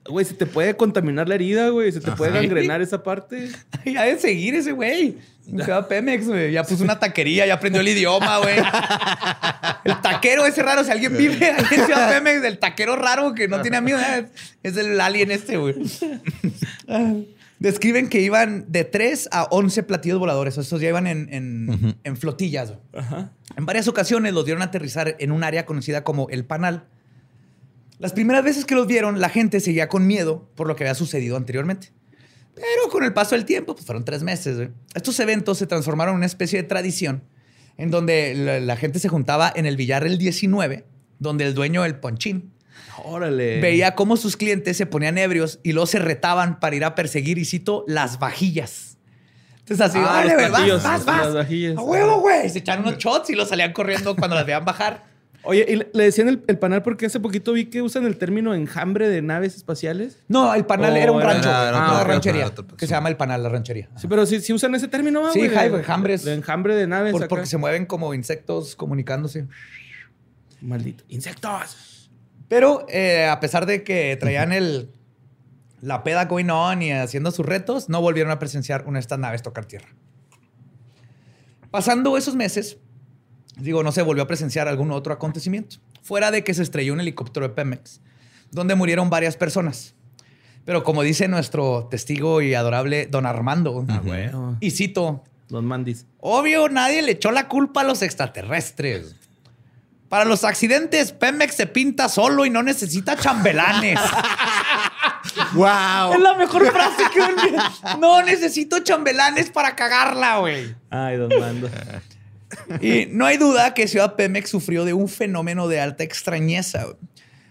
güey, 0.09 0.25
se 0.25 0.35
te 0.35 0.47
puede 0.47 0.77
contaminar 0.77 1.29
la 1.29 1.35
herida, 1.37 1.69
güey. 1.71 1.93
Se 1.93 2.01
te 2.01 2.13
puede 2.13 2.33
Ajá. 2.33 2.41
gangrenar 2.41 2.81
esa 2.83 3.03
parte. 3.03 3.49
Ya 3.85 4.03
de 4.05 4.19
seguir 4.19 4.55
ese 4.55 4.73
güey. 4.73 5.17
Se 5.47 5.71
va 5.71 5.77
a 5.79 5.89
Pemex, 5.89 6.27
güey. 6.27 6.51
Ya 6.53 6.65
puso 6.65 6.83
una 6.83 6.99
taquería, 6.99 7.47
ya 7.47 7.55
aprendió 7.55 7.81
el 7.81 7.89
idioma, 7.89 8.39
güey. 8.39 8.57
El 9.85 10.01
taquero 10.03 10.45
ese 10.45 10.63
raro, 10.63 10.83
si 10.83 10.91
alguien 10.91 11.17
vive 11.17 11.51
ahí 11.53 11.65
en 11.71 11.85
Ciudad 11.87 12.11
Pemex, 12.11 12.45
el 12.45 12.59
taquero 12.59 12.97
raro 12.97 13.33
que 13.35 13.47
no 13.47 13.63
tiene 13.63 13.77
amigos, 13.77 14.01
eh, 14.03 14.27
es 14.65 14.77
el 14.77 15.01
alien 15.01 15.31
este, 15.31 15.57
güey. 15.57 15.75
Describen 17.59 18.09
que 18.11 18.21
iban 18.21 18.67
de 18.69 18.85
3 18.85 19.29
a 19.33 19.45
11 19.45 19.83
platillos 19.85 20.19
voladores. 20.19 20.59
Estos 20.59 20.81
ya 20.81 20.89
iban 20.89 21.07
en, 21.07 21.33
en- 21.33 21.97
en 22.05 22.17
flotillas. 22.17 22.71
güey. 22.93 23.05
En 23.57 23.65
varias 23.65 23.89
ocasiones 23.89 24.35
los 24.35 24.45
dieron 24.45 24.63
a 24.63 24.67
aterrizar 24.67 25.17
en 25.19 25.31
un 25.33 25.43
área 25.43 25.65
conocida 25.65 26.05
como 26.05 26.29
el 26.29 26.45
Panal. 26.45 26.85
Las 27.99 28.13
primeras 28.13 28.45
veces 28.45 28.65
que 28.65 28.75
los 28.75 28.87
vieron, 28.87 29.21
la 29.21 29.29
gente 29.29 29.61
seguía 29.61 29.89
con 29.89 30.07
miedo 30.07 30.51
por 30.55 30.67
lo 30.69 30.77
que 30.77 30.85
había 30.85 30.95
sucedido 30.95 31.37
anteriormente. 31.37 31.93
Pero 32.55 32.91
con 32.91 33.05
el 33.05 33.13
paso 33.13 33.35
del 33.35 33.45
tiempo, 33.45 33.75
pues 33.75 33.87
fueron 33.87 34.05
tres 34.05 34.23
meses. 34.23 34.71
Estos 34.95 35.19
eventos 35.21 35.59
se 35.59 35.67
transformaron 35.67 36.15
en 36.15 36.19
una 36.19 36.27
especie 36.27 36.61
de 36.63 36.69
tradición 36.69 37.23
en 37.79 37.91
donde 37.91 38.35
la, 38.35 38.61
la 38.61 38.77
gente 38.77 38.99
se 38.99 39.09
juntaba 39.09 39.53
en 39.55 39.67
el 39.67 39.77
billar 39.77 40.07
el 40.07 40.17
19, 40.17 40.87
donde 41.19 41.45
el 41.45 41.55
dueño 41.55 41.83
del 41.83 41.97
ponchín 41.97 42.53
Órale. 43.05 43.61
veía 43.61 43.95
cómo 43.95 44.17
sus 44.17 44.37
clientes 44.39 44.77
se 44.79 44.87
ponían 44.87 45.19
ebrios 45.19 45.61
y 45.63 45.73
luego 45.73 45.87
se 45.87 45.99
retaban 45.99 46.59
para 46.61 46.77
ir 46.77 46.85
a 46.85 46.95
perseguir, 46.95 47.37
y 47.37 47.45
cito, 47.45 47.85
las 47.87 48.19
vajillas. 48.19 48.97
Entonces 49.61 49.85
así, 49.87 49.99
Ah, 50.01 50.25
vas, 50.51 50.83
vas, 50.83 51.05
vas. 51.05 51.47
A 51.77 51.83
huevo, 51.83 52.21
güey. 52.21 52.49
Se 52.49 52.61
echaron 52.61 52.87
unos 52.87 52.99
shots 52.99 53.31
y 53.31 53.35
los 53.35 53.49
salían 53.49 53.73
corriendo 53.73 54.15
cuando 54.17 54.37
las 54.37 54.47
veían 54.47 54.65
bajar. 54.65 55.05
Oye, 55.47 55.65
y 55.69 55.77
le- 55.77 56.05
decían 56.05 56.29
el, 56.29 56.43
el 56.47 56.59
panal 56.59 56.83
porque 56.83 57.07
hace 57.07 57.21
poquito 57.21 57.53
vi 57.53 57.67
que 57.67 57.81
usan 57.83 58.05
el 58.05 58.19
término 58.19 58.55
enjambre 58.55 59.09
de 59.09 59.23
naves 59.23 59.57
espaciales. 59.57 60.23
No, 60.29 60.53
el 60.55 60.67
panal 60.67 60.93
Oh, 60.93 60.97
era 60.97 61.13
un 61.13 61.21
era- 61.23 61.33
rancho, 61.33 61.49
era 61.49 61.61
güey, 61.71 61.73
otro, 61.83 61.95
una 61.95 62.05
ranchería, 62.05 62.45
que 62.51 62.63
sí. 62.81 62.87
se 62.87 62.95
llama 62.95 63.09
el 63.09 63.17
panal, 63.17 63.43
la 63.43 63.49
ranchería. 63.49 63.89
Sí, 63.97 64.07
pero 64.09 64.27
sí, 64.27 64.41
sí 64.41 64.53
usan 64.53 64.75
ese 64.75 64.89
término, 64.89 65.23
¿va, 65.23 65.33
Sí, 65.33 65.49
jai, 65.49 65.69
enjambres. 65.73 66.25
De 66.25 66.35
enjambre 66.35 66.75
de 66.75 66.87
naves. 66.87 67.13
Por- 67.13 67.23
acá. 67.23 67.29
porque 67.29 67.47
se 67.47 67.57
mueven 67.57 67.87
como 67.87 68.13
insectos 68.15 68.77
comunicándose. 68.77 69.47
Maldito. 70.61 71.05
¡Insectos! 71.09 72.11
Pero 72.49 72.87
eh, 72.89 73.27
a 73.27 73.41
pesar 73.41 73.67
de 73.67 73.83
que 73.85 74.17
traían 74.21 74.53
el, 74.53 74.91
la 75.81 76.03
peda 76.03 76.25
going 76.27 76.49
on 76.51 76.83
y 76.83 76.93
haciendo 76.93 77.31
sus 77.31 77.45
retos, 77.47 77.89
no 77.89 78.01
volvieron 78.01 78.33
a 78.33 78.39
presenciar 78.39 78.85
una 78.87 78.99
de 78.99 79.01
estas 79.01 79.19
naves 79.19 79.43
tocar 79.43 79.65
tierra. 79.67 79.89
Pasando 81.71 82.17
esos 82.17 82.35
meses, 82.37 82.79
digo, 83.57 83.83
no 83.83 83.93
se 83.93 84.03
volvió 84.03 84.23
a 84.23 84.27
presenciar 84.27 84.69
algún 84.69 84.91
otro 84.91 85.13
acontecimiento, 85.13 85.77
fuera 86.03 86.31
de 86.31 86.45
que 86.45 86.55
se 86.55 86.63
estrelló 86.63 86.93
un 86.93 87.01
helicóptero 87.01 87.49
de 87.49 87.55
Pemex, 87.55 88.01
donde 88.51 88.75
murieron 88.75 89.11
varias 89.11 89.37
personas. 89.37 89.95
Pero 90.65 90.83
como 90.83 91.03
dice 91.03 91.29
nuestro 91.29 91.87
testigo 91.91 92.43
y 92.43 92.55
adorable 92.55 93.07
don 93.07 93.25
Armando, 93.25 93.73
güey. 93.73 94.31
y 94.61 94.71
cito, 94.73 95.23
Los 95.49 95.63
mandis. 95.63 96.07
Obvio, 96.19 96.69
nadie 96.69 97.03
le 97.03 97.13
echó 97.13 97.31
la 97.31 97.47
culpa 97.49 97.83
a 97.83 97.85
los 97.85 98.03
extraterrestres. 98.03 99.15
Para 100.09 100.25
los 100.25 100.45
accidentes, 100.45 101.13
Pemex 101.13 101.55
se 101.55 101.67
pinta 101.67 102.09
solo 102.09 102.47
y 102.47 102.51
no 102.51 102.63
necesita 102.63 103.17
chambelanes. 103.17 103.99
¡Wow! 105.55 106.15
es 106.15 106.21
la 106.21 106.35
mejor 106.37 106.71
frase 106.71 107.03
que 107.13 107.21
me 107.21 107.99
No 107.99 108.23
necesito 108.23 108.81
chambelanes 108.81 109.51
para 109.51 109.75
cagarla, 109.75 110.39
güey. 110.39 110.75
Ay, 110.91 111.17
don 111.17 111.31
Mando. 111.41 111.69
Y 112.81 113.07
no 113.11 113.27
hay 113.27 113.37
duda 113.37 113.75
que 113.75 113.89
Ciudad 113.89 114.15
Pemex 114.17 114.51
sufrió 114.51 114.85
de 114.85 114.93
un 114.93 115.09
fenómeno 115.09 115.69
de 115.69 115.81
alta 115.81 116.05
extrañeza. 116.05 116.87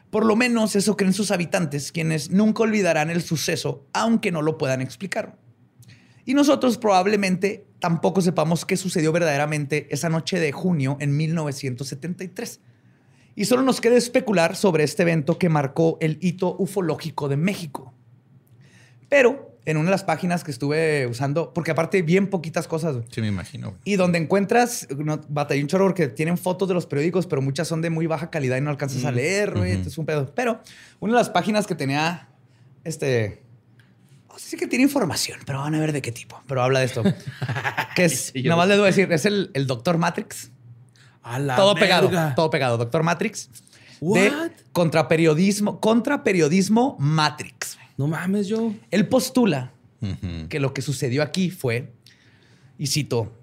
Por 0.10 0.26
lo 0.26 0.36
menos 0.36 0.76
eso 0.76 0.96
creen 0.96 1.14
sus 1.14 1.32
habitantes, 1.32 1.92
quienes 1.92 2.32
nunca 2.32 2.64
olvidarán 2.64 3.10
el 3.10 3.22
suceso, 3.22 3.86
aunque 3.94 4.32
no 4.32 4.42
lo 4.42 4.58
puedan 4.58 4.82
explicar. 4.82 5.38
Y 6.26 6.34
nosotros 6.34 6.78
probablemente 6.78 7.68
tampoco 7.80 8.22
sepamos 8.22 8.66
qué 8.66 8.78
sucedió 8.78 9.12
verdaderamente 9.12 9.88
esa 9.92 10.10
noche 10.10 10.40
de 10.40 10.52
junio 10.52 10.98
en 11.00 11.16
1973. 11.16 12.62
Y 13.36 13.46
solo 13.46 13.62
nos 13.64 13.82
queda 13.82 13.98
especular 13.98 14.56
sobre 14.56 14.86
este 14.86 15.04
evento 15.04 15.38
que 15.38 15.50
marcó 15.50 15.98
el 16.00 16.18
hito 16.22 16.56
ufológico 16.58 17.28
de 17.28 17.38
México. 17.38 17.94
Pero 19.10 19.55
en 19.66 19.78
una 19.78 19.86
de 19.86 19.92
las 19.92 20.04
páginas 20.04 20.44
que 20.44 20.52
estuve 20.52 21.08
usando, 21.08 21.54
porque 21.54 21.72
aparte 21.72 22.02
bien 22.04 22.30
poquitas 22.30 22.68
cosas. 22.68 22.98
Sí, 23.10 23.22
me 23.22 23.28
imagino. 23.28 23.70
güey. 23.70 23.82
Y 23.84 23.96
donde 23.96 24.20
encuentras, 24.20 24.88
no, 24.96 25.20
batallé 25.28 25.62
un 25.62 25.68
chorro 25.68 25.86
porque 25.86 26.08
tienen 26.08 26.38
fotos 26.38 26.68
de 26.68 26.76
los 26.76 26.86
periódicos, 26.86 27.26
pero 27.26 27.42
muchas 27.42 27.68
son 27.68 27.82
de 27.82 27.90
muy 27.90 28.06
baja 28.06 28.30
calidad 28.30 28.58
y 28.58 28.62
no 28.62 28.70
alcanzas 28.70 29.04
a 29.06 29.12
leer, 29.12 29.56
güey. 29.58 29.72
Entonces 29.72 29.94
es 29.94 29.98
un 29.98 30.06
pedo. 30.06 30.32
Pero 30.36 30.62
una 31.00 31.14
de 31.14 31.20
las 31.20 31.30
páginas 31.32 31.66
que 31.66 31.74
tenía, 31.74 32.30
este, 32.84 33.42
no 34.30 34.38
sé 34.38 34.50
si 34.52 34.58
que 34.58 34.68
tiene 34.68 34.84
información, 34.84 35.40
pero 35.46 35.60
van 35.60 35.74
a 35.74 35.80
ver 35.80 35.94
de 35.94 36.02
qué 36.02 36.12
tipo. 36.12 36.42
Pero 36.48 36.62
habla 36.62 36.80
de 36.80 36.86
esto. 36.86 37.02
que 37.96 38.06
es, 38.06 38.32
Sí, 38.34 38.44
nomás 38.44 38.68
les 38.68 38.78
voy 38.78 38.86
a 38.86 38.88
decir, 38.88 39.12
es 39.12 39.26
el, 39.26 39.50
el 39.56 39.66
Doctor 39.66 39.98
Matrix. 39.98 40.52
A 41.24 41.40
la 41.40 41.56
todo 41.56 41.74
pegado, 41.74 42.12
todo 42.36 42.52
pegado. 42.52 42.78
Doctor 42.78 43.02
Matrix. 43.02 43.50
De 44.00 44.30
What? 44.30 44.52
contraperiodismo, 44.74 45.80
contraperiodismo 45.80 46.98
Matrix. 47.00 47.80
No 47.98 48.08
mames, 48.08 48.48
yo. 48.48 48.74
Él 48.92 49.08
postula 49.08 49.72
que 50.50 50.60
lo 50.60 50.74
que 50.74 50.82
sucedió 50.84 51.24
aquí 51.24 51.50
fue, 51.50 51.92
y 52.78 52.88
cito, 52.88 53.34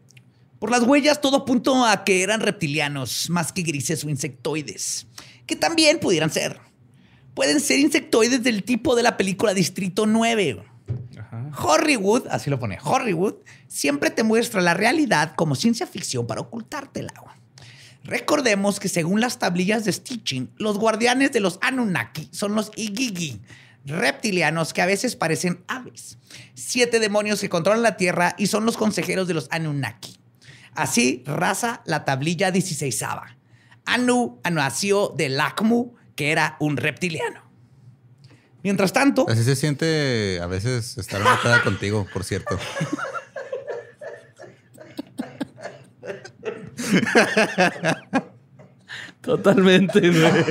por 0.61 0.71
las 0.71 0.85
huellas 0.85 1.21
todo 1.21 1.39
apuntó 1.39 1.85
a 1.85 2.05
que 2.05 2.23
eran 2.23 2.41
reptilianos 2.41 3.29
más 3.31 3.53
que 3.53 3.63
grises 3.63 4.05
o 4.05 4.09
insectoides, 4.09 5.09
que 5.45 5.57
también 5.57 5.99
pudieran 5.99 6.31
ser. 6.31 6.61
Pueden 7.35 7.59
ser 7.59 7.81
insectoides 7.81 8.45
del 8.45 8.63
tipo 8.63 8.95
de 8.95 9.03
la 9.03 9.17
película 9.17 9.55
Distrito 9.55 10.07
9. 10.07 10.63
Hollywood, 11.59 12.27
así 12.31 12.49
lo 12.49 12.59
pone, 12.59 12.79
Hollywood 12.83 13.35
siempre 13.67 14.11
te 14.11 14.23
muestra 14.23 14.61
la 14.61 14.75
realidad 14.75 15.35
como 15.35 15.55
ciencia 15.55 15.87
ficción 15.87 16.27
para 16.27 16.43
ocultártela. 16.43 17.13
Recordemos 18.05 18.81
que 18.81 18.89
según 18.89 19.21
las 19.21 19.39
tablillas 19.39 19.85
de 19.85 19.93
Stitching, 19.93 20.51
los 20.57 20.79
guardianes 20.79 21.33
de 21.33 21.41
los 21.41 21.59
Anunnaki 21.63 22.29
son 22.33 22.55
los 22.55 22.71
Igigi, 22.77 23.41
reptilianos 23.85 24.73
que 24.73 24.83
a 24.83 24.87
veces 24.87 25.17
parecen 25.17 25.65
aves, 25.69 26.19
siete 26.55 27.01
demonios 27.01 27.41
que 27.41 27.49
controlan 27.49 27.83
la 27.83 27.97
Tierra 27.97 28.35
y 28.39 28.47
son 28.47 28.65
los 28.65 28.77
consejeros 28.77 29.29
de 29.29 29.35
los 29.35 29.49
Anunnaki. 29.51 30.19
Así 30.75 31.23
raza 31.27 31.83
la 31.85 32.05
tablilla 32.05 32.51
16 32.51 33.05
Anu 33.85 34.41
nació 34.51 35.13
de 35.17 35.29
Lakmu, 35.29 35.95
que 36.17 36.31
era 36.31 36.57
un 36.61 36.77
reptiliano. 36.77 37.43
Mientras 38.63 38.93
tanto, 38.93 39.27
Así 39.29 39.43
se 39.43 39.57
siente 39.57 40.39
a 40.41 40.47
veces 40.47 40.97
estar 40.97 41.21
enojada 41.21 41.63
contigo, 41.65 42.07
por 42.13 42.23
cierto. 42.23 42.59
Totalmente, 49.21 50.01
güey. 50.01 50.45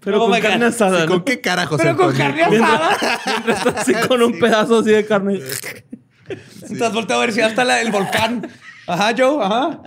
Pero 0.00 0.22
Oh 0.24 0.28
con 0.30 0.40
carne 0.40 0.66
asada, 0.66 1.06
¿Con 1.06 1.22
qué 1.24 1.40
cara, 1.40 1.66
José 1.66 1.82
pero 1.84 1.96
con 1.96 2.16
carne 2.16 2.42
asada. 2.44 2.96
Mientras 3.26 3.66
está 3.66 3.80
así 3.80 3.94
con 4.08 4.22
un 4.22 4.38
pedazo 4.38 4.78
así 4.80 4.90
de 4.90 5.06
carne. 5.06 5.40
Mientras 6.68 6.92
volteo 6.92 7.16
a 7.16 7.20
ver 7.20 7.32
si 7.32 7.38
ya 7.38 7.48
está 7.48 7.64
la- 7.64 7.80
el 7.80 7.90
volcán. 7.90 8.48
Ajá, 8.86 9.12
Joe, 9.16 9.42
ajá. 9.44 9.80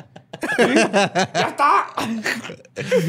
Sí, 0.57 0.73
Ya 0.75 1.47
está. 1.49 1.85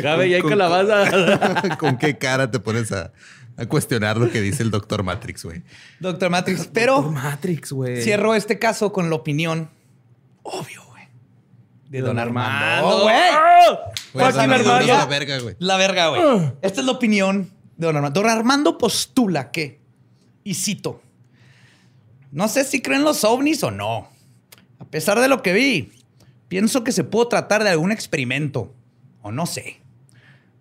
Gabe, 0.03 0.29
y 0.29 0.35
hay 0.35 0.43
calabaza. 0.43 1.77
¿Con 1.79 1.97
qué 1.99 2.19
cara 2.19 2.51
te 2.51 2.59
pones 2.59 2.93
a, 2.93 3.13
a 3.57 3.67
cuestionar 3.67 4.17
lo 4.19 4.31
que 4.31 4.41
dice 4.41 4.63
el 4.63 4.71
doctor 4.71 5.03
Matrix, 5.03 5.45
güey? 5.45 5.63
Doctor 6.01 6.29
Matrix, 6.31 6.69
pero 6.73 7.03
Matrix, 7.03 7.73
güey. 7.73 8.03
cierro 8.03 8.35
este 8.35 8.59
caso 8.59 8.93
con 8.93 9.09
la 9.09 9.17
opinión 9.17 9.71
obvio, 10.43 10.83
güey. 10.89 10.92
De 11.93 12.01
Don, 12.01 12.17
Don 12.17 12.21
Armando, 12.21 12.65
Armando. 12.65 13.03
güey. 13.03 13.15
Güey, 14.15 14.33
Don 14.33 14.41
Armando 14.41 14.79
es 14.79 14.87
la 14.87 15.05
verga, 15.05 15.39
güey. 15.41 15.57
La 15.59 15.77
verga, 15.77 16.09
güey. 16.09 16.23
Esta 16.63 16.81
es 16.81 16.87
la 16.87 16.93
opinión 16.93 17.53
de 17.77 17.87
Don 17.87 17.97
Armando. 17.97 18.23
Don 18.23 18.31
Armando 18.31 18.79
postula 18.79 19.51
que, 19.51 19.83
y 20.43 20.55
cito, 20.55 21.03
no 22.31 22.49
sé 22.49 22.65
si 22.65 22.81
creen 22.81 23.05
los 23.05 23.25
ovnis 23.25 23.63
o 23.63 23.71
no. 23.71 24.09
A 24.79 24.87
pesar 24.87 25.21
de 25.21 25.29
lo 25.29 25.43
que 25.43 25.53
vi, 25.53 25.93
pienso 26.49 26.83
que 26.83 26.93
se 26.93 27.05
pudo 27.05 27.29
tratar 27.29 27.63
de 27.63 27.69
algún 27.69 27.93
experimento, 27.93 28.75
o 29.21 29.31
no 29.31 29.45
sé. 29.45 29.83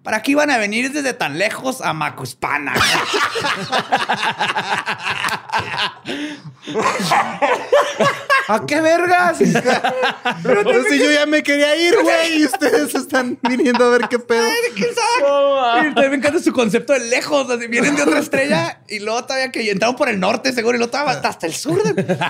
¿Para 0.04 0.24
qué 0.24 0.32
iban 0.32 0.52
a 0.52 0.58
venir 0.58 0.92
desde 0.92 1.14
tan 1.14 1.38
lejos 1.38 1.80
a 1.80 1.94
Macuspana? 1.94 2.74
¿A 8.52 8.66
qué 8.66 8.82
vergas? 8.82 9.38
Pero 10.44 10.84
si 10.84 11.00
yo 11.00 11.10
ya 11.10 11.26
me 11.26 11.42
quería 11.42 11.74
ir, 11.78 11.96
güey, 12.02 12.42
y 12.42 12.46
ustedes 12.46 12.94
están 12.96 13.40
viniendo 13.48 13.86
a 13.86 13.90
ver 13.90 14.02
qué 14.10 14.20
pedo. 14.20 14.44
¿Quién 14.76 14.90
sabe? 14.94 15.88
Y 15.90 15.94
también 15.94 16.12
me 16.12 16.18
encanta 16.18 16.40
su 16.40 16.52
concepto 16.52 16.92
de 16.92 17.00
lejos. 17.00 17.50
Así, 17.50 17.68
vienen 17.68 17.96
de 17.96 18.04
otra 18.04 18.20
estrella 18.20 18.82
y 18.90 19.00
luego 19.00 19.24
todavía 19.24 19.52
que 19.52 19.72
entraron 19.72 19.96
por 19.96 20.10
el 20.10 20.20
norte, 20.20 20.52
seguro, 20.52 20.76
y 20.76 20.80
luego 20.80 20.92
todavía 20.92 21.22
hasta 21.30 21.48
el 21.48 21.54
sur. 21.54 21.82
De... 21.82 22.18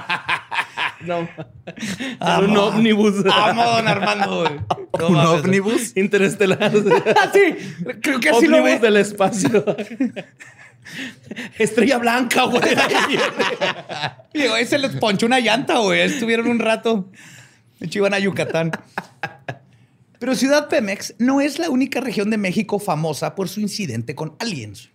No. 1.01 1.27
Amo. 2.19 2.45
un 2.47 2.57
ómnibus. 2.57 3.25
Amo, 3.33 3.63
don 3.63 3.87
Armando. 3.87 4.41
güey. 4.41 4.59
No 4.99 5.07
¿Un 5.07 5.15
ómnibus? 5.15 5.97
Interestelar. 5.97 6.59
Ah, 6.61 7.31
sí, 7.33 7.55
creo 8.01 8.19
que 8.19 8.29
así 8.29 8.45
lo 8.45 8.57
ómnibus 8.57 8.81
ve. 8.81 8.87
del 8.87 8.97
espacio. 8.97 9.65
Estrella 11.57 11.97
blanca, 11.97 12.43
güey. 12.43 12.61
Digo, 14.33 14.53
ahí 14.53 14.65
se 14.65 14.77
les 14.77 14.95
ponchó 14.95 15.25
una 15.25 15.39
llanta, 15.39 15.79
güey. 15.79 16.01
Estuvieron 16.01 16.47
un 16.47 16.59
rato. 16.59 17.09
De 17.79 17.87
hecho, 17.87 17.99
iban 17.99 18.13
a 18.13 18.19
Yucatán. 18.19 18.71
Pero 20.19 20.35
Ciudad 20.35 20.69
Pemex 20.69 21.15
no 21.17 21.41
es 21.41 21.57
la 21.57 21.69
única 21.69 21.99
región 21.99 22.29
de 22.29 22.37
México 22.37 22.79
famosa 22.79 23.33
por 23.33 23.49
su 23.49 23.59
incidente 23.59 24.13
con 24.13 24.35
aliens. 24.39 24.89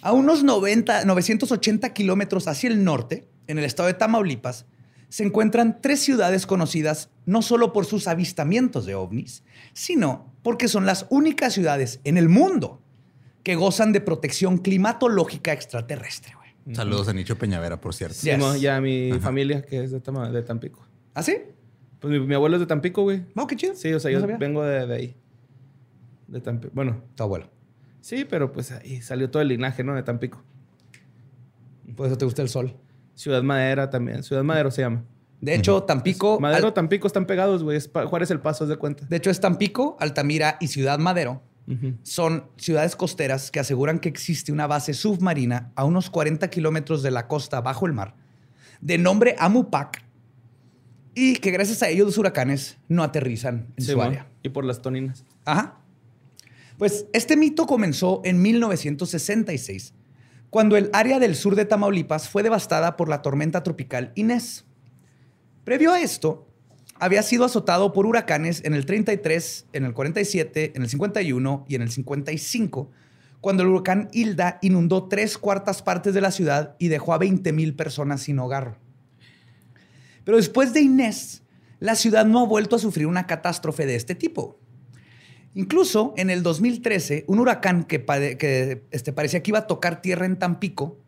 A 0.00 0.12
unos 0.12 0.42
90, 0.42 1.04
980 1.04 1.92
kilómetros 1.92 2.48
hacia 2.48 2.68
el 2.68 2.82
norte, 2.82 3.28
en 3.46 3.58
el 3.58 3.64
estado 3.64 3.86
de 3.86 3.94
Tamaulipas, 3.94 4.66
se 5.08 5.22
encuentran 5.22 5.80
tres 5.80 6.00
ciudades 6.00 6.46
conocidas 6.46 7.10
no 7.24 7.42
solo 7.42 7.72
por 7.72 7.84
sus 7.84 8.08
avistamientos 8.08 8.84
de 8.84 8.96
ovnis, 8.96 9.44
sino 9.74 10.34
porque 10.42 10.66
son 10.66 10.86
las 10.86 11.06
únicas 11.10 11.52
ciudades 11.52 12.00
en 12.02 12.16
el 12.16 12.28
mundo 12.28 12.81
que 13.42 13.54
gozan 13.56 13.92
de 13.92 14.00
protección 14.00 14.58
climatológica 14.58 15.52
extraterrestre. 15.52 16.34
güey. 16.36 16.74
Saludos 16.76 17.08
a 17.08 17.12
Nicho 17.12 17.36
Peñavera, 17.38 17.80
por 17.80 17.92
cierto. 17.94 18.14
Yes. 18.22 18.42
Sí, 18.54 18.60
ya 18.60 18.80
mi 18.80 19.12
familia, 19.20 19.62
que 19.62 19.82
es 19.82 19.90
de, 19.90 20.00
Tama- 20.00 20.30
de 20.30 20.42
Tampico. 20.42 20.84
¿Ah, 21.14 21.22
sí? 21.22 21.36
Pues 21.98 22.12
mi, 22.12 22.20
mi 22.26 22.34
abuelo 22.34 22.56
es 22.56 22.60
de 22.60 22.66
Tampico, 22.66 23.02
güey. 23.02 23.24
Oh, 23.36 23.46
qué 23.46 23.56
chido. 23.56 23.74
Sí, 23.74 23.92
o 23.92 23.98
sea, 24.00 24.10
No 24.10 24.14
yo 24.16 24.20
sabía. 24.20 24.36
vengo 24.36 24.62
de, 24.64 24.86
de 24.86 24.94
ahí. 24.94 25.16
De 26.28 26.40
Tampico. 26.40 26.72
Bueno, 26.74 27.02
Tu 27.16 27.22
abuelo. 27.22 27.48
sí, 28.00 28.24
pero 28.24 28.52
pues 28.52 28.70
ahí 28.72 29.02
salió 29.02 29.30
todo 29.30 29.42
el 29.42 29.48
linaje, 29.48 29.82
¿no? 29.84 29.94
De 29.94 30.02
Tampico. 30.02 30.42
Por 31.96 32.06
eso 32.06 32.16
te 32.16 32.24
gusta 32.24 32.42
el 32.42 32.48
sol. 32.48 32.76
Ciudad 33.14 33.42
Madera 33.42 33.90
también. 33.90 34.22
Ciudad 34.22 34.42
Madero 34.42 34.70
se 34.70 34.82
llama. 34.82 35.04
De 35.40 35.54
hecho, 35.54 35.82
Tampico. 35.82 36.38
Madero, 36.40 36.68
Al- 36.68 36.74
Tampico 36.74 37.06
están 37.08 37.26
pegados, 37.26 37.62
güey. 37.64 37.76
Es 37.76 37.90
Juárez 37.92 38.30
el 38.30 38.40
Paso, 38.40 38.64
haz 38.64 38.70
de 38.70 38.76
cuenta. 38.76 39.04
de 39.06 39.16
hecho, 39.16 39.28
es 39.30 39.40
Tampico, 39.40 39.96
Altamira 40.00 40.56
y 40.60 40.68
Ciudad 40.68 40.98
Madero. 41.00 41.42
Son 42.02 42.44
ciudades 42.56 42.96
costeras 42.96 43.50
que 43.50 43.60
aseguran 43.60 43.98
que 43.98 44.08
existe 44.08 44.52
una 44.52 44.66
base 44.66 44.94
submarina 44.94 45.72
a 45.74 45.84
unos 45.84 46.10
40 46.10 46.50
kilómetros 46.50 47.02
de 47.02 47.10
la 47.10 47.28
costa 47.28 47.60
bajo 47.60 47.86
el 47.86 47.92
mar, 47.92 48.14
de 48.80 48.98
nombre 48.98 49.36
Amupac, 49.38 50.04
y 51.14 51.36
que 51.36 51.50
gracias 51.50 51.82
a 51.82 51.88
ellos 51.88 52.06
los 52.06 52.18
huracanes 52.18 52.78
no 52.88 53.02
aterrizan 53.02 53.68
en 53.76 53.84
Sí, 53.84 53.92
su 53.92 54.02
área. 54.02 54.26
Y 54.42 54.48
por 54.48 54.64
las 54.64 54.82
toninas. 54.82 55.24
Ajá. 55.44 55.78
Pues 56.78 57.06
este 57.12 57.36
mito 57.36 57.66
comenzó 57.66 58.22
en 58.24 58.42
1966, 58.42 59.94
cuando 60.50 60.76
el 60.76 60.90
área 60.92 61.18
del 61.18 61.36
sur 61.36 61.54
de 61.54 61.64
Tamaulipas 61.64 62.28
fue 62.28 62.42
devastada 62.42 62.96
por 62.96 63.08
la 63.08 63.22
tormenta 63.22 63.62
tropical 63.62 64.12
Inés. 64.14 64.64
Previo 65.64 65.92
a 65.92 66.00
esto, 66.00 66.46
había 67.02 67.24
sido 67.24 67.44
azotado 67.44 67.92
por 67.92 68.06
huracanes 68.06 68.62
en 68.64 68.74
el 68.74 68.86
33, 68.86 69.66
en 69.72 69.84
el 69.84 69.92
47, 69.92 70.74
en 70.76 70.82
el 70.82 70.88
51 70.88 71.64
y 71.68 71.74
en 71.74 71.82
el 71.82 71.90
55, 71.90 72.92
cuando 73.40 73.64
el 73.64 73.70
huracán 73.70 74.08
Hilda 74.12 74.60
inundó 74.62 75.08
tres 75.08 75.36
cuartas 75.36 75.82
partes 75.82 76.14
de 76.14 76.20
la 76.20 76.30
ciudad 76.30 76.76
y 76.78 76.86
dejó 76.86 77.12
a 77.12 77.18
20 77.18 77.52
mil 77.52 77.74
personas 77.74 78.22
sin 78.22 78.38
hogar. 78.38 78.78
Pero 80.22 80.36
después 80.36 80.72
de 80.74 80.82
Inés, 80.82 81.42
la 81.80 81.96
ciudad 81.96 82.24
no 82.24 82.38
ha 82.38 82.46
vuelto 82.46 82.76
a 82.76 82.78
sufrir 82.78 83.08
una 83.08 83.26
catástrofe 83.26 83.84
de 83.84 83.96
este 83.96 84.14
tipo. 84.14 84.60
Incluso 85.56 86.14
en 86.16 86.30
el 86.30 86.44
2013, 86.44 87.24
un 87.26 87.40
huracán 87.40 87.82
que, 87.82 88.84
este, 88.92 89.12
parecía 89.12 89.42
que 89.42 89.50
iba 89.50 89.58
a 89.58 89.66
tocar 89.66 90.02
tierra 90.02 90.24
en 90.24 90.38
Tampico 90.38 91.00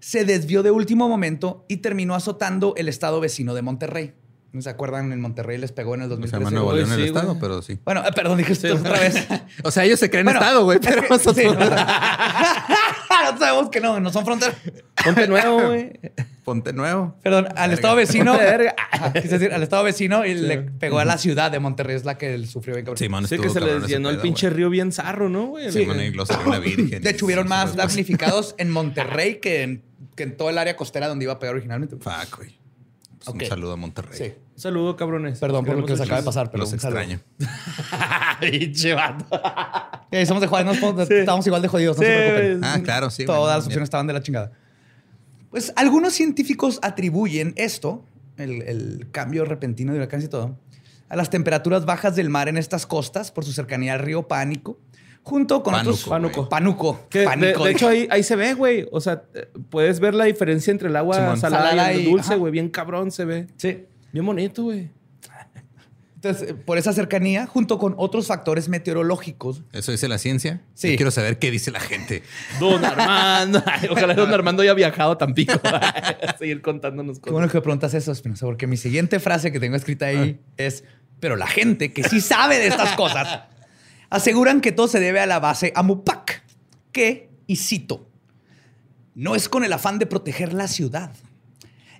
se 0.00 0.24
desvió 0.24 0.64
de 0.64 0.72
último 0.72 1.08
momento 1.08 1.64
y 1.68 1.76
terminó 1.76 2.16
azotando 2.16 2.74
el 2.76 2.88
estado 2.88 3.20
vecino 3.20 3.54
de 3.54 3.62
Monterrey. 3.62 4.14
¿No 4.56 4.62
se 4.62 4.70
acuerdan? 4.70 5.12
En 5.12 5.20
Monterrey 5.20 5.58
les 5.58 5.70
pegó 5.70 5.94
en 5.96 6.00
el 6.00 6.06
Se 6.06 6.16
2013. 6.16 6.38
llama 6.38 6.50
Nuevo 6.50 6.70
güey, 6.70 6.78
León 6.78 6.92
el 6.92 6.98
sí, 6.98 7.06
estado, 7.08 7.26
güey. 7.26 7.40
pero 7.40 7.60
sí. 7.60 7.78
Bueno, 7.84 8.00
eh, 8.06 8.10
perdón, 8.14 8.38
dije 8.38 8.54
esto 8.54 8.74
otra 8.74 8.98
vez. 8.98 9.26
O 9.64 9.70
sea, 9.70 9.84
ellos 9.84 10.00
se 10.00 10.08
creen 10.08 10.24
Bueno, 10.24 10.40
estado, 10.40 10.64
güey, 10.64 10.78
pero 10.78 11.02
nosotros... 11.02 11.36
sí. 11.36 11.44
Nosotros 11.44 11.68
sabemos 13.38 13.68
que 13.68 13.80
no, 13.82 14.00
no 14.00 14.10
son 14.10 14.24
fronteras. 14.24 14.56
Ponte 15.04 15.28
nuevo, 15.28 15.60
güey. 15.66 15.92
Ponte 16.42 16.72
nuevo. 16.72 17.16
Perdón, 17.22 17.48
al 17.48 17.52
Verga. 17.54 17.74
estado 17.74 17.96
vecino. 17.96 18.32
Ajá, 18.92 19.12
quise 19.20 19.38
decir, 19.38 19.52
al 19.52 19.62
estado 19.62 19.84
vecino 19.84 20.24
y 20.24 20.32
le 20.32 20.56
pegó 20.62 21.00
a 21.00 21.04
la 21.04 21.18
ciudad 21.18 21.50
de 21.50 21.58
Monterrey, 21.58 21.94
es 21.96 22.06
la 22.06 22.16
que 22.16 22.32
él 22.34 22.48
sufrió 22.48 22.76
bien 22.76 22.86
cabrón. 22.86 22.96
Simón 22.96 23.28
Sí, 23.28 23.34
estuvo 23.34 23.52
que 23.52 23.60
se 23.60 23.60
les 23.60 23.86
llenó 23.86 24.08
el 24.08 24.20
pinche 24.20 24.48
río 24.48 24.70
bien 24.70 24.90
zarro, 24.90 25.28
¿no, 25.28 25.48
güey? 25.48 25.70
Sí, 25.70 25.84
bueno, 25.84 26.02
y 26.02 26.12
lo 26.12 26.24
salió 26.24 26.46
una 26.46 26.60
virgen. 26.60 27.02
De 27.02 27.10
hecho, 27.10 27.26
hubieron 27.26 27.46
más 27.46 27.76
damnificados 27.76 28.54
en 28.56 28.70
Monterrey 28.70 29.38
que 29.38 29.64
en, 29.64 29.82
que 30.14 30.22
en 30.22 30.34
todo 30.38 30.48
el 30.48 30.56
área 30.56 30.76
costera 30.76 31.08
donde 31.08 31.24
iba 31.26 31.34
a 31.34 31.38
pegar 31.38 31.56
originalmente. 31.56 31.96
Fuck, 31.96 32.38
güey. 32.38 32.56
Pues. 33.26 33.34
Un 33.34 33.46
saludo 33.46 33.72
a 33.72 33.76
Monterrey. 33.76 34.16
Sí. 34.16 34.34
Un 34.56 34.60
saludo, 34.62 34.96
cabrones. 34.96 35.38
Perdón 35.38 35.64
por 35.66 35.76
lo 35.76 35.84
que 35.84 35.92
les 35.92 36.00
acaba 36.00 36.20
de 36.20 36.24
pasar, 36.24 36.50
pero 36.50 36.62
Los 36.64 36.72
un 36.72 36.80
saludo. 36.80 37.00
extraño. 37.00 37.20
Pinche 38.40 38.94
vato. 38.94 39.26
Eh, 40.10 40.24
somos 40.24 40.40
de 40.40 40.46
Juárez, 40.46 40.80
no, 40.80 41.04
Sí. 41.06 41.14
estábamos 41.14 41.46
igual 41.46 41.60
de 41.62 41.68
jodidos, 41.68 41.96
no 41.98 42.02
Sí, 42.02 42.08
se 42.08 42.16
preocupen. 42.34 42.64
Ah, 42.64 42.80
claro, 42.82 43.10
sí. 43.10 43.24
Todas 43.26 43.56
las 43.58 43.66
opciones 43.66 43.86
estaban 43.86 44.06
de 44.06 44.12
la 44.14 44.22
chingada. 44.22 44.52
Pues 45.50 45.72
algunos 45.76 46.14
científicos 46.14 46.78
atribuyen 46.82 47.52
esto, 47.56 48.04
el, 48.38 48.62
el 48.62 49.08
cambio 49.10 49.44
repentino 49.44 49.92
de 49.92 49.98
huracanes 49.98 50.24
y 50.26 50.28
todo, 50.28 50.58
a 51.08 51.16
las 51.16 51.28
temperaturas 51.30 51.84
bajas 51.84 52.16
del 52.16 52.30
mar 52.30 52.48
en 52.48 52.56
estas 52.56 52.86
costas 52.86 53.30
por 53.30 53.44
su 53.44 53.52
cercanía 53.52 53.92
al 53.94 54.00
río 54.00 54.26
Pánico, 54.26 54.78
junto 55.22 55.62
con 55.62 55.74
otros... 55.74 56.04
Pánuco, 56.08 56.48
Pánuco. 56.48 56.94
Pánuco. 56.94 57.06
Que, 57.10 57.20
de, 57.20 57.24
Pánico. 57.26 57.64
de 57.64 57.70
hecho, 57.72 57.88
ahí, 57.88 58.08
ahí 58.10 58.22
se 58.22 58.36
ve, 58.36 58.54
güey. 58.54 58.88
O 58.90 59.00
sea, 59.02 59.24
eh, 59.34 59.48
puedes 59.70 60.00
ver 60.00 60.14
la 60.14 60.24
diferencia 60.24 60.70
entre 60.70 60.88
el 60.88 60.96
agua 60.96 61.16
Simón. 61.16 61.36
salada, 61.38 61.70
Salada 61.70 61.92
y 61.92 61.98
el 62.06 62.10
dulce, 62.10 62.36
güey. 62.36 62.52
Bien 62.52 62.68
cabrón 62.70 63.10
se 63.10 63.24
ve. 63.24 63.46
Sí. 63.56 63.84
Bien 64.16 64.24
bonito, 64.24 64.62
güey. 64.62 64.88
Entonces, 66.14 66.48
eh, 66.48 66.54
por 66.54 66.78
esa 66.78 66.94
cercanía, 66.94 67.46
junto 67.46 67.78
con 67.78 67.94
otros 67.98 68.28
factores 68.28 68.70
meteorológicos, 68.70 69.62
Eso 69.74 69.92
dice 69.92 70.08
la 70.08 70.16
ciencia. 70.16 70.62
Sí. 70.72 70.92
Yo 70.92 70.96
quiero 70.96 71.10
saber 71.10 71.38
qué 71.38 71.50
dice 71.50 71.70
la 71.70 71.80
gente. 71.80 72.22
Don 72.58 72.82
Armando. 72.82 73.62
Ay, 73.66 73.88
ojalá 73.90 74.14
Don 74.14 74.32
Armando 74.32 74.62
haya 74.62 74.72
viajado 74.72 75.12
a 75.12 75.18
Tampico. 75.18 75.60
a 75.64 76.34
seguir 76.38 76.62
contándonos 76.62 77.18
Qué 77.18 77.24
cosas. 77.24 77.32
bueno 77.34 77.48
que 77.50 77.60
preguntas 77.60 77.92
eso, 77.92 78.10
Espinosa, 78.10 78.46
porque 78.46 78.66
mi 78.66 78.78
siguiente 78.78 79.20
frase 79.20 79.52
que 79.52 79.60
tengo 79.60 79.76
escrita 79.76 80.06
ahí 80.06 80.40
es, 80.56 80.84
pero 81.20 81.36
la 81.36 81.46
gente 81.46 81.92
que 81.92 82.02
sí 82.02 82.22
sabe 82.22 82.58
de 82.58 82.68
estas 82.68 82.96
cosas 82.96 83.42
aseguran 84.08 84.62
que 84.62 84.72
todo 84.72 84.88
se 84.88 84.98
debe 84.98 85.20
a 85.20 85.26
la 85.26 85.40
base 85.40 85.74
Amupac, 85.76 86.42
que, 86.90 87.28
y 87.46 87.56
cito, 87.56 88.08
no 89.14 89.34
es 89.34 89.50
con 89.50 89.62
el 89.62 89.74
afán 89.74 89.98
de 89.98 90.06
proteger 90.06 90.54
la 90.54 90.68
ciudad, 90.68 91.12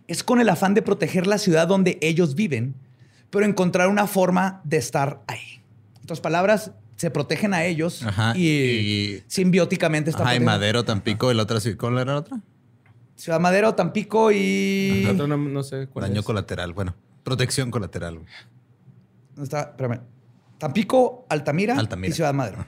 es 0.09 0.23
con 0.23 0.41
el 0.41 0.49
afán 0.49 0.75
de 0.75 0.83
proteger 0.83 1.27
la 1.27 1.39
ciudad 1.39 1.67
donde 1.69 1.99
ellos 2.01 2.35
viven, 2.35 2.75
pero 3.31 3.45
encontrar 3.45 3.89
una 3.89 4.07
forma 4.07 4.61
de 4.65 4.77
estar 4.77 5.23
ahí. 5.27 5.61
En 5.97 6.03
otras 6.05 6.21
palabras, 6.21 6.71
se 6.97 7.11
protegen 7.11 7.53
a 7.53 7.65
ellos 7.65 8.03
Ajá, 8.05 8.35
y, 8.37 8.47
y- 8.47 9.23
simbióticamente 9.27 10.11
está 10.11 10.23
Ajá, 10.23 10.37
y. 10.37 10.41
Madero, 10.41 10.85
Tampico, 10.85 11.31
y 11.31 11.35
la 11.35 11.43
otra, 11.43 11.61
sí, 11.61 11.75
¿cuál 11.75 11.95
era 11.99 12.13
la 12.13 12.19
otra? 12.19 12.41
Ciudad 13.17 13.41
Madero, 13.41 13.75
Tampico 13.75 14.31
y... 14.31 15.03
La 15.05 15.13
otra 15.13 15.27
no, 15.27 15.37
no 15.37 15.63
sé 15.63 15.89
cuál 15.89 16.07
Daño 16.09 16.21
es. 16.21 16.27
colateral. 16.27 16.73
Bueno, 16.75 16.95
protección 17.25 17.71
colateral. 17.71 18.15
güey. 18.19 18.27
¿Dónde 19.35 19.45
está? 19.45 19.61
Espérame. 19.71 20.01
Tampico, 20.59 21.27
Altamira, 21.29 21.77
Altamira. 21.79 22.11
y 22.13 22.15
Ciudad 22.15 22.33
Madero. 22.35 22.65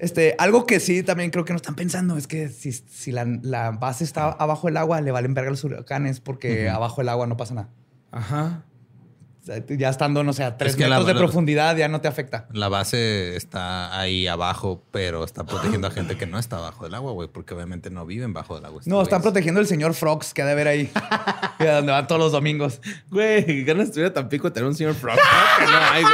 Este, 0.00 0.34
algo 0.38 0.66
que 0.66 0.80
sí 0.80 1.02
también 1.02 1.30
creo 1.30 1.44
que 1.44 1.52
no 1.52 1.58
están 1.58 1.74
pensando 1.74 2.16
es 2.16 2.26
que 2.26 2.48
si, 2.48 2.72
si 2.72 3.12
la, 3.12 3.26
la 3.42 3.70
base 3.72 4.02
está 4.04 4.30
abajo 4.30 4.66
del 4.68 4.78
agua, 4.78 5.00
le 5.02 5.10
valen 5.12 5.34
verga 5.34 5.50
los 5.50 5.62
huracanes 5.62 6.20
porque 6.20 6.68
abajo 6.70 7.02
del 7.02 7.10
agua 7.10 7.26
no 7.26 7.36
pasa 7.36 7.54
nada. 7.54 7.68
Ajá. 8.10 8.64
O 9.42 9.46
sea, 9.46 9.56
ya 9.68 9.88
estando, 9.88 10.22
no 10.22 10.34
sé, 10.34 10.44
a 10.44 10.58
tres 10.58 10.76
que 10.76 10.82
la- 10.82 10.96
metros 10.96 11.06
de 11.06 11.14
la- 11.14 11.18
profundidad 11.20 11.74
ya 11.76 11.88
no 11.88 12.00
te 12.02 12.08
afecta. 12.08 12.46
La 12.52 12.68
base 12.68 13.36
está 13.36 13.98
ahí 13.98 14.26
abajo, 14.26 14.84
pero 14.90 15.24
está 15.24 15.44
protegiendo 15.44 15.86
a 15.86 15.90
gente 15.90 16.16
que 16.18 16.26
no 16.26 16.38
está 16.38 16.58
abajo 16.58 16.84
del 16.84 16.94
agua, 16.94 17.12
güey, 17.12 17.28
porque 17.32 17.54
obviamente 17.54 17.88
no 17.90 18.04
viven 18.04 18.34
bajo 18.34 18.54
del 18.56 18.66
agua. 18.66 18.82
No, 18.84 19.00
están 19.00 19.22
protegiendo 19.22 19.60
el 19.60 19.66
señor 19.66 19.94
Frogs 19.94 20.34
que 20.34 20.42
ha 20.42 20.46
de 20.46 20.54
ver 20.54 20.68
ahí. 20.68 20.90
y 21.58 21.64
a 21.64 21.76
donde 21.76 21.92
van 21.92 22.06
todos 22.06 22.20
los 22.20 22.32
domingos. 22.32 22.82
Güey, 23.10 23.44
qué 23.46 23.64
ganas 23.64 23.86
estuviera 23.88 24.12
Tampico 24.12 24.48
de 24.48 24.54
tener 24.54 24.68
un 24.68 24.74
señor 24.74 24.94
Frog. 24.94 25.16
No, 25.16 25.64
que 25.66 25.72
no 25.72 25.78
hay, 25.78 26.02
güey. 26.02 26.12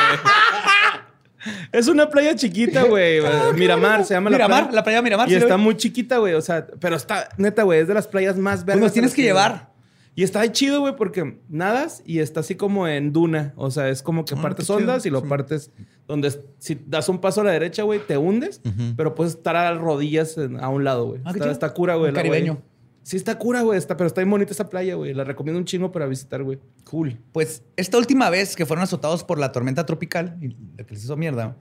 Es 1.72 1.88
una 1.88 2.09
playa 2.09 2.34
chiquita, 2.34 2.84
güey. 2.84 3.20
Miramar 3.57 4.05
se 4.05 4.14
llama 4.14 4.30
la 4.30 4.47
playa. 4.47 4.68
la 4.72 4.82
playa 4.84 5.03
Miramar. 5.03 5.28
Y 5.28 5.32
sí 5.32 5.36
está 5.36 5.57
muy 5.57 5.76
chiquita, 5.76 6.18
güey. 6.18 6.34
O 6.34 6.40
sea, 6.42 6.66
pero 6.80 6.97
está, 6.97 7.28
neta, 7.38 7.62
güey, 7.62 7.80
es 7.80 7.88
de 7.88 7.94
las 7.94 8.07
playas 8.09 8.36
más 8.36 8.64
verdes. 8.64 8.80
Pues 8.80 8.88
nos 8.88 8.92
tienes 8.92 9.14
que 9.14 9.22
llevar. 9.22 9.74
Y 10.14 10.22
está 10.22 10.51
chido, 10.51 10.80
güey, 10.80 10.97
porque 10.97 11.40
nadas 11.51 12.03
y 12.07 12.20
está 12.20 12.40
así 12.40 12.55
como 12.55 12.88
en 12.88 13.12
duna. 13.12 13.53
O 13.57 13.70
sea, 13.70 13.90
es 13.90 14.03
como 14.03 14.24
que 14.24 14.34
Ah, 14.34 14.40
partes 14.40 14.66
chido. 14.66 14.78
ondas 14.78 15.05
y 15.05 15.11
lo 15.11 15.20
Sí. 15.20 15.26
partes 15.28 15.70
donde 16.09 16.32
si 16.59 16.80
das 16.86 17.09
un 17.11 17.20
paso 17.20 17.42
a 17.42 17.44
la 17.44 17.51
derecha, 17.51 17.82
güey, 17.82 17.99
te 18.01 18.16
hundes, 18.16 18.62
pero 18.97 19.14
puedes 19.14 19.34
estar 19.34 19.57
a 19.57 19.74
rodillas 19.74 20.38
en- 20.38 20.59
a 20.59 20.70
un 20.70 20.84
lado, 20.84 21.05
güey. 21.07 21.20
Ah, 21.24 21.32
está, 21.51 21.74
cura, 21.74 21.97
güey. 21.97 22.12
Caribeño. 22.14 22.62
Sí, 23.07 23.17
está 23.17 23.39
cura, 23.39 23.63
güey. 23.63 23.79
Está, 23.79 23.97
pero 23.97 24.09
está 24.09 24.21
bien 24.21 24.33
bonita 24.33 24.51
esa 24.51 24.69
playa, 24.69 24.97
güey. 24.97 25.15
La 25.15 25.23
recomiendo 25.23 25.61
un 25.61 25.65
chingo 25.65 25.93
para 25.93 26.07
visitar, 26.07 26.43
güey. 26.43 26.59
Cool. 26.83 27.17
Pues 27.31 27.63
esta 27.77 27.99
última 27.99 28.31
vez 28.31 28.57
que 28.57 28.67
fueron 28.67 28.83
azotados 28.83 29.23
por 29.23 29.39
la 29.39 29.53
tormenta 29.53 29.87
tropical 29.87 30.37
y 30.43 30.57
la 30.77 30.85
que 30.85 30.95
les 30.95 31.05
hizo 31.05 31.17
mierda, 31.17 31.57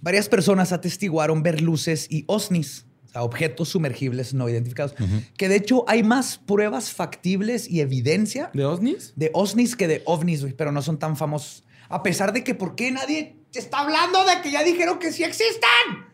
varias 0.00 0.30
personas 0.30 0.72
atestiguaron 0.72 1.42
ver 1.42 1.60
luces 1.60 2.06
y 2.08 2.24
OSNIs, 2.26 2.86
o 3.04 3.08
sea, 3.10 3.22
objetos 3.22 3.68
sumergibles 3.68 4.32
no 4.32 4.48
identificados. 4.48 4.94
Que 5.36 5.50
de 5.50 5.56
hecho 5.56 5.84
hay 5.86 6.02
más 6.02 6.38
pruebas 6.38 6.90
factibles 6.90 7.68
y 7.68 7.82
evidencia 7.82 8.50
¿De 8.54 8.64
OSNIs? 8.64 9.12
de 9.14 9.30
OSNIs 9.34 9.76
que 9.76 9.88
de 9.88 10.02
OVNIs, 10.06 10.40
güey, 10.40 10.54
pero 10.54 10.72
no 10.72 10.80
son 10.80 10.98
tan 10.98 11.18
famosos. 11.18 11.64
A 11.90 12.02
pesar 12.02 12.32
de 12.32 12.42
que, 12.42 12.54
¿por 12.54 12.76
qué 12.76 12.90
nadie 12.92 13.36
está 13.52 13.80
hablando 13.80 14.24
de 14.24 14.40
que 14.40 14.50
ya 14.50 14.64
dijeron 14.64 14.98
que 14.98 15.12
sí 15.12 15.22
existen? 15.22 16.06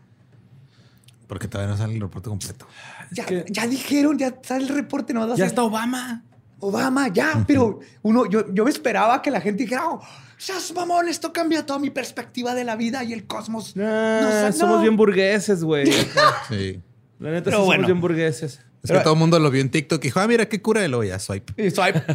Porque 1.26 1.48
todavía 1.48 1.72
no 1.72 1.78
sale 1.78 1.94
el 1.94 2.00
reporte 2.00 2.28
completo. 2.28 2.66
Ya, 3.10 3.24
que- 3.24 3.44
ya 3.48 3.66
dijeron, 3.66 4.18
ya 4.18 4.34
sale 4.42 4.64
el 4.64 4.68
reporte, 4.74 5.12
no 5.14 5.26
Ya 5.28 5.34
hacer- 5.34 5.46
está 5.46 5.62
Obama. 5.62 6.22
Obama, 6.60 7.08
ya, 7.08 7.44
pero 7.46 7.80
uno, 8.02 8.24
yo, 8.26 8.52
yo 8.54 8.64
me 8.64 8.70
esperaba 8.70 9.20
que 9.20 9.30
la 9.30 9.40
gente 9.40 9.64
dijera, 9.64 9.86
oh, 9.88 10.00
seas 10.38 10.72
mamón, 10.74 11.08
esto 11.08 11.30
cambia 11.32 11.66
toda 11.66 11.78
mi 11.78 11.90
perspectiva 11.90 12.54
de 12.54 12.64
la 12.64 12.74
vida 12.76 13.04
y 13.04 13.12
el 13.12 13.26
cosmos. 13.26 13.76
No 13.76 14.52
somos 14.52 14.76
no. 14.76 14.80
bien 14.82 14.96
burgueses, 14.96 15.62
güey. 15.62 15.90
Sí. 16.48 16.80
La 17.18 17.30
neta, 17.30 17.44
Pero 17.44 17.58
sí 17.58 17.64
bueno. 17.64 17.82
somos 17.82 17.86
bien 17.86 18.00
burgueses. 18.00 18.60
Es 18.84 18.88
Pero- 18.88 19.00
que 19.00 19.04
todo 19.04 19.14
el 19.14 19.18
mundo 19.20 19.38
lo 19.38 19.50
vio 19.50 19.62
en 19.62 19.70
TikTok 19.70 19.98
y 20.04 20.08
dijo, 20.08 20.20
ah, 20.20 20.28
mira 20.28 20.46
qué 20.46 20.60
cura 20.60 20.84
y 20.84 20.88
luego 20.88 21.04
ya 21.04 21.18
swipe. 21.18 21.54
Y 21.56 21.70
swipe. 21.70 22.02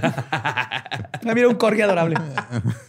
Ah, 1.21 1.33
mira, 1.35 1.49
un 1.49 1.55
corgi 1.55 1.81
adorable. 1.81 2.15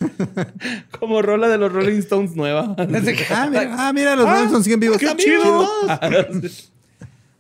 Como 1.00 1.20
rola 1.20 1.48
de 1.48 1.58
los 1.58 1.72
Rolling 1.72 1.98
Stones 1.98 2.36
nueva. 2.36 2.76
Ah, 2.78 2.86
mira, 3.50 3.74
ah, 3.76 3.92
mira 3.92 4.14
los 4.14 4.28
Rolling 4.28 4.62
siguen 4.62 4.78
vivos. 4.78 4.98
¡Qué 4.98 5.16
chido! 5.16 5.68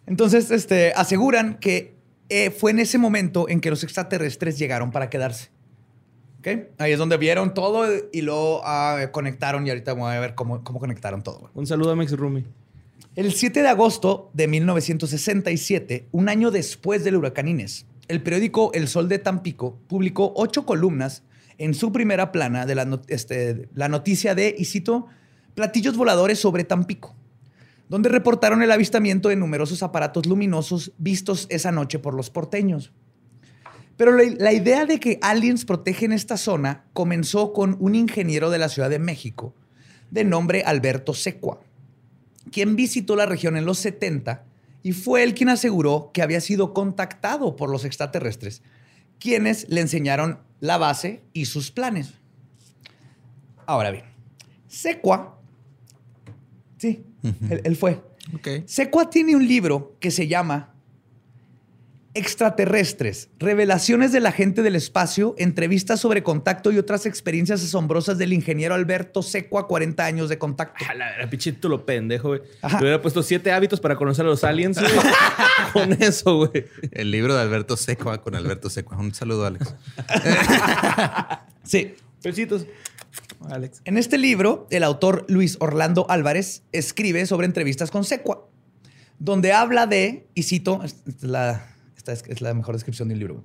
Entonces, 0.06 0.50
este, 0.50 0.92
aseguran 0.96 1.58
que 1.58 1.94
eh, 2.28 2.50
fue 2.50 2.72
en 2.72 2.80
ese 2.80 2.98
momento 2.98 3.48
en 3.48 3.60
que 3.60 3.70
los 3.70 3.84
extraterrestres 3.84 4.58
llegaron 4.58 4.90
para 4.90 5.08
quedarse. 5.10 5.50
¿Ok? 6.40 6.48
Ahí 6.78 6.92
es 6.92 6.98
donde 6.98 7.16
vieron 7.18 7.54
todo 7.54 7.86
y 8.12 8.22
luego 8.22 8.62
ah, 8.64 8.98
conectaron 9.12 9.64
y 9.66 9.70
ahorita 9.70 9.92
voy 9.92 10.12
a 10.12 10.18
ver 10.18 10.34
cómo, 10.34 10.64
cómo 10.64 10.80
conectaron 10.80 11.22
todo. 11.22 11.50
Un 11.54 11.66
saludo 11.68 11.92
a 11.92 11.96
Mix 11.96 12.12
Rumi. 12.12 12.44
El 13.16 13.32
7 13.32 13.62
de 13.62 13.68
agosto 13.68 14.30
de 14.34 14.46
1967, 14.46 16.06
un 16.12 16.28
año 16.28 16.50
después 16.50 17.02
del 17.02 17.16
huracán 17.16 17.48
Inés, 17.48 17.86
el 18.06 18.22
periódico 18.22 18.72
El 18.72 18.88
Sol 18.88 19.08
de 19.08 19.18
Tampico 19.18 19.78
publicó 19.88 20.32
ocho 20.36 20.64
columnas 20.64 21.22
en 21.58 21.74
su 21.74 21.92
primera 21.92 22.32
plana 22.32 22.66
de 22.66 22.98
este, 23.08 23.68
la 23.74 23.88
noticia 23.88 24.34
de, 24.34 24.54
y 24.56 24.64
cito, 24.64 25.06
platillos 25.54 25.96
voladores 25.96 26.38
sobre 26.38 26.64
Tampico, 26.64 27.14
donde 27.88 28.08
reportaron 28.08 28.62
el 28.62 28.70
avistamiento 28.70 29.28
de 29.28 29.36
numerosos 29.36 29.82
aparatos 29.82 30.26
luminosos 30.26 30.92
vistos 30.96 31.46
esa 31.50 31.72
noche 31.72 31.98
por 31.98 32.14
los 32.14 32.30
porteños. 32.30 32.92
Pero 33.96 34.12
la, 34.12 34.24
la 34.38 34.52
idea 34.52 34.86
de 34.86 34.98
que 34.98 35.18
aliens 35.20 35.64
protegen 35.64 36.12
esta 36.12 36.36
zona 36.36 36.84
comenzó 36.92 37.52
con 37.52 37.76
un 37.80 37.94
ingeniero 37.94 38.50
de 38.50 38.58
la 38.58 38.68
Ciudad 38.68 38.88
de 38.88 38.98
México 38.98 39.54
de 40.10 40.24
nombre 40.24 40.62
Alberto 40.64 41.12
Secua 41.12 41.60
quien 42.50 42.76
visitó 42.76 43.16
la 43.16 43.26
región 43.26 43.56
en 43.56 43.64
los 43.64 43.78
70 43.78 44.44
y 44.82 44.92
fue 44.92 45.22
él 45.22 45.34
quien 45.34 45.48
aseguró 45.48 46.10
que 46.12 46.22
había 46.22 46.40
sido 46.40 46.72
contactado 46.72 47.56
por 47.56 47.70
los 47.70 47.84
extraterrestres, 47.84 48.62
quienes 49.18 49.68
le 49.68 49.80
enseñaron 49.80 50.40
la 50.60 50.78
base 50.78 51.22
y 51.32 51.46
sus 51.46 51.70
planes. 51.70 52.14
Ahora 53.66 53.90
bien, 53.90 54.04
Secua, 54.66 55.38
sí, 56.78 57.04
él, 57.50 57.60
él 57.64 57.76
fue. 57.76 58.02
Secua 58.66 59.10
tiene 59.10 59.36
un 59.36 59.46
libro 59.46 59.96
que 60.00 60.10
se 60.10 60.26
llama 60.28 60.74
Extraterrestres, 62.12 63.28
Revelaciones 63.38 64.10
de 64.10 64.20
la 64.20 64.32
gente 64.32 64.62
del 64.62 64.74
espacio, 64.74 65.34
entrevistas 65.38 66.00
sobre 66.00 66.22
contacto 66.22 66.72
y 66.72 66.78
otras 66.78 67.06
experiencias 67.06 67.62
asombrosas 67.62 68.18
del 68.18 68.32
ingeniero 68.32 68.74
Alberto 68.74 69.22
Secua, 69.22 69.68
40 69.68 70.04
años 70.04 70.28
de 70.28 70.38
contacto. 70.38 70.84
A 70.88 70.94
la, 70.94 71.18
la 71.18 71.30
pichito 71.30 71.68
lo 71.68 71.86
pendejo, 71.86 72.28
güey. 72.28 72.40
Le 72.62 72.78
hubiera 72.78 73.02
puesto 73.02 73.22
siete 73.22 73.52
hábitos 73.52 73.80
para 73.80 73.96
conocer 73.96 74.24
a 74.24 74.28
los 74.28 74.42
aliens, 74.42 74.78
güey. 74.80 74.92
Con 75.72 75.92
eso, 76.02 76.36
güey. 76.36 76.66
El 76.90 77.10
libro 77.12 77.34
de 77.34 77.42
Alberto 77.42 77.76
Secua 77.76 78.20
con 78.20 78.34
Alberto 78.34 78.68
Secua. 78.70 78.96
Un 78.98 79.14
saludo, 79.14 79.46
Alex. 79.46 79.74
Sí, 81.62 81.94
Besitos. 82.22 82.66
Alex. 83.48 83.80
En 83.84 83.96
este 83.96 84.18
libro, 84.18 84.66
el 84.70 84.84
autor 84.84 85.24
Luis 85.28 85.56
Orlando 85.60 86.06
Álvarez 86.10 86.62
escribe 86.72 87.24
sobre 87.26 87.46
entrevistas 87.46 87.90
con 87.90 88.04
Secua, 88.04 88.48
donde 89.18 89.52
habla 89.52 89.86
de, 89.86 90.26
y 90.34 90.42
cito, 90.42 90.82
la, 91.20 91.69
es, 92.12 92.24
es 92.26 92.40
la 92.40 92.54
mejor 92.54 92.74
descripción 92.74 93.08
del 93.08 93.18
libro. 93.18 93.44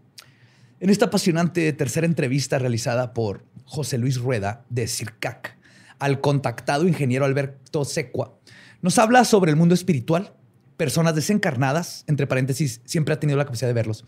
En 0.79 0.89
esta 0.89 1.05
apasionante 1.05 1.71
tercera 1.73 2.05
entrevista 2.05 2.59
realizada 2.59 3.13
por 3.13 3.45
José 3.65 3.97
Luis 3.97 4.17
Rueda 4.17 4.65
de 4.69 4.87
CIRCAC 4.87 5.57
al 5.99 6.19
contactado 6.19 6.87
ingeniero 6.87 7.25
Alberto 7.25 7.85
Secua, 7.85 8.37
nos 8.81 8.99
habla 8.99 9.23
sobre 9.23 9.51
el 9.51 9.57
mundo 9.57 9.73
espiritual, 9.73 10.33
personas 10.77 11.15
desencarnadas, 11.15 12.03
entre 12.07 12.27
paréntesis, 12.27 12.81
siempre 12.83 13.13
ha 13.13 13.19
tenido 13.19 13.37
la 13.37 13.45
capacidad 13.45 13.69
de 13.69 13.73
verlos, 13.73 14.03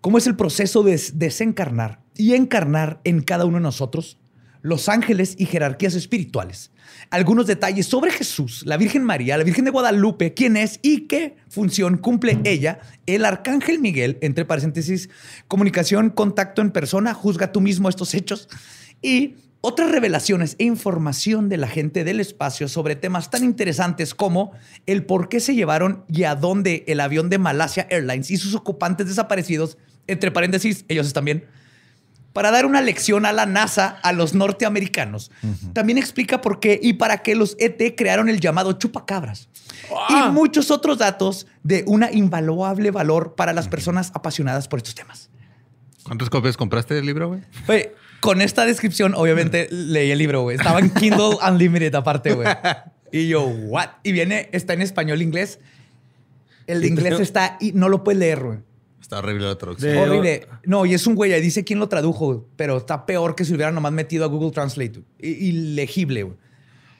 cómo 0.00 0.18
es 0.18 0.26
el 0.28 0.36
proceso 0.36 0.82
de 0.84 0.92
des- 0.92 1.18
desencarnar 1.18 2.00
y 2.16 2.34
encarnar 2.34 3.00
en 3.04 3.22
cada 3.22 3.44
uno 3.44 3.56
de 3.56 3.62
nosotros, 3.62 4.18
los 4.62 4.88
ángeles 4.88 5.34
y 5.38 5.46
jerarquías 5.46 5.94
espirituales. 5.94 6.70
Algunos 7.10 7.46
detalles 7.46 7.86
sobre 7.86 8.10
Jesús, 8.10 8.62
la 8.66 8.76
Virgen 8.76 9.04
María, 9.04 9.38
la 9.38 9.44
Virgen 9.44 9.64
de 9.64 9.70
Guadalupe, 9.70 10.34
quién 10.34 10.56
es 10.56 10.78
y 10.82 11.06
qué 11.06 11.36
función 11.48 11.98
cumple 11.98 12.40
ella, 12.44 12.80
el 13.06 13.24
Arcángel 13.24 13.78
Miguel, 13.78 14.18
entre 14.20 14.44
paréntesis, 14.44 15.08
comunicación, 15.48 16.10
contacto 16.10 16.62
en 16.62 16.70
persona, 16.70 17.14
juzga 17.14 17.52
tú 17.52 17.60
mismo 17.60 17.88
estos 17.88 18.14
hechos 18.14 18.48
y 19.02 19.36
otras 19.62 19.90
revelaciones 19.90 20.56
e 20.58 20.64
información 20.64 21.50
de 21.50 21.58
la 21.58 21.68
gente 21.68 22.02
del 22.02 22.20
espacio 22.20 22.66
sobre 22.66 22.96
temas 22.96 23.30
tan 23.30 23.44
interesantes 23.44 24.14
como 24.14 24.52
el 24.86 25.04
por 25.04 25.28
qué 25.28 25.38
se 25.40 25.54
llevaron 25.54 26.04
y 26.08 26.24
a 26.24 26.34
dónde 26.34 26.84
el 26.86 27.00
avión 27.00 27.28
de 27.28 27.38
Malasia 27.38 27.86
Airlines 27.90 28.30
y 28.30 28.38
sus 28.38 28.54
ocupantes 28.54 29.06
desaparecidos, 29.06 29.76
entre 30.06 30.30
paréntesis, 30.30 30.86
ellos 30.88 31.06
están 31.06 31.26
bien, 31.26 31.44
para 32.32 32.50
dar 32.50 32.66
una 32.66 32.80
lección 32.80 33.26
a 33.26 33.32
la 33.32 33.46
NASA, 33.46 33.98
a 34.02 34.12
los 34.12 34.34
norteamericanos. 34.34 35.30
También 35.72 35.98
explica 35.98 36.40
por 36.40 36.60
qué 36.60 36.78
y 36.80 36.94
para 36.94 37.18
qué 37.18 37.34
los 37.34 37.56
ET 37.58 37.96
crearon 37.96 38.28
el 38.28 38.40
llamado 38.40 38.72
chupacabras. 38.74 39.48
Ah. 39.90 40.26
Y 40.28 40.32
muchos 40.32 40.70
otros 40.70 40.98
datos 40.98 41.46
de 41.62 41.84
una 41.86 42.10
invaluable 42.12 42.90
valor 42.90 43.34
para 43.34 43.52
las 43.52 43.68
personas 43.68 44.12
apasionadas 44.14 44.68
por 44.68 44.78
estos 44.78 44.94
temas. 44.94 45.30
¿Cuántas 46.04 46.30
copias 46.30 46.56
compraste 46.56 46.94
del 46.94 47.06
libro, 47.06 47.28
güey? 47.28 47.90
Con 48.20 48.42
esta 48.42 48.64
descripción, 48.66 49.14
obviamente 49.14 49.68
leí 49.70 50.10
el 50.10 50.18
libro, 50.18 50.42
güey. 50.42 50.56
Estaba 50.56 50.78
en 50.78 50.90
Kindle 50.90 51.36
Unlimited 51.48 51.94
aparte, 51.94 52.34
güey. 52.34 52.48
Y 53.12 53.26
yo, 53.26 53.42
¿what? 53.42 53.88
Y 54.04 54.12
viene, 54.12 54.48
está 54.52 54.72
en 54.72 54.82
español, 54.82 55.20
inglés. 55.20 55.58
El 56.68 56.82
de 56.82 56.86
inglés 56.86 57.18
está 57.18 57.56
y 57.60 57.72
no 57.72 57.88
lo 57.88 58.04
puedes 58.04 58.20
leer, 58.20 58.40
güey. 58.40 58.58
Está 59.10 59.18
horrible 59.18 59.44
la 59.46 59.58
traducción. 59.58 59.92
De- 59.92 59.98
Horrible. 59.98 60.46
No, 60.66 60.86
y 60.86 60.94
es 60.94 61.04
un 61.04 61.16
güey, 61.16 61.32
ahí 61.32 61.40
dice 61.40 61.64
quién 61.64 61.80
lo 61.80 61.88
tradujo, 61.88 62.46
pero 62.54 62.76
está 62.76 63.06
peor 63.06 63.34
que 63.34 63.44
si 63.44 63.52
hubieran 63.52 63.74
nomás 63.74 63.92
metido 63.92 64.24
a 64.24 64.28
Google 64.28 64.52
Translate. 64.52 65.02
Ilegible, 65.18 66.22
güey. 66.22 66.36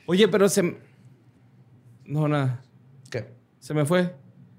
Oye, 0.07 0.27
pero 0.27 0.49
se. 0.49 0.77
No, 2.05 2.27
nada. 2.27 2.63
¿Qué? 3.11 3.33
Se 3.61 3.75
me 3.75 3.85
fue. 3.85 4.13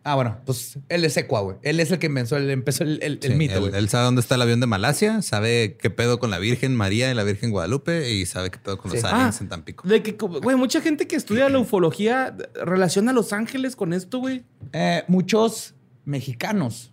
Ah, 0.04 0.16
bueno, 0.16 0.39
pues 0.45 0.80
él 0.89 1.04
es 1.06 1.14
Secua, 1.14 1.41
güey. 1.41 1.58
Él 1.62 1.80
es 1.82 1.91
el 1.91 1.99
que 1.99 2.08
empezó 2.08 2.36
el, 2.38 2.49
empezó 2.49 2.84
el, 2.84 2.99
el- 3.04 3.20
el 3.22 3.36
mito, 3.36 3.56
él, 3.56 3.60
güey. 3.60 3.76
él 3.76 3.88
sabe 3.89 4.06
dónde 4.06 4.22
está 4.22 4.36
el 4.36 4.41
avión 4.41 4.60
de 4.62 4.66
Malasia, 4.66 5.22
sabe 5.22 5.76
qué 5.80 5.89
pedo 5.91 6.18
con 6.20 6.32
la 6.32 6.39
Virgen 6.39 6.74
María 6.76 7.12
y 7.12 7.14
la 7.14 7.24
Virgen 7.24 7.52
Guadalupe 7.52 8.10
y 8.12 8.26
sabe 8.26 8.49
qué 8.49 8.58
pedo 8.58 8.78
con 8.80 8.91
los 8.91 8.99
Sí. 9.02 9.06
aliens 9.06 9.36
Ah, 9.39 9.43
en 9.43 9.49
Tampico. 9.49 9.88
De 9.88 10.02
que, 10.02 10.14
güey, 10.14 10.56
mucha 10.56 10.80
gente 10.82 11.06
que 11.06 11.18
estudia 11.18 11.49
la 11.49 11.60
ufología 11.60 12.36
relaciona 12.66 13.12
a 13.12 13.14
Los 13.14 13.32
Ángeles 13.34 13.76
con 13.76 13.91
esto, 13.93 14.18
güey. 14.20 14.43
Eh, 14.74 15.04
muchos 15.08 15.76
mexicanos 16.06 16.91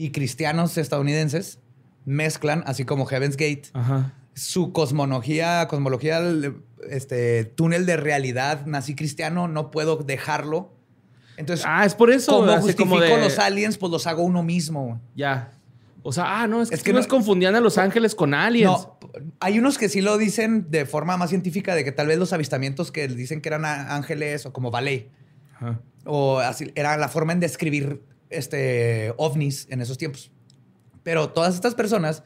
y 0.00 0.12
cristianos 0.12 0.78
estadounidenses 0.78 1.58
mezclan, 2.06 2.62
así 2.66 2.84
como 2.86 3.04
Heaven's 3.04 3.36
Gate, 3.36 3.64
Ajá. 3.74 4.14
su 4.34 4.72
cosmología, 4.72 5.66
cosmología, 5.68 6.20
este 6.88 7.44
túnel 7.44 7.84
de 7.84 7.96
realidad 7.98 8.64
nací 8.66 8.94
cristiano, 8.94 9.46
no 9.46 9.70
puedo 9.70 9.96
dejarlo. 9.96 10.72
Entonces, 11.36 11.66
Ah, 11.68 11.84
es 11.84 11.94
por 11.94 12.10
eso. 12.10 12.32
como 12.38 12.52
justifico 12.56 12.88
como 12.88 13.00
de- 13.00 13.18
los 13.20 13.38
aliens, 13.38 13.76
pues 13.76 13.92
los 13.92 14.06
hago 14.06 14.22
uno 14.22 14.42
mismo. 14.42 15.00
Ya. 15.14 15.52
O 16.02 16.12
sea, 16.12 16.40
ah, 16.42 16.46
no, 16.46 16.62
es 16.62 16.70
que, 16.70 16.76
Es 16.76 16.82
que 16.82 16.92
no 16.92 16.96
no- 16.96 17.00
es 17.02 17.06
confundían 17.06 17.54
a 17.54 17.60
Los 17.60 17.76
Ángeles 17.76 18.14
con 18.14 18.32
aliens. 18.32 18.70
No, 18.72 18.98
hay 19.40 19.58
unos 19.58 19.76
que 19.76 19.90
sí 19.90 20.00
lo 20.00 20.16
dicen 20.16 20.70
de 20.70 20.86
forma 20.86 21.18
más 21.18 21.28
científica, 21.28 21.74
de 21.74 21.84
que 21.84 21.92
tal 21.92 22.06
vez 22.06 22.18
los 22.18 22.32
avistamientos 22.32 22.90
que 22.90 23.06
dicen 23.08 23.42
que 23.42 23.50
eran 23.50 23.66
ángeles 23.66 24.46
o 24.46 24.52
como 24.54 24.70
ballet, 24.70 25.10
Ajá. 25.56 25.78
o 26.06 26.38
así, 26.38 26.72
era 26.74 26.96
la 26.96 27.08
forma 27.08 27.34
en 27.34 27.40
describir 27.40 28.02
este, 28.30 29.12
ovnis 29.16 29.66
en 29.70 29.80
esos 29.80 29.98
tiempos. 29.98 30.30
Pero 31.02 31.30
todas 31.30 31.54
estas 31.54 31.74
personas, 31.74 32.22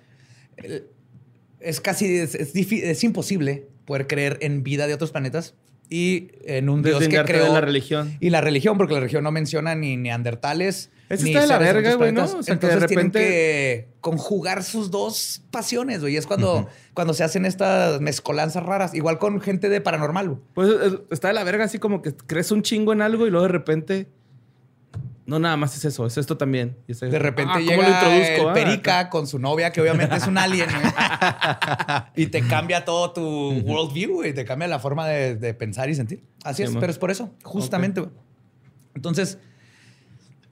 eh, 0.59 0.87
es 1.61 1.81
casi, 1.81 2.19
es, 2.19 2.35
es 2.35 2.55
difí- 2.55 2.83
es 2.83 3.03
imposible 3.05 3.69
poder 3.85 4.07
creer 4.07 4.39
en 4.43 4.63
vida 4.63 4.87
de 4.87 4.95
otros 4.95 5.11
planetas 5.13 5.55
y 5.91 6.29
en 6.45 6.69
un 6.69 6.83
Dios 6.83 7.07
que 7.07 7.23
creó 7.25 7.45
de 7.47 7.51
la 7.53 7.61
religión. 7.61 8.17
Y 8.21 8.31
la 8.31 8.41
religión, 8.41 8.77
porque 8.79 8.95
la 8.95 9.01
religión 9.01 9.23
no 9.25 9.31
menciona 9.33 9.75
ni 9.75 9.97
neandertales. 9.97 10.91
Eso 11.11 11.25
ni 11.25 11.31
está 11.31 11.43
de 11.43 11.47
la 11.47 11.59
verga, 11.59 11.95
güey, 11.97 12.13
¿no? 12.13 12.23
planetas. 12.23 12.35
O 12.41 12.43
sea, 12.43 12.59
que 12.59 12.67
de 12.67 12.73
Entonces 12.73 12.89
tienen 12.89 13.07
repente- 13.13 13.19
que 13.21 13.89
conjugar 14.01 14.63
sus 14.65 14.91
dos 14.91 15.43
pasiones, 15.51 16.01
güey. 16.01 16.17
Es 16.17 16.27
cuando, 16.27 16.67
cuando 16.95 17.13
se 17.13 17.23
hacen 17.25 17.45
estas 17.45 18.01
mezcolanzas 18.01 18.63
raras. 18.63 18.95
Igual 18.95 19.19
con 19.19 19.41
gente 19.41 19.69
de 19.69 19.81
paranormal, 19.83 20.29
güey. 20.31 20.41
Pues 20.55 20.69
es- 20.71 20.99
está 21.11 21.29
de 21.29 21.35
la 21.35 21.45
verga 21.45 21.65
así 21.65 21.79
como 21.79 22.01
que 22.03 22.15
crees 22.15 22.51
un 22.51 22.63
chingo 22.63 22.93
en 22.95 23.03
algo 23.03 23.27
y 23.27 23.31
luego 23.31 23.47
de 23.47 23.53
repente. 23.53 24.09
No, 25.27 25.39
nada 25.39 25.57
más 25.57 25.75
es 25.77 25.85
eso, 25.87 26.05
es 26.07 26.18
esto 26.18 26.37
también. 26.37 26.77
Y 26.87 26.93
es- 26.93 27.01
De 27.01 27.18
repente 27.18 27.51
Ah, 27.55 27.59
¿cómo 27.59 27.70
llega 27.70 27.83
lo 27.83 27.89
introduzco? 27.95 28.43
el 28.43 28.49
Ah, 28.51 28.53
Perica 28.53 29.09
con 29.09 29.27
su 29.27 29.39
novia, 29.39 29.72
que 29.72 29.81
obviamente 29.81 30.14
es 30.16 30.27
un 30.27 30.37
alien, 30.37 30.68
güey. 30.70 30.85
y 32.16 32.27
te 32.27 32.47
cambia 32.47 32.85
todo 32.85 33.11
tu 33.12 33.51
worldview, 33.61 34.12
güey. 34.16 34.35
Te 34.35 34.45
cambia 34.45 34.68
la 34.68 34.79
forma 34.79 35.09
de, 35.09 35.37
de 35.37 35.55
pensar 35.55 35.89
y 35.89 35.95
sentir. 35.95 36.22
Así 36.45 36.59
Sí, 36.59 36.62
es, 36.64 36.70
man. 36.72 36.81
pero 36.81 36.93
es 36.93 36.99
por 36.99 37.11
eso, 37.11 37.31
justamente, 37.43 38.01
güey. 38.03 38.12
Entonces, 38.95 39.39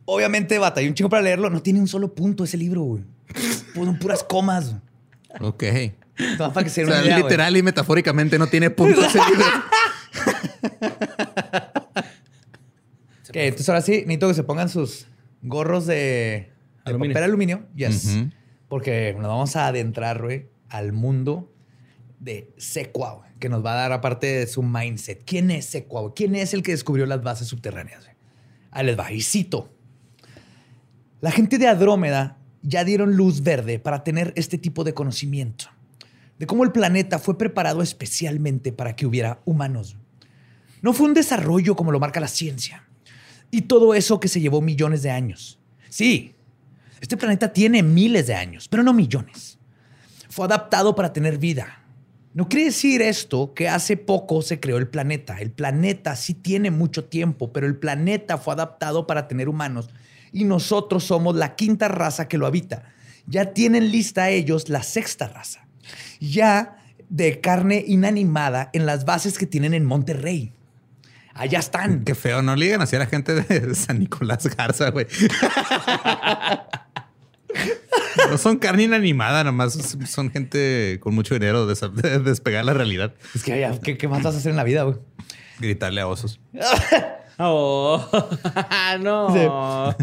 obviamente 0.06 0.58
batallé 0.58 0.88
un 0.88 0.94
chingo 0.94 1.10
para 1.10 1.22
leerlo. 1.22 1.50
No 1.50 1.60
tiene 1.60 1.78
un 1.78 1.88
solo 1.88 2.14
punto 2.14 2.44
ese 2.44 2.56
libro, 2.56 2.80
güey. 2.82 3.04
Puras 4.00 4.24
comas. 4.24 4.74
güey. 5.38 5.50
Ok. 5.50 5.64
Nomás 6.38 6.52
para 6.54 6.64
que 6.64 6.70
se 6.70 6.84
O 6.84 6.86
sea, 6.86 7.02
idea, 7.02 7.12
güey. 7.18 7.22
literal 7.24 7.54
y 7.56 7.62
metafóricamente 7.62 8.38
no 8.38 8.46
tiene 8.46 8.70
punto 8.70 9.04
ese 9.04 9.18
libro. 9.28 9.44
Entonces 13.34 13.68
ahora 13.68 13.82
sí, 13.82 13.92
necesito 13.92 14.28
que 14.28 14.34
se 14.34 14.44
pongan 14.44 14.68
sus 14.68 15.06
gorros 15.42 15.86
de, 15.86 15.94
de 15.94 16.52
Aluminio. 16.84 17.14
papel 17.14 17.24
aluminio. 17.24 17.66
Yes. 17.74 18.18
Porque 18.68 19.14
nos 19.18 19.28
vamos 19.28 19.56
a 19.56 19.66
adentrar, 19.66 20.22
güey, 20.22 20.48
al 20.68 20.92
mundo 20.92 21.52
de 22.18 22.52
Secua, 22.56 23.14
güey, 23.14 23.30
que 23.38 23.48
nos 23.48 23.64
va 23.64 23.72
a 23.72 23.76
dar 23.76 23.92
aparte 23.92 24.26
de 24.26 24.46
su 24.46 24.62
mindset. 24.62 25.24
¿Quién 25.24 25.50
es 25.50 25.66
Secua, 25.66 26.00
güey? 26.00 26.12
¿Quién 26.14 26.34
es 26.34 26.54
el 26.54 26.62
que 26.62 26.72
descubrió 26.72 27.04
las 27.06 27.22
bases 27.22 27.48
subterráneas? 27.48 28.04
güey? 28.04 28.16
Ahí 28.70 28.86
les 28.86 28.98
va. 28.98 29.12
Y 29.12 29.20
cito. 29.20 29.70
La 31.20 31.30
gente 31.30 31.58
de 31.58 31.68
Andrómeda 31.68 32.38
ya 32.62 32.84
dieron 32.84 33.16
luz 33.16 33.42
verde 33.42 33.78
para 33.78 34.02
tener 34.04 34.32
este 34.36 34.58
tipo 34.58 34.84
de 34.84 34.94
conocimiento. 34.94 35.66
De 36.38 36.46
cómo 36.46 36.64
el 36.64 36.72
planeta 36.72 37.18
fue 37.18 37.36
preparado 37.38 37.82
especialmente 37.82 38.72
para 38.72 38.96
que 38.96 39.06
hubiera 39.06 39.40
humanos. 39.44 39.96
No 40.80 40.92
fue 40.92 41.06
un 41.06 41.14
desarrollo 41.14 41.76
como 41.76 41.92
lo 41.92 42.00
marca 42.00 42.18
la 42.18 42.28
ciencia. 42.28 42.88
Y 43.53 43.62
todo 43.62 43.94
eso 43.94 44.18
que 44.18 44.28
se 44.28 44.40
llevó 44.40 44.62
millones 44.62 45.03
de 45.03 45.11
años. 45.11 45.61
Sí, 45.90 46.34
este 47.03 47.18
planeta 47.18 47.53
tiene 47.53 47.82
miles 47.82 48.26
de 48.26 48.34
años, 48.34 48.66
pero 48.66 48.82
no 48.82 48.94
millones. 48.94 49.59
Fue 50.30 50.46
adaptado 50.46 50.94
para 50.94 51.12
tener 51.12 51.36
vida. 51.36 51.84
No 52.32 52.48
quiere 52.48 52.64
decir 52.64 53.03
esto 53.03 53.53
que 53.53 53.68
hace 53.68 53.98
poco 53.98 54.40
se 54.40 54.59
creó 54.59 54.78
el 54.78 54.88
planeta. 54.88 55.38
El 55.38 55.50
planeta 55.50 56.16
sí 56.16 56.32
tiene 56.32 56.70
mucho 56.70 57.05
tiempo, 57.05 57.53
pero 57.53 57.66
el 57.66 57.76
planeta 57.76 58.38
fue 58.38 58.55
adaptado 58.55 59.07
para 59.07 59.28
tener 59.28 59.50
humanos 59.50 59.90
y 60.32 60.44
nosotros 60.44 61.05
somos 61.05 61.36
la 61.36 61.55
quinta 61.55 61.88
raza 61.88 62.28
que 62.28 62.38
lo 62.38 62.46
habita. 62.46 62.84
Ya 63.26 63.53
tienen 63.53 63.92
lista 63.92 64.30
ellos 64.30 64.70
la 64.70 64.82
sexta 64.82 65.28
raza. 65.28 65.68
Ya 66.20 66.78
de 67.11 67.42
carne 67.42 67.84
inanimada 67.86 68.70
en 68.72 68.86
las 68.86 69.05
bases 69.05 69.36
que 69.36 69.46
tienen 69.46 69.74
en 69.74 69.84
Monterrey. 69.84 70.55
Allá 71.34 71.58
están. 71.58 72.04
Qué 72.04 72.14
feo, 72.14 72.42
no 72.42 72.54
ligan 72.56 72.82
así 72.82 72.96
a 72.96 73.00
la 73.00 73.06
gente 73.06 73.34
de 73.34 73.74
San 73.74 73.98
Nicolás 73.98 74.44
Garza, 74.56 74.90
güey. 74.90 75.06
No 78.30 78.38
son 78.38 78.58
carne 78.58 78.84
inanimada, 78.84 79.44
nomás 79.44 79.96
son 80.06 80.30
gente 80.30 80.98
con 81.00 81.14
mucho 81.14 81.34
dinero 81.34 81.66
de, 81.66 81.74
de 82.02 82.18
despegar 82.20 82.64
la 82.64 82.72
realidad. 82.72 83.14
Es 83.34 83.42
que 83.42 83.58
ya, 83.60 83.78
¿qué, 83.78 83.98
qué 83.98 84.08
más 84.08 84.22
vas 84.22 84.34
a 84.34 84.38
hacer 84.38 84.50
en 84.50 84.56
la 84.56 84.64
vida, 84.64 84.82
güey? 84.84 84.96
Gritarle 85.58 86.00
a 86.00 86.06
osos. 86.06 86.40
Oh, 87.38 88.06
no. 89.00 89.96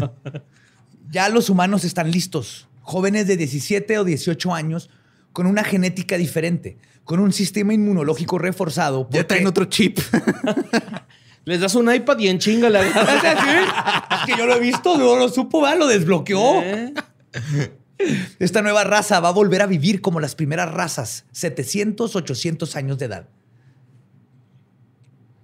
Ya 1.10 1.28
los 1.28 1.48
humanos 1.48 1.84
están 1.84 2.10
listos. 2.10 2.68
Jóvenes 2.82 3.26
de 3.28 3.36
17 3.36 3.98
o 3.98 4.04
18 4.04 4.52
años 4.52 4.90
con 5.32 5.46
una 5.46 5.64
genética 5.64 6.18
diferente, 6.18 6.76
con 7.04 7.20
un 7.20 7.32
sistema 7.32 7.72
inmunológico 7.72 8.36
reforzado. 8.38 9.08
Ya 9.10 9.26
traen 9.26 9.46
otro 9.46 9.64
chip. 9.66 10.00
Les 11.50 11.60
das 11.60 11.74
un 11.74 11.92
iPad 11.92 12.16
y 12.20 12.28
en 12.28 12.38
chinga 12.38 12.70
le 12.70 12.78
agarras. 12.78 13.24
Es 14.20 14.26
que 14.26 14.38
yo 14.38 14.46
lo 14.46 14.54
he 14.54 14.60
visto, 14.60 14.96
no 14.96 15.16
lo 15.16 15.28
supo, 15.28 15.60
¿verdad? 15.62 15.78
lo 15.78 15.86
desbloqueó. 15.88 16.62
¿Eh? 16.62 16.94
Esta 18.38 18.62
nueva 18.62 18.84
raza 18.84 19.18
va 19.18 19.30
a 19.30 19.32
volver 19.32 19.60
a 19.62 19.66
vivir 19.66 20.00
como 20.00 20.20
las 20.20 20.34
primeras 20.36 20.70
razas, 20.72 21.24
700, 21.32 22.14
800 22.14 22.76
años 22.76 22.98
de 22.98 23.06
edad. 23.06 23.28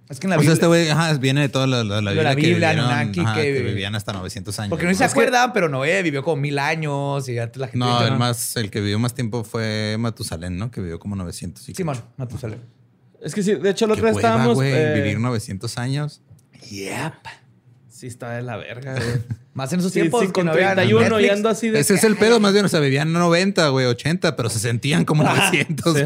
Es 0.09 0.19
que 0.21 0.27
en 0.27 0.31
la 0.31 0.37
O 0.37 0.39
sea, 0.39 0.51
Biblia- 0.51 0.53
este 0.53 0.67
güey 0.67 0.89
ajá, 0.89 1.13
viene 1.17 1.41
de 1.41 1.49
toda 1.49 1.67
la, 1.67 1.83
la, 1.83 2.01
la 2.01 2.11
De 2.11 2.23
la 2.23 2.33
Biblia, 2.35 2.51
Biblia, 2.53 2.69
que, 2.69 2.75
vivieron, 2.75 2.91
Anunnaki, 2.91 3.19
ajá, 3.19 3.35
que- 3.35 3.41
que 3.53 3.61
vivían 3.63 3.93
hasta 3.95 4.13
900 4.13 4.59
años. 4.59 4.69
Porque 4.69 4.85
no 4.85 4.93
se 4.93 5.03
acuerda, 5.03 5.51
pero 5.51 5.67
Noé 5.67 6.01
vivió 6.03 6.23
como 6.23 6.37
mil 6.37 6.57
años 6.59 7.27
y 7.27 7.37
antes 7.37 7.57
la 7.59 7.67
gente... 7.67 7.79
No, 7.79 8.01
el, 8.07 8.17
más, 8.17 8.55
el 8.55 8.71
que 8.71 8.79
vivió 8.79 8.97
más 8.99 9.13
tiempo 9.13 9.43
fue 9.43 9.97
Matusalén, 9.99 10.57
¿no? 10.57 10.71
Que 10.71 10.79
vivió 10.79 10.99
como 10.99 11.17
900. 11.17 11.67
y 11.67 11.75
Simón, 11.75 12.01
Matusalén. 12.15 12.61
Es 13.21 13.33
que 13.33 13.43
sí, 13.43 13.55
de 13.55 13.69
hecho, 13.69 13.87
la 13.87 13.93
otra 13.93 14.05
vez 14.07 14.15
estábamos. 14.17 14.55
güey, 14.55 14.71
eh, 14.73 14.93
vivir 14.95 15.19
900 15.19 15.77
años. 15.77 16.21
Yep. 16.69 17.13
Sí, 17.89 18.07
está 18.07 18.31
de 18.31 18.43
la 18.43 18.57
verga, 18.57 18.93
güey. 18.95 19.21
Más 19.53 19.73
en 19.73 19.79
esos 19.79 19.91
Sí, 19.91 20.01
tiempos 20.01 20.31
con 20.31 20.45
no 20.45 20.51
había 20.51 20.75
31 20.75 21.19
y 21.19 21.29
ando 21.29 21.49
así 21.49 21.69
de. 21.69 21.79
Ese 21.79 21.95
es 21.95 22.03
el 22.03 22.15
pedo, 22.15 22.39
más 22.39 22.53
bien. 22.53 22.65
O 22.65 22.69
sea, 22.69 22.79
vivían 22.79 23.11
90, 23.11 23.69
güey, 23.69 23.87
80, 23.87 24.35
pero 24.35 24.49
se 24.49 24.59
sentían 24.59 25.03
como 25.03 25.23
900. 25.23 25.97
Sí. 25.97 26.03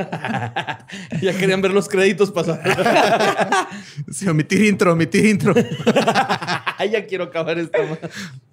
ya 1.22 1.36
querían 1.38 1.60
ver 1.62 1.72
los 1.72 1.88
créditos 1.88 2.30
pasar. 2.30 2.60
Sí, 4.10 4.26
omitir 4.28 4.64
intro, 4.64 4.92
omitir 4.92 5.24
intro. 5.26 5.54
Ya 6.90 7.06
quiero 7.06 7.24
acabar 7.24 7.58
esta. 7.58 7.78
ma- 7.82 7.98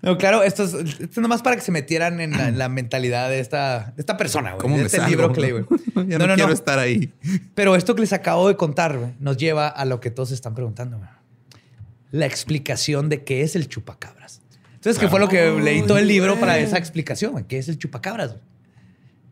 No, 0.02 0.18
claro, 0.18 0.44
esto 0.44 0.64
es, 0.64 0.74
esto 0.74 1.06
es 1.06 1.18
nomás 1.18 1.42
para 1.42 1.56
que 1.56 1.62
se 1.62 1.72
metieran 1.72 2.20
en 2.20 2.32
la, 2.38 2.50
en 2.50 2.58
la 2.58 2.68
mentalidad 2.68 3.30
de 3.30 3.40
esta, 3.40 3.94
de 3.96 4.02
esta 4.02 4.18
persona, 4.18 4.52
güey. 4.52 4.62
¿Cómo 4.62 4.76
de 4.76 4.82
me 4.82 4.86
este 4.88 4.98
salgo? 4.98 5.10
libro 5.10 5.32
que 5.34 5.42
leí, 5.42 5.52
güey. 5.52 5.64
ya 6.10 6.18
No, 6.18 6.26
no, 6.26 6.28
no, 6.28 6.34
quiero 6.36 6.50
no. 6.50 6.54
estar 6.54 6.78
ahí. 6.78 7.14
Pero 7.56 7.76
esto 7.78 7.96
que 7.96 8.02
les 8.02 8.12
acabo 8.14 8.48
de 8.50 8.58
contar, 8.58 8.98
güey, 8.98 9.12
nos 9.20 9.38
lleva 9.38 9.70
a 9.70 9.86
lo 9.86 10.02
que 10.02 10.12
todos 10.12 10.32
están 10.32 10.54
preguntando, 10.56 10.98
güey. 10.98 11.10
La 12.12 12.26
explicación 12.26 13.08
de 13.10 13.24
qué 13.24 13.42
es 13.44 13.56
el 13.56 13.70
chupacabras. 13.70 14.42
Entonces, 14.76 15.00
¿qué 15.00 15.08
fue 15.08 15.20
lo 15.22 15.30
que 15.30 15.50
leí 15.62 15.82
todo 15.84 15.98
el 15.98 16.08
libro 16.08 16.38
para 16.40 16.60
esa 16.60 16.78
explicación, 16.78 17.32
güey? 17.32 17.46
¿Qué 17.46 17.58
es 17.60 17.70
el 17.70 17.78
chupacabras? 17.78 18.32
güey? 18.32 18.42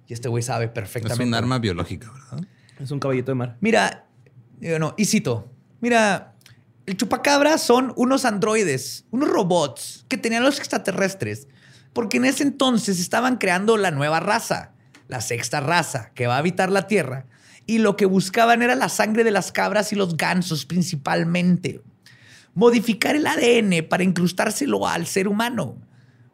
Y 0.08 0.14
este 0.14 0.30
güey 0.30 0.44
sabe 0.44 0.66
Es 0.66 0.72
perfectamente. 0.72 1.24
un 1.24 1.30
güey. 1.32 1.38
arma 1.38 1.60
biológica, 1.60 2.12
¿verdad? 2.12 2.48
Es 2.80 2.92
un 2.92 3.00
caballito 3.00 3.32
de 3.32 3.36
mar. 3.36 3.58
Mira, 3.62 4.06
yo 4.60 4.78
no, 4.80 4.94
y 4.98 5.06
cito, 5.06 5.52
mira, 5.82 6.34
el 6.86 6.98
chupacabra 6.98 7.58
son 7.58 7.94
unos 7.96 8.26
androides, 8.26 9.06
unos 9.12 9.30
robots 9.30 10.06
que 10.08 10.18
tenían 10.18 10.44
los 10.44 10.60
extraterrestres, 10.60 11.48
porque 11.94 12.18
en 12.18 12.26
ese 12.26 12.44
entonces 12.44 13.00
estaban 13.00 13.38
creando 13.38 13.78
la 13.78 13.92
nueva 13.92 14.20
raza, 14.20 14.74
la 15.08 15.22
sexta 15.22 15.60
raza, 15.62 16.12
que 16.14 16.28
va 16.28 16.36
a 16.36 16.40
habitar 16.40 16.70
la 16.72 16.88
Tierra, 16.88 17.26
y 17.66 17.80
lo 17.80 17.96
que 17.96 18.06
buscaban 18.06 18.62
era 18.62 18.76
la 18.76 18.90
sangre 18.90 19.24
de 19.24 19.32
las 19.32 19.52
cabras 19.52 19.92
y 19.92 19.96
los 19.96 20.18
gansos 20.18 20.66
principalmente. 20.66 21.82
modificar 22.54 23.16
el 23.18 23.28
ADN 23.28 23.88
para 23.90 24.04
incrustárselo 24.04 24.88
al 24.88 25.08
ser 25.08 25.28
humano. 25.28 25.78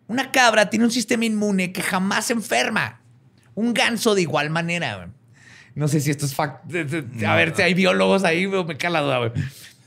Una 0.08 0.32
cabra 0.32 0.70
tiene 0.70 0.86
un 0.86 0.92
sistema 0.92 1.26
inmune 1.26 1.72
que 1.72 1.82
jamás 1.82 2.26
se 2.26 2.34
enferma. 2.34 3.01
Un 3.56 3.74
ganso 3.74 4.16
de 4.16 4.22
igual 4.22 4.50
manera. 4.50 4.98
güey. 4.98 5.08
No 5.76 5.88
sé 5.88 6.02
si 6.02 6.12
esto 6.12 6.26
es 6.26 6.36
fact. 6.36 6.66
A 7.26 7.36
ver 7.36 7.56
si 7.56 7.62
hay 7.62 7.74
biólogos 7.74 8.24
ahí, 8.24 8.48
me 8.48 8.78
cae 8.78 8.92
la 8.92 9.02
duda. 9.02 9.18
güey. 9.20 9.32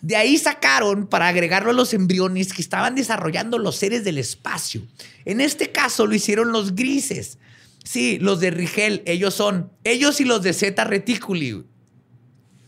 De 0.01 0.17
ahí 0.17 0.37
sacaron 0.37 1.07
para 1.07 1.29
agregarlo 1.29 1.71
a 1.71 1.75
los 1.75 1.95
embriones 1.95 2.53
que 2.53 2.61
estaban 2.63 2.95
desarrollando 2.95 3.59
los 3.59 3.77
seres 3.77 4.05
del 4.05 4.19
espacio. 4.19 4.83
En 5.25 5.41
este 5.41 5.73
caso 5.73 6.07
lo 6.07 6.15
hicieron 6.15 6.53
los 6.53 6.75
grises. 6.75 7.39
Sí, 7.85 8.19
los 8.19 8.41
de 8.41 8.51
Rigel, 8.51 9.03
ellos 9.07 9.35
son. 9.35 9.71
Ellos 9.83 10.21
y 10.21 10.25
los 10.25 10.43
de 10.43 10.53
Zeta 10.53 10.85
Reticuli. 10.85 11.65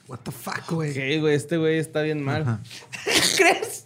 What 0.09 0.21
the 0.21 0.31
fuck, 0.31 0.71
güey. 0.71 0.91
Ok, 0.91 1.21
güey, 1.21 1.35
este 1.35 1.57
güey 1.57 1.79
está 1.79 2.03
bien 2.03 2.23
mal. 2.23 2.61
¿Crees? 3.37 3.86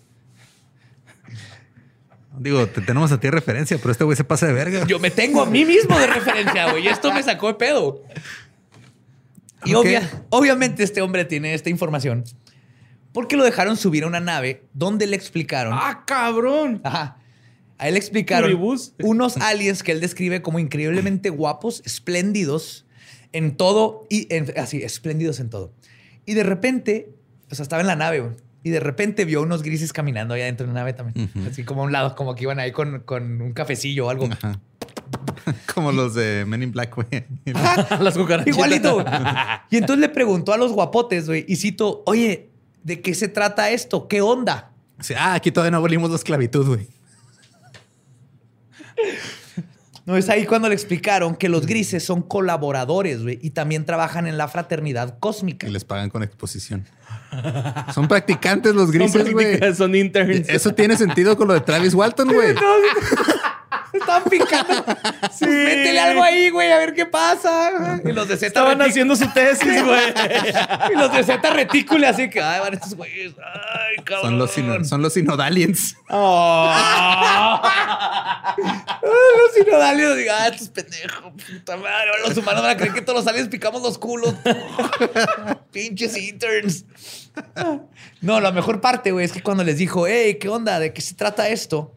Digo, 2.38 2.66
te 2.68 2.80
tenemos 2.80 3.10
a 3.12 3.18
ti 3.20 3.26
de 3.26 3.32
referencia, 3.32 3.76
pero 3.78 3.90
este 3.92 4.04
güey 4.04 4.16
se 4.16 4.24
pasa 4.24 4.46
de 4.46 4.52
verga. 4.52 4.86
Yo 4.86 4.98
me 4.98 5.10
tengo 5.10 5.42
a 5.42 5.46
mí 5.46 5.64
mismo 5.64 5.98
de 5.98 6.06
referencia, 6.06 6.70
güey. 6.70 6.84
y 6.84 6.88
Esto 6.88 7.12
me 7.12 7.22
sacó 7.22 7.48
de 7.48 7.54
pedo. 7.54 8.02
Y 9.64 9.74
obvia- 9.74 10.08
obviamente 10.30 10.82
este 10.82 11.02
hombre 11.02 11.24
tiene 11.24 11.52
esta 11.54 11.68
información 11.70 12.24
porque 13.12 13.36
lo 13.36 13.44
dejaron 13.44 13.76
subir 13.76 14.04
a 14.04 14.06
una 14.06 14.20
nave 14.20 14.62
donde 14.72 15.06
le 15.06 15.16
explicaron. 15.16 15.74
¡Ah, 15.76 16.04
cabrón! 16.06 16.80
Ajá. 16.84 17.16
A 17.76 17.88
él 17.88 17.94
le 17.94 17.98
explicaron 18.00 18.50
unos 19.02 19.36
aliens 19.38 19.82
que 19.82 19.92
él 19.92 20.00
describe 20.00 20.42
como 20.42 20.58
increíblemente 20.58 21.30
guapos, 21.30 21.82
espléndidos 21.84 22.86
en 23.32 23.56
todo 23.56 24.06
y 24.08 24.32
en- 24.34 24.52
así, 24.58 24.82
espléndidos 24.82 25.40
en 25.40 25.50
todo. 25.50 25.72
Y 26.26 26.34
de 26.34 26.42
repente, 26.42 27.10
o 27.50 27.54
sea, 27.54 27.62
estaba 27.62 27.80
en 27.80 27.86
la 27.88 27.96
nave, 27.96 28.20
güey. 28.20 28.32
Y 28.62 28.70
de 28.70 28.80
repente 28.80 29.24
vio 29.24 29.42
unos 29.42 29.62
grises 29.62 29.92
caminando 29.92 30.34
allá 30.34 30.44
dentro 30.44 30.66
de 30.66 30.72
la 30.72 30.80
nave 30.80 30.92
también. 30.92 31.30
Así 31.50 31.64
como 31.64 31.82
a 31.82 31.84
un 31.86 31.92
lado, 31.92 32.14
como 32.14 32.34
que 32.34 32.44
iban 32.44 32.58
ahí 32.58 32.72
con, 32.72 33.00
con 33.00 33.40
un 33.40 33.52
cafecillo 33.52 34.06
o 34.06 34.10
algo. 34.10 34.28
Ajá. 34.30 34.60
Como 35.74 35.92
los 35.92 36.14
de 36.14 36.44
Men 36.46 36.62
in 36.62 36.72
Black, 36.72 36.94
güey. 36.94 37.24
Las 38.00 38.16
cucarachitas. 38.16 38.54
Igualito. 38.54 39.04
Y 39.70 39.76
entonces 39.76 40.00
le 40.00 40.08
preguntó 40.08 40.52
a 40.52 40.56
los 40.56 40.72
guapotes, 40.72 41.26
güey, 41.26 41.44
y 41.48 41.56
cito, 41.56 42.02
oye, 42.06 42.50
¿de 42.82 43.00
qué 43.00 43.14
se 43.14 43.28
trata 43.28 43.70
esto? 43.70 44.08
¿Qué 44.08 44.20
onda? 44.20 44.72
Sí, 45.00 45.14
ah, 45.16 45.34
aquí 45.34 45.50
todavía 45.50 45.70
no 45.72 45.78
abolimos 45.78 46.10
la 46.10 46.16
esclavitud, 46.16 46.66
güey. 46.66 46.88
No 50.06 50.16
es 50.16 50.28
ahí 50.28 50.44
cuando 50.44 50.68
le 50.68 50.74
explicaron 50.74 51.36
que 51.36 51.48
los 51.48 51.66
grises 51.66 52.04
son 52.04 52.22
colaboradores, 52.22 53.22
güey, 53.22 53.38
y 53.42 53.50
también 53.50 53.86
trabajan 53.86 54.26
en 54.26 54.38
la 54.38 54.48
fraternidad 54.48 55.18
cósmica. 55.20 55.68
Y 55.68 55.70
les 55.70 55.84
pagan 55.84 56.10
con 56.10 56.22
exposición. 56.22 56.84
Son 57.94 58.08
practicantes 58.08 58.74
los 58.74 58.90
grises, 58.90 59.32
güey. 59.32 59.58
son 59.74 59.94
interns. 59.94 60.48
Eso 60.48 60.74
tiene 60.74 60.96
sentido 60.96 61.36
con 61.36 61.48
lo 61.48 61.54
de 61.54 61.60
Travis 61.60 61.94
Walton, 61.94 62.32
güey. 62.32 62.54
Están 63.92 64.22
picando. 64.24 64.84
Sí. 65.32 65.46
Métele 65.46 65.98
algo 66.00 66.22
ahí, 66.22 66.48
güey, 66.50 66.70
a 66.72 66.78
ver 66.78 66.94
qué 66.94 67.06
pasa. 67.06 68.00
Y 68.04 68.12
los 68.12 68.28
de 68.28 68.36
Z 68.36 68.46
Estaban 68.46 68.78
retic- 68.78 68.88
haciendo 68.90 69.16
su 69.16 69.28
tesis, 69.32 69.84
güey. 69.84 70.14
Y 70.92 70.96
los 70.96 71.12
de 71.12 71.24
Z 71.24 71.50
retícule, 71.50 72.06
así 72.06 72.30
que, 72.30 72.40
ay, 72.40 72.60
van 72.60 72.74
estos 72.74 72.94
güeyes. 72.94 73.32
Ay, 73.38 73.96
cabrón. 74.04 74.30
Son 74.30 74.38
los, 74.38 74.50
sino- 74.52 74.84
son 74.84 75.02
los 75.02 75.12
sinodaliens. 75.14 75.96
Oh. 76.08 76.72
Los 79.02 79.54
sinodalios, 79.54 80.16
digo, 80.16 80.30
ah, 80.36 80.48
estos 80.48 80.68
pendejos, 80.68 81.32
puta 81.32 81.76
madre. 81.76 82.10
Los 82.26 82.36
humanos 82.36 82.62
van 82.62 82.70
a 82.72 82.76
creer 82.76 82.92
que 82.92 83.00
todos 83.02 83.20
los 83.24 83.26
aliens 83.26 83.48
picamos 83.48 83.82
los 83.82 83.98
culos. 83.98 84.34
Pinches 85.72 86.16
interns. 86.16 86.84
No, 88.20 88.40
la 88.40 88.52
mejor 88.52 88.80
parte, 88.80 89.12
güey, 89.12 89.24
es 89.24 89.32
que 89.32 89.42
cuando 89.42 89.64
les 89.64 89.78
dijo, 89.78 90.06
hey, 90.06 90.36
¿qué 90.40 90.48
onda? 90.48 90.78
¿De 90.78 90.92
qué 90.92 91.00
se 91.00 91.14
trata 91.14 91.48
esto? 91.48 91.94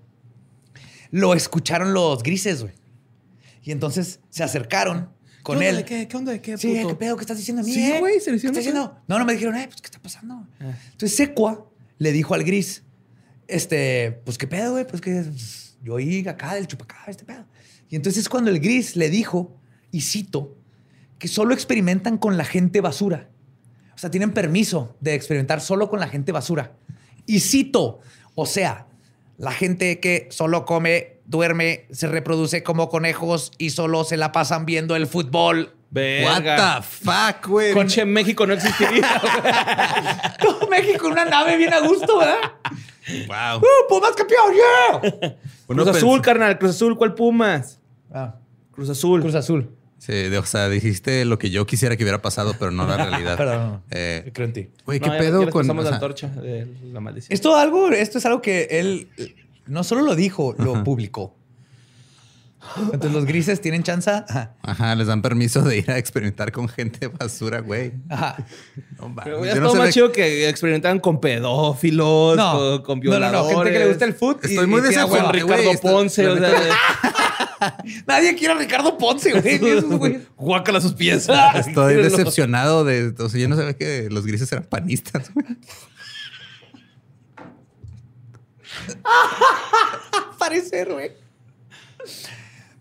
Lo 1.11 1.33
escucharon 1.33 1.93
los 1.93 2.23
grises, 2.23 2.61
güey. 2.61 2.73
Y 3.63 3.71
entonces 3.71 4.19
se 4.29 4.43
acercaron 4.43 5.09
con 5.41 5.59
¿Qué 5.59 5.67
onda 5.67 5.69
él. 5.69 5.75
de 5.77 5.85
qué? 5.85 6.07
¿Qué 6.07 6.17
onda 6.17 6.31
de 6.31 6.41
qué, 6.41 6.57
Sí, 6.57 6.75
puto? 6.75 6.87
¿qué 6.89 6.95
pedo? 6.95 7.15
¿Qué 7.17 7.21
estás 7.21 7.37
diciendo 7.37 7.61
a 7.61 7.65
mí? 7.65 7.73
Sí, 7.73 7.91
eh? 7.91 7.99
güey, 7.99 8.19
se 8.19 8.31
lo 8.31 8.37
¿Qué 8.37 8.47
estás 8.47 8.55
diciendo? 8.57 8.97
No, 9.07 9.19
no 9.19 9.25
me 9.25 9.33
dijeron, 9.33 9.55
eh, 9.55 9.67
pues, 9.67 9.81
¿qué 9.81 9.87
está 9.87 9.99
pasando? 9.99 10.47
Ah. 10.59 10.73
Entonces 10.91 11.15
Secua 11.15 11.69
le 11.97 12.11
dijo 12.11 12.33
al 12.33 12.43
gris, 12.43 12.83
este, 13.47 14.21
pues, 14.25 14.37
¿qué 14.37 14.47
pedo, 14.47 14.73
güey? 14.73 14.87
Pues 14.87 15.01
que 15.01 15.23
yo 15.83 15.95
oí 15.95 16.27
acá 16.27 16.55
del 16.55 16.67
chupacabra, 16.67 17.11
este 17.11 17.25
pedo. 17.25 17.45
Y 17.89 17.95
entonces 17.95 18.23
es 18.23 18.29
cuando 18.29 18.49
el 18.49 18.59
gris 18.59 18.95
le 18.95 19.09
dijo, 19.09 19.55
y 19.91 20.01
cito, 20.01 20.57
que 21.19 21.27
solo 21.27 21.53
experimentan 21.53 22.17
con 22.17 22.37
la 22.37 22.45
gente 22.45 22.81
basura. 22.81 23.29
O 23.95 23.97
sea, 23.97 24.09
tienen 24.11 24.31
permiso 24.31 24.95
de 24.99 25.13
experimentar 25.13 25.61
solo 25.61 25.89
con 25.89 25.99
la 25.99 26.07
gente 26.07 26.31
basura. 26.31 26.71
Y 27.25 27.39
cito, 27.39 27.99
o 28.35 28.45
sea, 28.45 28.87
la 29.37 29.51
gente 29.51 29.99
que 29.99 30.27
solo 30.31 30.65
come, 30.65 31.17
duerme, 31.25 31.85
se 31.91 32.07
reproduce 32.07 32.63
como 32.63 32.89
conejos 32.89 33.51
y 33.57 33.69
solo 33.69 34.03
se 34.03 34.17
la 34.17 34.31
pasan 34.31 34.65
viendo 34.65 34.95
el 34.95 35.07
fútbol. 35.07 35.73
What 35.95 36.41
Verga. 36.41 36.77
the 36.77 36.81
fuck, 36.81 37.47
güey. 37.47 37.73
Conche 37.73 38.03
México 38.03 38.47
no 38.47 38.53
existiría. 38.53 39.21
Todo 40.41 40.67
México 40.67 41.05
en 41.05 41.11
una 41.11 41.25
nave 41.25 41.55
bien 41.55 41.71
a 41.71 41.81
gusto, 41.81 42.17
¿verdad? 42.17 42.39
Wow. 43.27 43.59
¡Uh, 43.59 43.87
Pumas 43.89 44.13
campeón! 44.15 44.53
¡Yeah! 44.55 45.35
Cruz 45.67 45.87
Azul, 45.87 46.21
carnal. 46.21 46.57
Cruz 46.57 46.71
Azul, 46.71 46.97
¿cuál 46.97 47.13
Pumas? 47.13 47.79
Ah, 48.11 48.35
Cruz 48.71 48.89
Azul. 48.89 49.21
Cruz 49.21 49.35
Azul. 49.35 49.69
Sí, 50.05 50.11
de- 50.11 50.37
o 50.37 50.45
sea, 50.45 50.67
dijiste 50.67 51.23
lo 51.23 51.39
que 51.39 51.49
yo 51.49 51.65
quisiera 51.65 51.95
que 51.95 52.03
hubiera 52.03 52.21
pasado, 52.21 52.55
pero 52.59 52.71
no 52.71 52.85
la 52.85 52.97
realidad. 52.97 53.37
Perdón. 53.37 53.83
Eh, 53.89 54.31
Creo 54.33 54.47
en 54.47 54.53
ti. 54.53 54.67
Güey, 54.85 54.99
¿qué 54.99 55.07
No, 55.09 55.17
pedo 55.17 55.49
con. 55.49 55.69
o 55.69 55.81
la 55.81 55.89
antorcha 55.91 56.27
de 56.27 56.67
la 56.91 56.99
maldición. 56.99 57.33
Esto 57.33 57.55
algo, 57.55 57.87
esto 57.89 58.17
es 58.17 58.25
algo 58.25 58.41
que 58.41 58.67
él 58.69 59.07
no 59.65 59.85
solo 59.85 60.01
lo 60.01 60.15
dijo, 60.15 60.55
lo 60.57 60.83
publicó. 60.83 61.33
Entonces 62.77 63.11
los 63.11 63.25
grises 63.25 63.61
tienen 63.61 63.83
chance. 63.83 64.09
Ajá. 64.09 64.55
Ajá, 64.63 64.95
les 64.95 65.07
dan 65.07 65.21
permiso 65.21 65.61
de 65.61 65.77
ir 65.79 65.91
a 65.91 65.97
experimentar 65.97 66.51
con 66.51 66.67
gente 66.67 67.07
basura, 67.07 67.59
güey. 67.59 67.93
Ajá. 68.09 68.37
No, 68.99 69.13
Pero 69.23 69.39
yo 69.39 69.45
ya 69.45 69.55
no 69.59 69.67
todo 69.67 69.75
más 69.77 69.87
de- 69.87 69.93
chido 69.93 70.11
que 70.11 70.49
experimentaban 70.49 70.99
con 70.99 71.19
pedófilos, 71.21 72.35
No. 72.37 72.81
con, 72.81 72.81
con 72.83 72.99
no, 72.99 73.03
no, 73.05 73.17
violadores. 73.19 73.51
no, 73.51 73.57
gente 73.63 73.73
que 73.73 73.79
le 73.79 73.87
gusta 73.89 74.05
el 74.05 74.13
food. 74.15 74.37
y- 74.43 74.47
Estoy 74.47 74.67
muy 74.67 74.79
y 74.79 74.83
desacuerdo. 74.83 75.27
hueva. 75.27 75.39
Con 75.39 75.47
Güey, 75.47 75.57
Ricardo 75.59 75.71
esto- 75.71 75.87
Ponce, 75.91 76.23
la 76.23 76.31
o 76.33 76.37
sea, 76.39 77.77
Nadie 78.07 78.35
quiere 78.35 78.53
a 78.55 78.57
Ricardo 78.57 78.97
Ponce, 78.97 79.39
güey. 79.39 79.57
Güey. 79.81 80.19
guácala 80.37 80.81
sus 80.81 80.93
piezas. 80.93 81.55
Estoy 81.67 81.95
decepcionado 81.95 82.83
de. 82.85 83.13
O 83.19 83.29
sea, 83.29 83.39
yo 83.39 83.47
no 83.49 83.55
sabía 83.55 83.73
que 83.73 84.07
los 84.09 84.25
grises 84.25 84.51
eran 84.51 84.63
panistas, 84.65 85.31
güey. 85.33 85.45
parecer, 90.39 90.91
güey. 90.91 91.11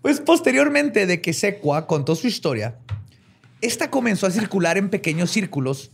Pues 0.03 0.21
posteriormente 0.21 1.07
de 1.07 1.21
que 1.21 1.33
Secua 1.33 1.87
contó 1.87 2.17
su 2.17 2.27
historia, 2.27 2.77
esta 3.61 3.91
comenzó 3.91 4.27
a 4.27 4.33
circular 4.33 4.77
en 4.77 4.91
pequeños 4.91 5.31
círculos 5.31 5.93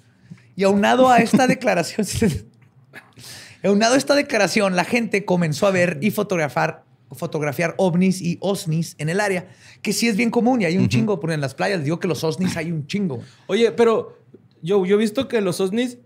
y 0.57 0.65
aunado 0.65 1.11
a 1.11 1.19
esta 1.19 1.47
declaración, 1.47 2.07
aunado 3.63 3.95
a 3.95 3.99
esta 3.99 4.15
declaración, 4.15 4.75
la 4.75 4.85
gente 4.85 5.27
comenzó 5.27 5.67
a 5.67 5.71
ver 5.71 5.99
y 6.01 6.11
fotografiar, 6.11 6.85
fotografiar 7.13 7.75
ovnis 7.77 8.23
y 8.23 8.39
osnis 8.41 8.95
en 8.99 9.11
el 9.11 9.21
área, 9.21 9.49
que 9.83 9.93
sí 9.93 10.09
es 10.09 10.17
bien 10.17 10.31
común 10.31 10.63
y 10.63 10.65
hay 10.65 10.79
un 10.79 10.89
chingo, 10.89 11.21
porque 11.21 11.35
en 11.35 11.43
las 11.43 11.55
playas 11.55 11.85
digo 11.85 12.01
que 12.01 12.09
los 12.09 12.25
osnis 12.25 12.57
hay 12.57 12.73
un 12.73 12.87
chingo. 12.87 13.23
Oye, 13.47 13.73
pero 13.73 14.19
yo, 14.63 14.87
yo 14.87 14.97
he 14.97 14.99
visto 14.99 15.29
que 15.29 15.43
los 15.43 15.61
ovnis 15.61 15.99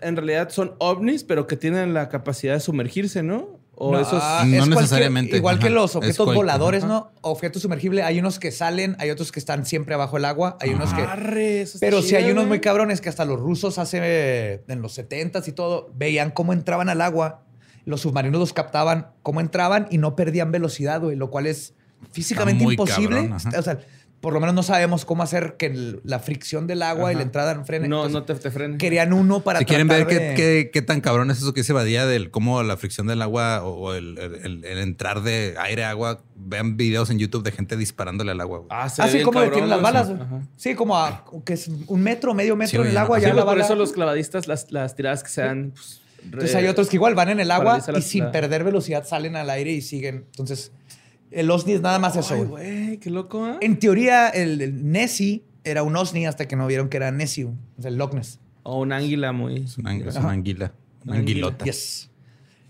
en 0.00 0.16
realidad 0.16 0.50
son 0.50 0.74
ovnis, 0.78 1.24
pero 1.24 1.46
que 1.46 1.56
tienen 1.56 1.94
la 1.94 2.10
capacidad 2.10 2.54
de 2.54 2.60
sumergirse, 2.60 3.22
¿no? 3.22 3.55
O 3.78 3.92
No, 3.92 4.00
esos... 4.00 4.14
No 4.14 4.18
cualquier- 4.20 4.68
necesariamente. 4.68 5.36
igual 5.36 5.58
que 5.58 5.68
los 5.68 5.94
objetos 5.96 6.34
voladores, 6.34 6.82
ajá. 6.84 6.92
¿no? 6.92 7.12
Objetos 7.20 7.60
sumergibles, 7.62 8.04
hay 8.06 8.18
unos 8.18 8.38
que 8.38 8.50
salen, 8.50 8.96
hay 8.98 9.10
otros 9.10 9.32
que 9.32 9.38
están 9.38 9.66
siempre 9.66 9.94
abajo 9.94 10.16
del 10.16 10.24
agua, 10.24 10.56
hay 10.60 10.70
unos 10.70 10.94
que... 10.94 11.02
Arre, 11.02 11.66
Pero 11.78 12.00
sí 12.00 12.08
chido, 12.08 12.18
hay 12.20 12.30
unos 12.30 12.46
muy 12.46 12.60
cabrones 12.60 13.02
que 13.02 13.10
hasta 13.10 13.26
los 13.26 13.38
rusos 13.38 13.78
hace 13.78 14.62
en 14.66 14.80
los 14.80 14.98
70s 14.98 15.46
y 15.48 15.52
todo, 15.52 15.90
veían 15.94 16.30
cómo 16.30 16.54
entraban 16.54 16.88
al 16.88 17.02
agua, 17.02 17.42
los 17.84 18.00
submarinos 18.00 18.40
los 18.40 18.52
captaban, 18.54 19.08
cómo 19.22 19.40
entraban 19.40 19.86
y 19.90 19.98
no 19.98 20.16
perdían 20.16 20.50
velocidad, 20.52 21.00
güey, 21.02 21.14
lo 21.14 21.28
cual 21.30 21.46
es 21.46 21.74
físicamente 22.12 22.64
imposible. 22.64 23.28
cabrón, 23.28 23.54
o 23.58 23.62
sea, 23.62 23.78
por 24.20 24.32
lo 24.32 24.40
menos 24.40 24.54
no 24.54 24.62
sabemos 24.62 25.04
cómo 25.04 25.22
hacer 25.22 25.54
que 25.56 25.66
el- 25.66 26.00
la 26.02 26.18
fricción 26.18 26.66
del 26.66 26.82
agua 26.82 27.12
y 27.12 27.14
la 27.16 27.22
entrada 27.22 27.54
no 27.54 27.64
frene. 27.64 27.86
No, 27.86 28.06
Entonces, 28.06 28.12
no 28.14 28.22
te, 28.24 28.34
te 28.34 28.50
frenes. 28.50 28.78
Querían 28.78 29.12
uno 29.12 29.40
para 29.40 29.60
Si 29.60 29.64
quieren 29.66 29.86
ver 29.88 30.06
qué, 30.06 30.32
qué- 30.36 30.70
qué 30.72 30.82
tan 30.82 31.00
cabrón 31.00 31.30
es 31.30 31.38
eso 31.38 31.52
que 31.54 31.62
se 31.62 31.72
evadía 31.72 32.06
del 32.06 32.30
cómo 32.30 32.62
la 32.62 32.76
fricción 32.76 33.06
del 33.06 33.22
agua 33.22 33.62
o, 33.62 33.70
o 33.74 33.94
el, 33.94 34.18
el- 34.18 34.64
entrar 34.78 35.22
de 35.22 35.54
aire 35.60 35.84
a 35.84 35.90
agua, 35.90 36.22
vean 36.34 36.76
videos 36.76 37.10
en 37.10 37.18
YouTube 37.18 37.42
de 37.44 37.52
gente 37.52 37.76
disparándole 37.76 38.32
al 38.32 38.40
agua. 38.40 38.58
güey. 38.58 38.68
Ah, 38.72 38.88
se 38.88 39.06
bien 39.10 39.22
como 39.24 39.40
detienen 39.40 39.70
las 39.70 39.82
balas. 39.82 40.10
Sí, 40.56 40.74
como 40.74 40.96
a, 40.98 41.24
que 41.44 41.52
es 41.52 41.68
un 41.86 42.02
metro, 42.02 42.34
medio 42.34 42.56
metro 42.56 42.82
Sí, 42.82 42.86
en 42.88 42.90
el 42.92 42.98
agua, 42.98 43.18
no. 43.18 43.22
ya 43.22 43.30
Sí, 43.30 43.36
la 43.36 43.42
por 43.42 43.52
bala. 43.54 43.64
eso 43.64 43.74
los 43.74 43.92
clavadistas, 43.92 44.48
las, 44.48 44.72
las 44.72 44.96
tiradas 44.96 45.22
que 45.22 45.28
se 45.30 45.42
dan... 45.42 45.72
pues, 45.72 46.00
re- 46.18 46.24
Entonces 46.32 46.54
hay 46.56 46.66
otros 46.66 46.88
que 46.88 46.96
igual 46.96 47.14
van 47.14 47.28
en 47.28 47.38
el 47.40 47.50
agua 47.50 47.80
la- 47.86 47.98
y 47.98 48.02
sin 48.02 48.24
la- 48.24 48.32
perder 48.32 48.64
velocidad 48.64 49.06
salen 49.06 49.36
al 49.36 49.48
aire 49.50 49.70
y 49.72 49.82
siguen. 49.82 50.24
Entonces, 50.30 50.72
el 51.30 51.50
OSNI 51.50 51.74
es 51.74 51.80
nada 51.80 51.98
más 51.98 52.16
eso. 52.16 52.34
Ay, 52.34 52.44
güey. 52.44 52.86
güey, 52.86 52.98
qué 52.98 53.10
loco, 53.10 53.46
¿eh? 53.48 53.58
En 53.60 53.78
teoría, 53.78 54.28
el, 54.28 54.60
el 54.60 54.90
Nessie 54.90 55.44
era 55.64 55.82
un 55.82 55.96
OSNI 55.96 56.26
hasta 56.26 56.46
que 56.46 56.56
no 56.56 56.66
vieron 56.66 56.88
que 56.88 56.96
era 56.96 57.10
Nessie, 57.10 57.44
o 57.44 57.54
sea, 57.80 57.90
el 57.90 57.96
Loch 57.96 58.14
Ness. 58.14 58.38
O 58.62 58.80
un 58.80 58.92
águila 58.92 59.32
muy... 59.32 59.64
Es 59.64 59.78
una, 59.78 59.94
es 59.96 60.16
Ajá. 60.16 60.26
una 60.26 60.34
anguila, 60.34 60.72
una 61.04 61.16
anguilota. 61.16 61.64
Yes. 61.64 62.10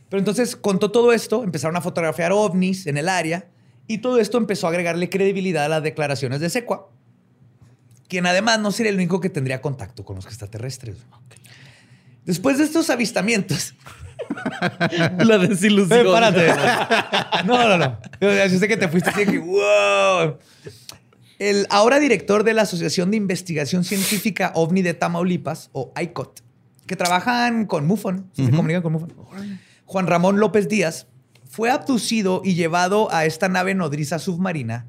Pero 0.08 0.18
entonces 0.18 0.56
contó 0.56 0.90
todo 0.90 1.12
esto, 1.12 1.42
empezaron 1.42 1.76
a 1.76 1.80
fotografiar 1.80 2.32
ovnis 2.32 2.86
en 2.86 2.96
el 2.96 3.08
área 3.08 3.48
y 3.86 3.98
todo 3.98 4.18
esto 4.18 4.38
empezó 4.38 4.66
a 4.66 4.70
agregarle 4.70 5.10
credibilidad 5.10 5.64
a 5.64 5.68
las 5.68 5.82
declaraciones 5.82 6.40
de 6.40 6.50
Secua, 6.50 6.88
quien 8.08 8.26
además 8.26 8.60
no 8.60 8.70
sería 8.72 8.90
el 8.90 8.96
único 8.96 9.20
que 9.20 9.30
tendría 9.30 9.60
contacto 9.60 10.04
con 10.04 10.16
los 10.16 10.26
extraterrestres. 10.26 10.96
Después 12.26 12.58
de 12.58 12.64
estos 12.64 12.90
avistamientos, 12.90 13.74
La 15.18 15.38
desilusión. 15.38 16.06
Eh, 16.06 16.10
párate. 16.10 16.48
No, 17.44 17.68
no, 17.68 17.78
no. 17.78 17.98
Yo, 18.20 18.58
sé 18.58 18.68
que 18.68 18.76
te 18.76 18.88
fuiste 18.88 19.10
así 19.10 19.24
que, 19.24 19.38
wow. 19.38 20.38
El 21.38 21.66
ahora 21.70 21.98
director 21.98 22.44
de 22.44 22.54
la 22.54 22.62
Asociación 22.62 23.10
de 23.10 23.18
Investigación 23.18 23.84
Científica 23.84 24.52
OVNI 24.54 24.82
de 24.82 24.94
Tamaulipas, 24.94 25.70
o 25.72 25.92
ICOT, 26.00 26.40
que 26.86 26.96
trabajan 26.96 27.66
con 27.66 27.86
MUFON, 27.86 28.30
se 28.32 28.50
comunican 28.50 28.82
con 28.82 28.92
MUFON. 28.92 29.12
Juan 29.84 30.06
Ramón 30.06 30.40
López 30.40 30.68
Díaz, 30.68 31.06
fue 31.48 31.70
abducido 31.70 32.42
y 32.44 32.54
llevado 32.54 33.12
a 33.12 33.26
esta 33.26 33.48
nave 33.48 33.74
nodriza 33.74 34.18
submarina, 34.18 34.86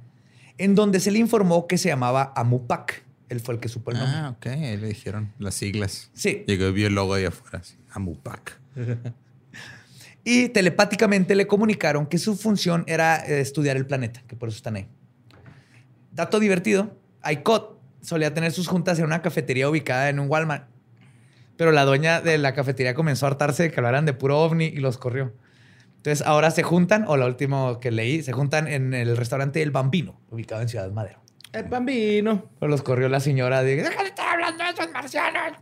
en 0.57 0.73
donde 0.73 0.99
se 0.99 1.11
le 1.11 1.19
informó 1.19 1.67
que 1.67 1.77
se 1.77 1.89
llamaba 1.89 2.31
Amupac. 2.35 3.03
Él 3.29 3.39
fue 3.41 3.55
el 3.55 3.59
que 3.59 3.67
supo 3.67 3.91
el 3.91 3.97
nombre. 3.99 4.17
Ah, 4.17 4.35
ok. 4.37 4.47
Ahí 4.47 4.77
le 4.77 4.87
dijeron 4.87 5.33
las 5.39 5.55
siglas. 5.55 6.09
Sí. 6.13 6.43
Llegó 6.47 6.67
y 6.67 6.71
vio 6.71 6.87
el 6.87 6.95
logo 6.95 7.13
ahí 7.13 7.25
afuera. 7.25 7.59
Así, 7.59 7.75
Amupac. 7.91 8.59
Y 10.29 10.49
telepáticamente 10.49 11.35
le 11.35 11.47
comunicaron 11.47 12.05
que 12.05 12.17
su 12.17 12.35
función 12.35 12.83
era 12.85 13.25
eh, 13.25 13.39
estudiar 13.39 13.77
el 13.77 13.85
planeta, 13.85 14.23
que 14.27 14.35
por 14.35 14.49
eso 14.49 14.57
están 14.57 14.75
ahí. 14.75 14.85
Dato 16.11 16.41
divertido, 16.41 16.97
ICOT 17.23 17.79
solía 18.01 18.33
tener 18.33 18.51
sus 18.51 18.67
juntas 18.67 18.99
en 18.99 19.05
una 19.05 19.21
cafetería 19.21 19.69
ubicada 19.69 20.09
en 20.09 20.19
un 20.19 20.29
Walmart. 20.29 20.67
Pero 21.55 21.71
la 21.71 21.85
dueña 21.85 22.19
de 22.19 22.37
la 22.37 22.53
cafetería 22.53 22.93
comenzó 22.93 23.25
a 23.25 23.29
hartarse 23.29 23.63
de 23.63 23.71
que 23.71 23.79
hablaran 23.79 24.05
de 24.05 24.11
puro 24.11 24.37
ovni 24.39 24.65
y 24.65 24.79
los 24.79 24.97
corrió. 24.97 25.33
Entonces 25.95 26.27
ahora 26.27 26.51
se 26.51 26.61
juntan, 26.61 27.05
o 27.07 27.15
lo 27.15 27.25
último 27.25 27.79
que 27.79 27.91
leí, 27.91 28.21
se 28.21 28.33
juntan 28.33 28.67
en 28.67 28.93
el 28.93 29.15
restaurante 29.15 29.61
El 29.61 29.71
Bambino, 29.71 30.19
ubicado 30.29 30.61
en 30.61 30.67
Ciudad 30.67 30.91
Madero. 30.91 31.21
El 31.57 31.65
bambino. 31.65 32.49
Pero 32.59 32.69
los 32.69 32.81
corrió 32.81 33.09
la 33.09 33.19
señora 33.19 33.63
de, 33.63 33.77
deja 33.77 34.01
de 34.03 34.09
estar 34.09 34.27
hablando 34.33 34.63
de 34.63 34.69
esos 34.71 34.91
marcianos. 34.91 35.57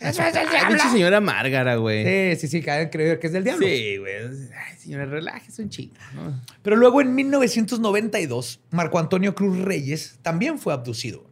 Eso 0.00 0.22
es 0.22 0.36
el 0.36 0.48
diablo. 0.48 0.68
pinche 0.68 0.88
señora 0.90 1.20
Márgara, 1.20 1.74
güey. 1.74 2.04
Sí, 2.36 2.40
sí, 2.40 2.48
sí, 2.48 2.62
cada 2.62 2.78
vez 2.78 2.88
creo 2.92 3.18
que 3.18 3.26
es 3.26 3.32
del 3.32 3.42
diablo. 3.42 3.66
Sí, 3.66 3.96
güey. 3.96 4.14
Ay, 4.16 4.76
señora, 4.78 5.06
relájese 5.06 5.60
un 5.62 5.70
chingo. 5.70 5.94
¿no? 6.14 6.40
Pero 6.62 6.76
luego 6.76 7.00
en 7.00 7.14
1992, 7.16 8.60
Marco 8.70 8.98
Antonio 8.98 9.34
Cruz 9.34 9.58
Reyes 9.58 10.18
también 10.22 10.58
fue 10.58 10.72
abducido. 10.72 11.28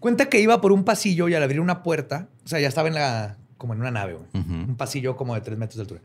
Cuenta 0.00 0.28
que 0.28 0.40
iba 0.40 0.60
por 0.60 0.72
un 0.72 0.84
pasillo 0.84 1.28
y 1.28 1.34
al 1.34 1.42
abrir 1.44 1.60
una 1.60 1.82
puerta, 1.82 2.28
o 2.44 2.48
sea, 2.48 2.58
ya 2.60 2.68
estaba 2.68 2.88
en 2.88 2.94
la, 2.94 3.38
como 3.56 3.72
en 3.74 3.80
una 3.80 3.90
nave, 3.90 4.14
güey, 4.14 4.28
un 4.34 4.76
pasillo 4.76 5.16
como 5.16 5.34
de 5.34 5.40
tres 5.40 5.56
metros 5.56 5.76
de 5.76 5.82
altura. 5.82 6.00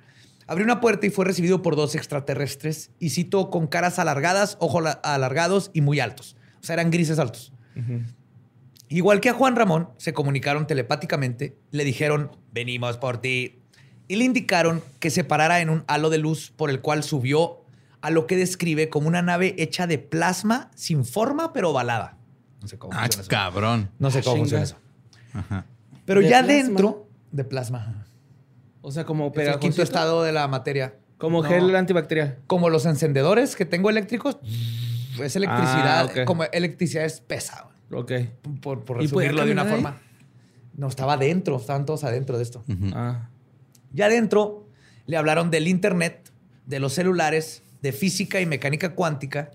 Abrió 0.47 0.65
una 0.65 0.81
puerta 0.81 1.05
y 1.05 1.09
fue 1.09 1.25
recibido 1.25 1.61
por 1.61 1.75
dos 1.75 1.95
extraterrestres, 1.95 2.91
y 2.99 3.09
cito, 3.09 3.49
con 3.49 3.67
caras 3.67 3.99
alargadas, 3.99 4.55
ojos 4.59 4.83
la- 4.83 4.91
alargados 4.91 5.71
y 5.73 5.81
muy 5.81 5.99
altos. 5.99 6.35
O 6.61 6.63
sea, 6.63 6.73
eran 6.75 6.91
grises 6.91 7.17
altos. 7.19 7.53
Igual 8.89 9.21
que 9.21 9.29
a 9.29 9.33
Juan 9.33 9.55
Ramón, 9.55 9.89
se 9.97 10.13
comunicaron 10.13 10.67
telepáticamente, 10.67 11.55
le 11.71 11.83
dijeron, 11.85 12.31
venimos 12.51 12.97
por 12.97 13.19
ti, 13.19 13.59
y 14.07 14.17
le 14.17 14.25
indicaron 14.25 14.83
que 14.99 15.09
se 15.09 15.23
parara 15.23 15.61
en 15.61 15.69
un 15.69 15.83
halo 15.87 16.09
de 16.09 16.17
luz 16.17 16.51
por 16.55 16.69
el 16.69 16.81
cual 16.81 17.03
subió 17.03 17.61
a 18.01 18.09
lo 18.09 18.27
que 18.27 18.35
describe 18.35 18.89
como 18.89 19.07
una 19.07 19.21
nave 19.21 19.55
hecha 19.57 19.87
de 19.87 19.97
plasma 19.99 20.69
sin 20.75 21.05
forma 21.05 21.53
pero 21.53 21.69
ovalada. 21.69 22.17
No 22.61 22.67
sé 22.67 22.77
cómo 22.77 22.91
Ah, 22.93 23.03
funciona 23.03 23.21
eso. 23.21 23.29
cabrón. 23.29 23.89
No 23.99 24.11
sé 24.11 24.21
cómo 24.21 24.35
Chinga. 24.35 24.39
funciona 24.43 24.63
eso. 24.63 24.75
Ajá. 25.33 25.65
Pero 26.05 26.19
¿De 26.19 26.29
ya 26.29 26.43
plasma? 26.43 26.53
dentro 26.63 27.07
de 27.31 27.43
plasma. 27.45 28.05
O 28.81 28.91
sea, 28.91 29.05
como 29.05 29.31
Es 29.35 29.47
el 29.47 29.59
quinto 29.59 29.81
estado 29.83 30.23
de 30.23 30.31
la 30.33 30.47
materia. 30.49 30.95
Como 31.17 31.43
No. 31.43 31.47
gel 31.47 31.73
antibacterial. 31.75 32.39
Como 32.47 32.69
los 32.69 32.85
encendedores 32.85 33.55
que 33.55 33.65
tengo 33.65 33.89
eléctricos, 33.89 34.37
es 35.23 35.35
electricidad, 35.35 36.11
Ah, 36.17 36.25
como 36.25 36.43
electricidad 36.45 37.05
espesa, 37.05 37.67
güey, 37.89 38.01
Ok. 38.01 38.11
por, 38.61 38.83
por 38.83 39.01
¿Y 39.03 39.07
podía 39.07 39.29
resumirlo 39.29 39.45
de 39.45 39.51
una 39.51 39.61
ahí? 39.63 39.69
forma. 39.69 39.97
No, 40.77 40.87
estaba 40.87 41.13
adentro, 41.13 41.57
estaban 41.57 41.85
todos 41.85 42.03
adentro 42.03 42.37
de 42.37 42.43
esto. 42.43 42.63
Ah. 42.93 43.27
Ya 43.93 44.05
adentro 44.05 44.67
le 45.05 45.17
hablaron 45.17 45.51
del 45.51 45.67
internet, 45.67 46.31
de 46.65 46.79
los 46.79 46.93
celulares, 46.93 47.61
de 47.81 47.91
física 47.91 48.39
y 48.39 48.45
mecánica 48.45 48.93
cuántica. 48.95 49.51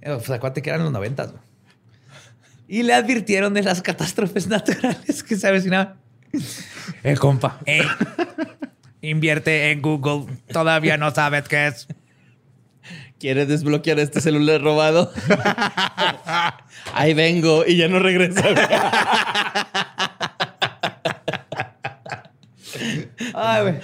Eh, 0.00 0.10
Pues 0.16 0.30
acuérdate 0.30 0.62
que 0.62 0.70
eran 0.70 0.82
los 0.84 0.92
noventas. 0.92 1.32
Y 2.66 2.82
le 2.82 2.94
advirtieron 2.94 3.52
de 3.54 3.62
las 3.62 3.82
catástrofes 3.82 4.46
naturales 4.48 5.22
que 5.22 5.36
se 5.36 5.46
avecinaban. 5.48 5.94
Eh, 7.02 7.16
compa, 7.16 7.58
eh, 7.66 7.82
invierte 9.00 9.70
en 9.70 9.80
Google. 9.82 10.26
Todavía 10.52 10.96
no 10.96 11.10
sabes 11.10 11.48
qué 11.48 11.66
es. 11.68 11.88
¿Quieres 13.18 13.48
desbloquear 13.48 13.98
este 13.98 14.20
celular 14.20 14.62
robado? 14.62 15.12
Ahí 16.94 17.14
vengo 17.14 17.64
y 17.66 17.76
ya 17.76 17.88
no 17.88 17.98
regresa. 17.98 18.44
Ay, 23.34 23.62
güey. 23.62 23.74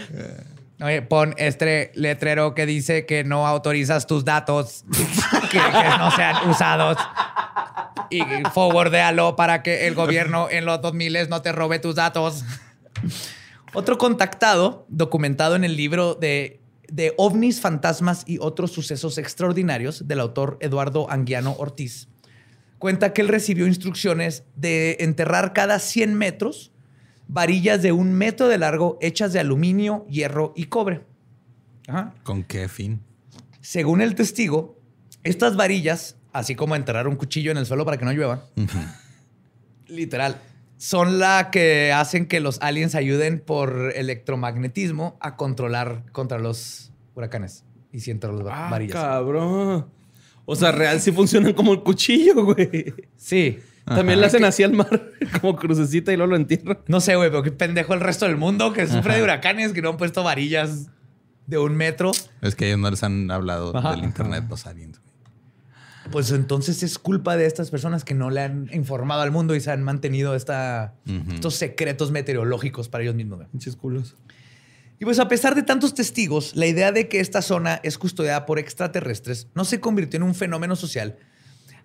Oye, 0.81 1.03
pon 1.03 1.35
este 1.37 1.91
letrero 1.95 2.55
que 2.55 2.67
dice 2.67 3.07
que 3.07 3.25
no 3.25 3.47
autorizas 3.47 4.07
tus 4.07 4.25
datos 4.25 4.85
que, 5.51 5.59
que 5.59 5.99
no 5.99 6.11
sean 6.13 6.49
usados. 6.49 6.99
Y 8.11 8.23
forwardéalo 8.53 9.35
para 9.35 9.63
que 9.63 9.87
el 9.89 9.95
gobierno 9.95 10.49
en 10.51 10.65
los 10.65 10.81
2000 10.81 11.29
no 11.29 11.43
te 11.43 11.53
robe 11.53 11.79
tus 11.81 11.97
datos. 11.97 12.45
Otro 13.73 13.99
contactado, 13.99 14.87
documentado 14.89 15.57
en 15.57 15.65
el 15.65 15.77
libro 15.77 16.15
de, 16.15 16.61
de 16.91 17.15
OVNIs, 17.17 17.61
fantasmas 17.61 18.25
y 18.27 18.39
otros 18.39 18.73
sucesos 18.73 19.19
extraordinarios 19.19 20.07
del 20.07 20.21
autor 20.21 20.59
Eduardo 20.61 21.11
Anguiano 21.11 21.55
Ortiz, 21.59 22.09
cuenta 22.79 23.13
que 23.13 23.23
él 23.23 23.29
recibió 23.29 23.67
instrucciones 23.67 24.45
de 24.57 24.97
enterrar 25.01 25.53
cada 25.53 25.79
100 25.79 26.15
metros 26.15 26.73
varillas 27.29 27.83
de 27.83 27.93
un 27.93 28.13
metro 28.13 28.49
de 28.49 28.59
largo 28.59 28.99
hechas 29.01 29.33
de 29.33 29.41
aluminio, 29.41 30.07
hierro 30.09 30.53
y 30.57 30.67
cobre. 30.67 31.05
Ajá. 31.87 32.15
¿Con 32.23 32.43
qué 32.43 32.69
fin? 32.69 33.01
Según 33.61 34.01
el 34.01 34.15
testigo, 34.15 34.79
estas 35.23 35.57
varillas, 35.57 36.17
así 36.33 36.55
como 36.55 36.77
enterrar 36.77 37.09
un 37.09 37.17
cuchillo 37.17 37.51
en 37.51 37.57
el 37.59 37.67
suelo 37.67 37.85
para 37.85 37.97
que 37.97 38.05
no 38.05 38.13
llueva, 38.13 38.45
literal, 39.87 40.41
son 40.77 41.19
la 41.19 41.51
que 41.51 41.93
hacen 41.93 42.27
que 42.27 42.41
los 42.41 42.61
aliens 42.61 42.95
ayuden 42.95 43.41
por 43.41 43.93
electromagnetismo 43.95 45.17
a 45.21 45.37
controlar 45.37 46.05
contra 46.13 46.39
los 46.39 46.93
huracanes 47.15 47.65
y 47.93 48.01
sí 48.01 48.11
entre 48.11 48.33
las 48.33 48.47
Ah, 48.51 48.69
varillas. 48.71 48.95
cabrón. 48.95 49.87
O 50.47 50.57
sea, 50.57 50.73
real 50.73 51.01
sí 51.01 51.11
funcionan 51.13 51.53
como 51.55 51.73
el 51.73 51.83
cuchillo, 51.83 52.45
güey. 52.45 52.93
Sí. 53.17 53.59
También 53.87 54.21
le 54.21 54.27
hacen 54.27 54.45
así 54.45 54.63
al 54.63 54.73
mar, 54.73 55.11
como 55.41 55.57
crucecita 55.57 56.13
y 56.13 56.17
luego 56.17 56.31
lo 56.31 56.37
entierran. 56.37 56.79
No 56.87 57.01
sé, 57.01 57.17
güey, 57.17 57.31
pero 57.31 57.43
qué 57.43 57.51
pendejo 57.53 57.93
el 57.95 58.01
resto 58.01 58.25
del 58.27 58.37
mundo 58.37 58.73
que 58.73 58.87
sufre 58.87 59.17
de 59.17 59.23
huracanes 59.23 59.73
que 59.73 59.83
no 59.83 59.91
han 59.91 59.97
puesto 59.99 60.23
varillas 60.23 60.87
de 61.47 61.59
un 61.59 61.77
metro. 61.77 62.11
Es 62.41 62.55
que 62.55 62.67
ellos 62.67 62.79
no 62.79 62.91
les 62.91 63.03
han 63.03 63.31
hablado 63.31 63.77
Ajá. 63.77 63.91
del 63.93 64.05
internet, 64.05 64.45
los 64.49 64.67
aliens. 64.67 65.01
Pues 66.11 66.31
entonces 66.31 66.83
es 66.83 66.99
culpa 66.99 67.37
de 67.37 67.47
estas 67.47 67.71
personas 67.71 68.05
que 68.05 68.15
no 68.15 68.31
le 68.31 68.41
han 68.41 68.69
informado 68.73 69.23
al 69.23 69.31
mundo 69.31 69.55
y 69.55 69.61
se 69.61 69.71
han 69.71 69.83
mantenido 69.83 70.35
esta, 70.35 70.95
estos 71.33 71.55
secretos 71.55 72.11
meteorológicos 72.11 72.89
para 72.89 73.03
ellos 73.05 73.15
mismos. 73.15 73.41
Pinches 73.51 73.77
culos. 73.77 74.17
Y 75.01 75.05
pues 75.05 75.19
a 75.19 75.29
pesar 75.29 75.55
de 75.55 75.63
tantos 75.63 75.95
testigos, 75.95 76.55
la 76.55 76.67
idea 76.67 76.93
de 76.93 77.09
que 77.09 77.21
esta 77.21 77.43
zona 77.43 77.81
es 77.83 77.99
custodiada 77.99 78.47
por 78.47 78.59
extraterrestres 78.59 79.49
no 79.55 79.65
se 79.65 79.81
convirtió 79.81 80.19
en 80.19 80.23
un 80.23 80.35
fenómeno 80.35 80.77
social 80.77 81.17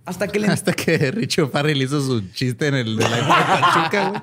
hasta 0.06 0.28
que 0.28 0.40
le... 0.40 0.48
Hasta 0.60 0.74
que 0.74 1.12
Richo 1.12 1.50
Farrell 1.50 1.82
hizo 1.82 2.02
su 2.02 2.22
chiste 2.32 2.68
en 2.68 2.76
el 2.76 2.98
de 2.98 3.10
la 3.10 3.16
de 3.18 3.24
Pachuca, 3.24 4.10
güey. 4.10 4.22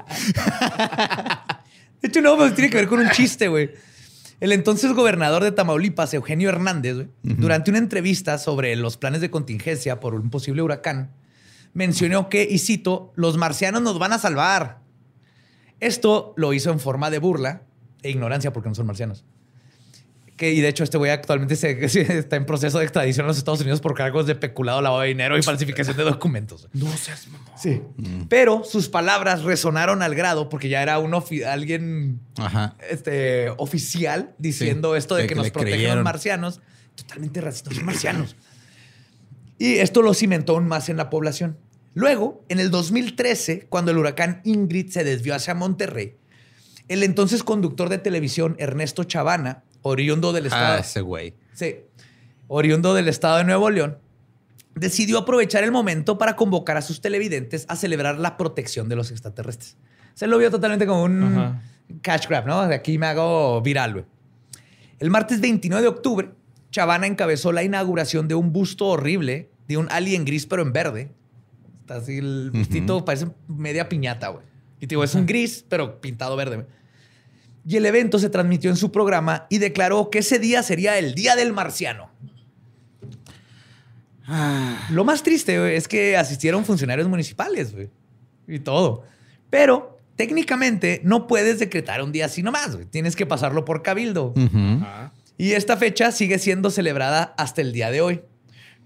De 2.02 2.08
hecho, 2.08 2.20
no, 2.20 2.36
pues 2.36 2.54
tiene 2.54 2.70
que 2.70 2.76
ver 2.76 2.88
con 2.88 3.00
un 3.00 3.10
chiste, 3.10 3.48
güey. 3.48 3.70
El 4.40 4.52
entonces 4.52 4.92
gobernador 4.92 5.42
de 5.42 5.52
Tamaulipas, 5.52 6.12
Eugenio 6.12 6.50
Hernández, 6.50 7.08
durante 7.22 7.70
una 7.70 7.78
entrevista 7.78 8.36
sobre 8.38 8.76
los 8.76 8.98
planes 8.98 9.22
de 9.22 9.30
contingencia 9.30 9.98
por 9.98 10.14
un 10.14 10.28
posible 10.28 10.60
huracán, 10.60 11.10
mencionó 11.72 12.28
que, 12.28 12.46
y 12.48 12.58
cito, 12.58 13.12
los 13.16 13.38
marcianos 13.38 13.80
nos 13.80 13.98
van 13.98 14.12
a 14.12 14.18
salvar. 14.18 14.80
Esto 15.80 16.34
lo 16.36 16.52
hizo 16.52 16.70
en 16.70 16.80
forma 16.80 17.10
de 17.10 17.18
burla 17.18 17.62
e 18.02 18.10
ignorancia 18.10 18.52
porque 18.52 18.68
no 18.68 18.74
son 18.74 18.86
marcianos. 18.86 19.24
Que, 20.36 20.52
y 20.52 20.60
de 20.60 20.68
hecho, 20.68 20.84
este 20.84 20.98
güey 20.98 21.10
actualmente 21.10 21.56
se- 21.56 21.88
se- 21.88 22.18
está 22.18 22.36
en 22.36 22.44
proceso 22.44 22.78
de 22.78 22.84
extradición 22.84 23.24
a 23.24 23.28
los 23.28 23.38
Estados 23.38 23.60
Unidos 23.62 23.80
por 23.80 23.94
cargos 23.94 24.26
de 24.26 24.34
peculado, 24.34 24.82
lavado 24.82 25.00
de 25.02 25.08
dinero 25.08 25.38
y 25.38 25.42
falsificación 25.42 25.96
de 25.96 26.04
documentos. 26.04 26.68
No 26.74 26.94
seas 26.96 27.26
Sí. 27.58 27.80
Pero 28.28 28.62
sus 28.64 28.90
palabras 28.90 29.42
resonaron 29.44 30.02
al 30.02 30.14
grado 30.14 30.50
porque 30.50 30.68
ya 30.68 30.82
era 30.82 30.98
un 30.98 31.12
ofi- 31.12 31.42
alguien 31.46 32.20
Ajá. 32.36 32.76
este, 32.90 33.48
oficial 33.56 34.34
diciendo 34.36 34.92
Sí, 34.92 34.98
esto 34.98 35.14
de 35.14 35.22
de 35.22 35.28
que, 35.28 35.34
que 35.34 35.40
nos 35.40 35.50
protegen 35.50 35.94
los 35.94 36.04
marcianos. 36.04 36.60
Totalmente 36.96 37.40
racistas, 37.40 37.74
son 37.74 37.86
marcianos. 37.86 38.36
Y 39.58 39.76
esto 39.76 40.02
lo 40.02 40.12
cimentó 40.12 40.52
aún 40.54 40.68
más 40.68 40.88
en 40.90 40.98
la 40.98 41.08
población. 41.08 41.56
Luego, 41.94 42.44
en 42.50 42.60
el 42.60 42.70
2013, 42.70 43.66
cuando 43.70 43.90
el 43.90 43.96
huracán 43.96 44.42
Ingrid 44.44 44.90
se 44.90 45.02
desvió 45.02 45.34
hacia 45.34 45.54
Monterrey, 45.54 46.16
el 46.88 47.02
entonces 47.02 47.42
conductor 47.42 47.88
de 47.88 47.96
televisión 47.98 48.54
Ernesto 48.58 49.04
Chavana 49.04 49.62
oriundo 49.82 50.32
del 50.32 50.46
estado. 50.46 50.76
Ah, 50.76 50.78
ese 50.78 51.00
güey. 51.00 51.34
Sí. 51.54 51.76
Oriundo 52.48 52.94
del 52.94 53.08
estado 53.08 53.38
de 53.38 53.44
Nuevo 53.44 53.70
León, 53.70 53.98
decidió 54.74 55.18
aprovechar 55.18 55.64
el 55.64 55.72
momento 55.72 56.18
para 56.18 56.36
convocar 56.36 56.76
a 56.76 56.82
sus 56.82 57.00
televidentes 57.00 57.64
a 57.68 57.76
celebrar 57.76 58.18
la 58.18 58.36
protección 58.36 58.88
de 58.88 58.96
los 58.96 59.10
extraterrestres. 59.10 59.76
Se 60.14 60.26
lo 60.26 60.38
vio 60.38 60.50
totalmente 60.50 60.86
como 60.86 61.02
un 61.02 61.22
Ajá. 61.22 61.62
cash 62.02 62.26
grab, 62.28 62.46
¿no? 62.46 62.66
De 62.66 62.74
aquí 62.74 62.98
me 62.98 63.06
hago 63.06 63.60
viral, 63.62 63.92
güey. 63.94 64.04
El 64.98 65.10
martes 65.10 65.40
29 65.40 65.82
de 65.82 65.88
octubre, 65.88 66.30
Chavana 66.70 67.06
encabezó 67.06 67.52
la 67.52 67.62
inauguración 67.62 68.28
de 68.28 68.34
un 68.34 68.52
busto 68.52 68.86
horrible 68.86 69.50
de 69.68 69.76
un 69.76 69.88
alien 69.90 70.24
gris 70.24 70.46
pero 70.46 70.62
en 70.62 70.72
verde. 70.72 71.10
Está 71.80 71.96
así 71.96 72.18
el 72.18 72.50
bustito, 72.50 73.04
parece 73.04 73.28
media 73.48 73.88
piñata, 73.88 74.28
güey. 74.28 74.44
Y 74.78 74.86
te 74.86 74.88
digo, 74.88 75.04
es 75.04 75.14
un 75.14 75.26
gris 75.26 75.64
pero 75.68 76.00
pintado 76.00 76.36
verde. 76.36 76.56
güey. 76.56 76.68
Y 77.66 77.76
el 77.76 77.86
evento 77.86 78.18
se 78.18 78.30
transmitió 78.30 78.70
en 78.70 78.76
su 78.76 78.92
programa 78.92 79.46
y 79.50 79.58
declaró 79.58 80.08
que 80.08 80.20
ese 80.20 80.38
día 80.38 80.62
sería 80.62 80.98
el 80.98 81.14
Día 81.14 81.34
del 81.34 81.52
Marciano. 81.52 82.10
Lo 84.90 85.04
más 85.04 85.22
triste 85.22 85.76
es 85.76 85.88
que 85.88 86.16
asistieron 86.16 86.64
funcionarios 86.64 87.08
municipales 87.08 87.74
y 88.46 88.58
todo. 88.60 89.04
Pero 89.50 89.98
técnicamente 90.16 91.00
no 91.04 91.26
puedes 91.26 91.58
decretar 91.58 92.02
un 92.02 92.12
día 92.12 92.26
así 92.26 92.42
nomás. 92.42 92.78
Tienes 92.90 93.16
que 93.16 93.26
pasarlo 93.26 93.64
por 93.64 93.82
cabildo. 93.82 94.32
Y 95.38 95.52
esta 95.52 95.76
fecha 95.76 96.12
sigue 96.12 96.38
siendo 96.38 96.70
celebrada 96.70 97.34
hasta 97.36 97.62
el 97.62 97.72
día 97.72 97.90
de 97.90 98.00
hoy. 98.00 98.22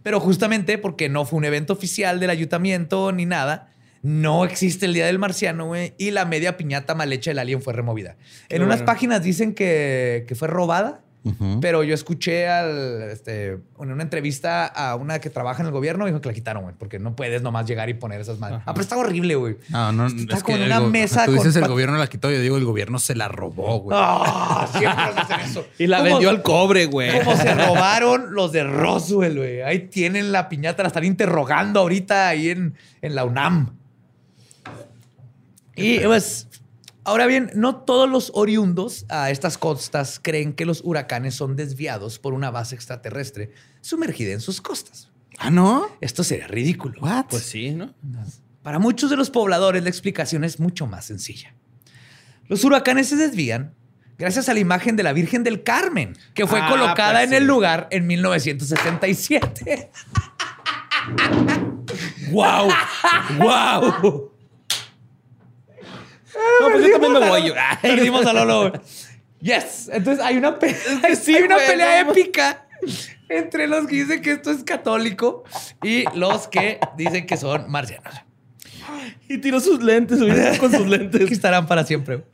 Pero 0.03 0.20
justamente 0.20 0.78
porque 0.78 1.09
no 1.09 1.26
fue 1.26 1.39
un 1.39 1.45
evento 1.45 1.74
oficial 1.74 2.18
del 2.18 2.31
ayuntamiento 2.31 3.12
ni 3.12 3.26
nada, 3.26 3.69
no 4.03 4.44
existe 4.44 4.86
el 4.86 4.94
Día 4.94 5.07
del 5.07 5.18
Marciano, 5.18 5.66
güey, 5.66 5.94
y 5.98 6.11
la 6.11 6.24
media 6.24 6.57
piñata 6.57 6.94
mal 6.94 7.12
hecha 7.12 7.30
del 7.30 7.38
alien 7.38 7.61
fue 7.62 7.72
removida. 7.72 8.16
En 8.48 8.62
unas 8.62 8.82
páginas 8.82 9.22
dicen 9.22 9.55
que, 9.55 10.24
que 10.26 10.34
fue 10.34 10.48
robada, 10.48 11.03
pero 11.61 11.82
yo 11.84 11.92
escuché 11.92 12.48
al, 12.48 13.03
este, 13.11 13.48
en 13.78 13.92
una 13.92 14.03
entrevista 14.03 14.64
a 14.64 14.94
una 14.94 15.18
que 15.18 15.28
trabaja 15.28 15.61
en 15.61 15.66
el 15.66 15.72
gobierno 15.72 16.07
y 16.09 16.12
dijo 16.12 16.22
que 16.22 16.28
la 16.30 16.32
quitaron, 16.34 16.62
güey, 16.62 16.74
porque 16.78 16.98
no 16.98 17.14
puedes 17.14 17.42
nomás 17.42 17.66
llegar 17.66 17.90
y 17.90 17.94
poner 17.94 18.22
esas 18.22 18.38
madres. 18.38 18.61
Ah, 18.64 18.72
pero 18.72 18.80
está 18.80 18.96
horrible, 18.96 19.34
güey. 19.34 19.59
No, 19.68 19.92
no, 19.92 20.07
Está 20.07 20.38
es 20.38 20.42
que 20.42 20.55
el 20.55 20.62
una 20.62 20.80
mesa 20.80 21.26
Tú 21.26 21.32
con 21.32 21.40
dices 21.40 21.57
el 21.57 21.61
pat- 21.61 21.70
gobierno 21.70 21.98
la 21.98 22.07
quitó, 22.07 22.30
yo 22.30 22.40
digo 22.40 22.57
el 22.57 22.64
gobierno 22.64 22.98
se 22.98 23.14
la 23.14 23.28
robó, 23.28 23.80
güey. 23.80 23.98
Ah, 24.01 24.66
siempre 24.72 25.03
hacen 25.20 25.40
eso. 25.40 25.66
Y 25.78 25.88
la 25.88 25.98
¿Cómo- 25.98 26.09
vendió 26.11 26.30
al 26.30 26.40
cobre, 26.40 26.86
güey. 26.86 27.22
Como 27.22 27.36
se 27.36 27.55
robaron 27.55 28.32
los 28.34 28.51
de 28.53 28.64
Roswell, 28.64 29.36
güey. 29.36 29.61
Ahí 29.61 29.80
tienen 29.88 30.32
la 30.32 30.48
piñata, 30.48 30.82
la 30.82 30.86
están 30.86 31.05
interrogando 31.05 31.80
ahorita 31.80 32.28
ahí 32.28 32.48
en, 32.48 32.74
en 33.03 33.14
la 33.14 33.24
UNAM. 33.26 33.76
Y 35.76 36.00
pues, 36.00 36.48
ahora 37.04 37.26
bien, 37.26 37.50
no 37.54 37.76
todos 37.76 38.08
los 38.08 38.30
oriundos 38.34 39.06
a 39.08 39.30
estas 39.30 39.56
costas 39.58 40.20
creen 40.22 40.52
que 40.52 40.64
los 40.66 40.82
huracanes 40.84 41.34
son 41.34 41.56
desviados 41.56 42.18
por 42.18 42.34
una 42.34 42.50
base 42.50 42.74
extraterrestre 42.74 43.52
sumergida 43.80 44.32
en 44.32 44.40
sus 44.40 44.60
costas. 44.60 45.10
Ah, 45.38 45.50
¿no? 45.50 45.86
Esto 46.00 46.22
sería 46.24 46.46
ridículo. 46.48 47.00
What? 47.00 47.26
Pues 47.30 47.44
sí, 47.44 47.70
¿no? 47.70 47.94
Para 48.62 48.78
muchos 48.78 49.08
de 49.08 49.16
los 49.16 49.30
pobladores, 49.30 49.82
la 49.82 49.88
explicación 49.88 50.44
es 50.44 50.60
mucho 50.60 50.86
más 50.86 51.06
sencilla. 51.06 51.54
Los 52.46 52.62
huracanes 52.64 53.08
se 53.08 53.16
desvían 53.16 53.74
gracias 54.18 54.50
a 54.50 54.54
la 54.54 54.60
imagen 54.60 54.96
de 54.96 55.02
la 55.02 55.14
Virgen 55.14 55.42
del 55.44 55.62
Carmen, 55.62 56.14
que 56.34 56.46
fue 56.46 56.60
Ah, 56.60 56.68
colocada 56.68 57.20
pues 57.20 57.28
en 57.28 57.32
el 57.34 57.46
lugar 57.46 57.88
en 57.90 58.06
1977. 58.06 59.90
¡Wow! 62.30 62.68
¡Wow! 63.38 64.32
No, 66.61 66.68
pues 66.70 66.84
yo 66.84 66.93
también 66.93 67.12
me 67.12 67.28
voy. 67.28 67.49
yo. 67.49 67.55
Perdimos 67.82 68.26
a 68.26 68.32
Lolo. 68.32 68.72
Yes. 69.41 69.88
Entonces 69.91 70.22
hay 70.22 70.36
una, 70.36 70.59
pe- 70.59 70.76
sí, 71.18 71.34
hay 71.34 71.45
una 71.45 71.55
güey, 71.55 71.66
pelea 71.66 72.01
épica 72.03 72.66
entre 73.30 73.66
los 73.68 73.86
que 73.86 73.97
dicen 73.97 74.20
que 74.20 74.32
esto 74.32 74.51
es 74.51 74.62
católico 74.64 75.45
y 75.82 76.05
los 76.14 76.47
que 76.47 76.78
dicen 76.99 77.24
que 77.26 77.38
son 77.38 77.70
marcianos. 77.70 78.12
Y 79.30 79.38
tiró 79.38 79.61
sus 79.61 79.82
lentes, 79.82 80.18
con 80.59 80.70
sus 80.70 80.82
que 80.82 80.88
lentes. 80.88 81.30
estarán 81.32 81.66
para 81.66 81.86
siempre. 81.86 82.24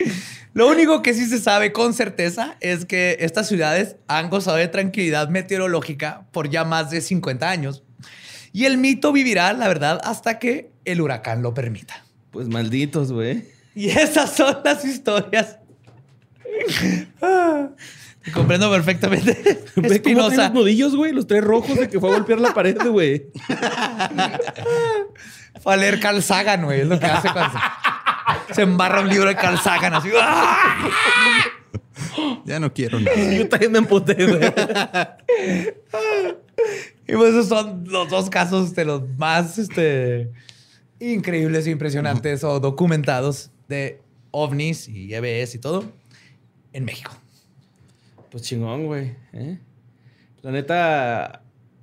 Lo 0.53 0.67
único 0.69 1.01
que 1.03 1.15
sí 1.15 1.27
se 1.27 1.39
sabe 1.39 1.71
con 1.71 1.95
certeza 1.95 2.57
es 2.61 2.85
que 2.85 3.19
estas 3.21 3.47
ciudades 3.47 3.95
han 4.09 4.29
gozado 4.29 4.57
de 4.57 4.67
tranquilidad 4.67 5.29
meteorológica 5.29 6.27
por 6.33 6.51
ya 6.51 6.65
más 6.65 6.91
de 6.91 7.01
50 7.03 7.49
años. 7.49 7.85
Y 8.53 8.65
el 8.65 8.79
mito 8.79 9.13
vivirá, 9.13 9.53
la 9.53 9.69
verdad, 9.69 10.01
hasta 10.03 10.41
que 10.41 10.73
el 10.85 11.01
huracán 11.01 11.43
lo 11.43 11.55
permita. 11.55 12.05
Pues 12.33 12.49
malditos, 12.49 13.13
güey. 13.13 13.45
Y 13.77 13.91
esas 13.91 14.35
son 14.35 14.57
las 14.65 14.85
historias. 14.87 15.59
Comprendo 18.33 18.71
perfectamente. 18.71 19.65
Ve 19.77 20.01
cómo 20.01 20.31
los 20.31 20.53
nudillos, 20.53 20.97
güey. 20.97 21.13
Los 21.13 21.27
tres 21.27 21.45
rojos 21.45 21.79
de 21.79 21.87
que 21.91 22.01
fue 22.01 22.09
a 22.11 22.15
golpear 22.15 22.41
la 22.41 22.55
pared, 22.55 22.79
güey. 22.89 23.27
Fue 25.63 25.73
a 25.73 25.77
leer 25.77 26.01
Carl 26.01 26.23
Sagan, 26.23 26.65
güey. 26.65 26.81
Es 26.83 26.87
lo 26.87 26.99
que 26.99 27.07
hace 27.07 27.29
cuando 27.33 27.59
se, 28.49 28.55
se 28.55 28.63
embarra 28.63 29.01
un 29.01 29.09
libro 29.09 29.29
de 29.29 29.37
Carl 29.37 29.59
Sagan. 29.59 29.95
Así. 29.95 30.09
Ya 32.45 32.61
no 32.61 32.73
quiero 32.73 32.99
nada. 33.01 33.15
Yo 33.17 33.49
también 33.49 33.73
me 33.73 33.79
emputé, 33.79 34.15
güey. 34.15 34.41
Y 37.09 37.13
pues 37.13 37.31
esos 37.31 37.49
son 37.49 37.85
los 37.89 38.09
dos 38.09 38.31
casos 38.31 38.75
de 38.75 38.85
los 38.85 39.07
más 39.19 39.59
este, 39.59 40.31
increíbles 40.99 41.67
e 41.67 41.71
impresionantes 41.71 42.45
o 42.45 42.61
documentados 42.61 43.51
de 43.69 44.01
ovnis 44.31 44.89
y 44.89 45.13
EBS 45.15 45.55
y 45.55 45.59
todo 45.59 45.85
en 46.73 46.85
México. 46.85 47.13
Pues 48.31 48.43
chingón, 48.43 48.87
güey. 48.87 49.15
¿eh? 49.33 49.59
La 50.43 50.51
neta, 50.51 51.43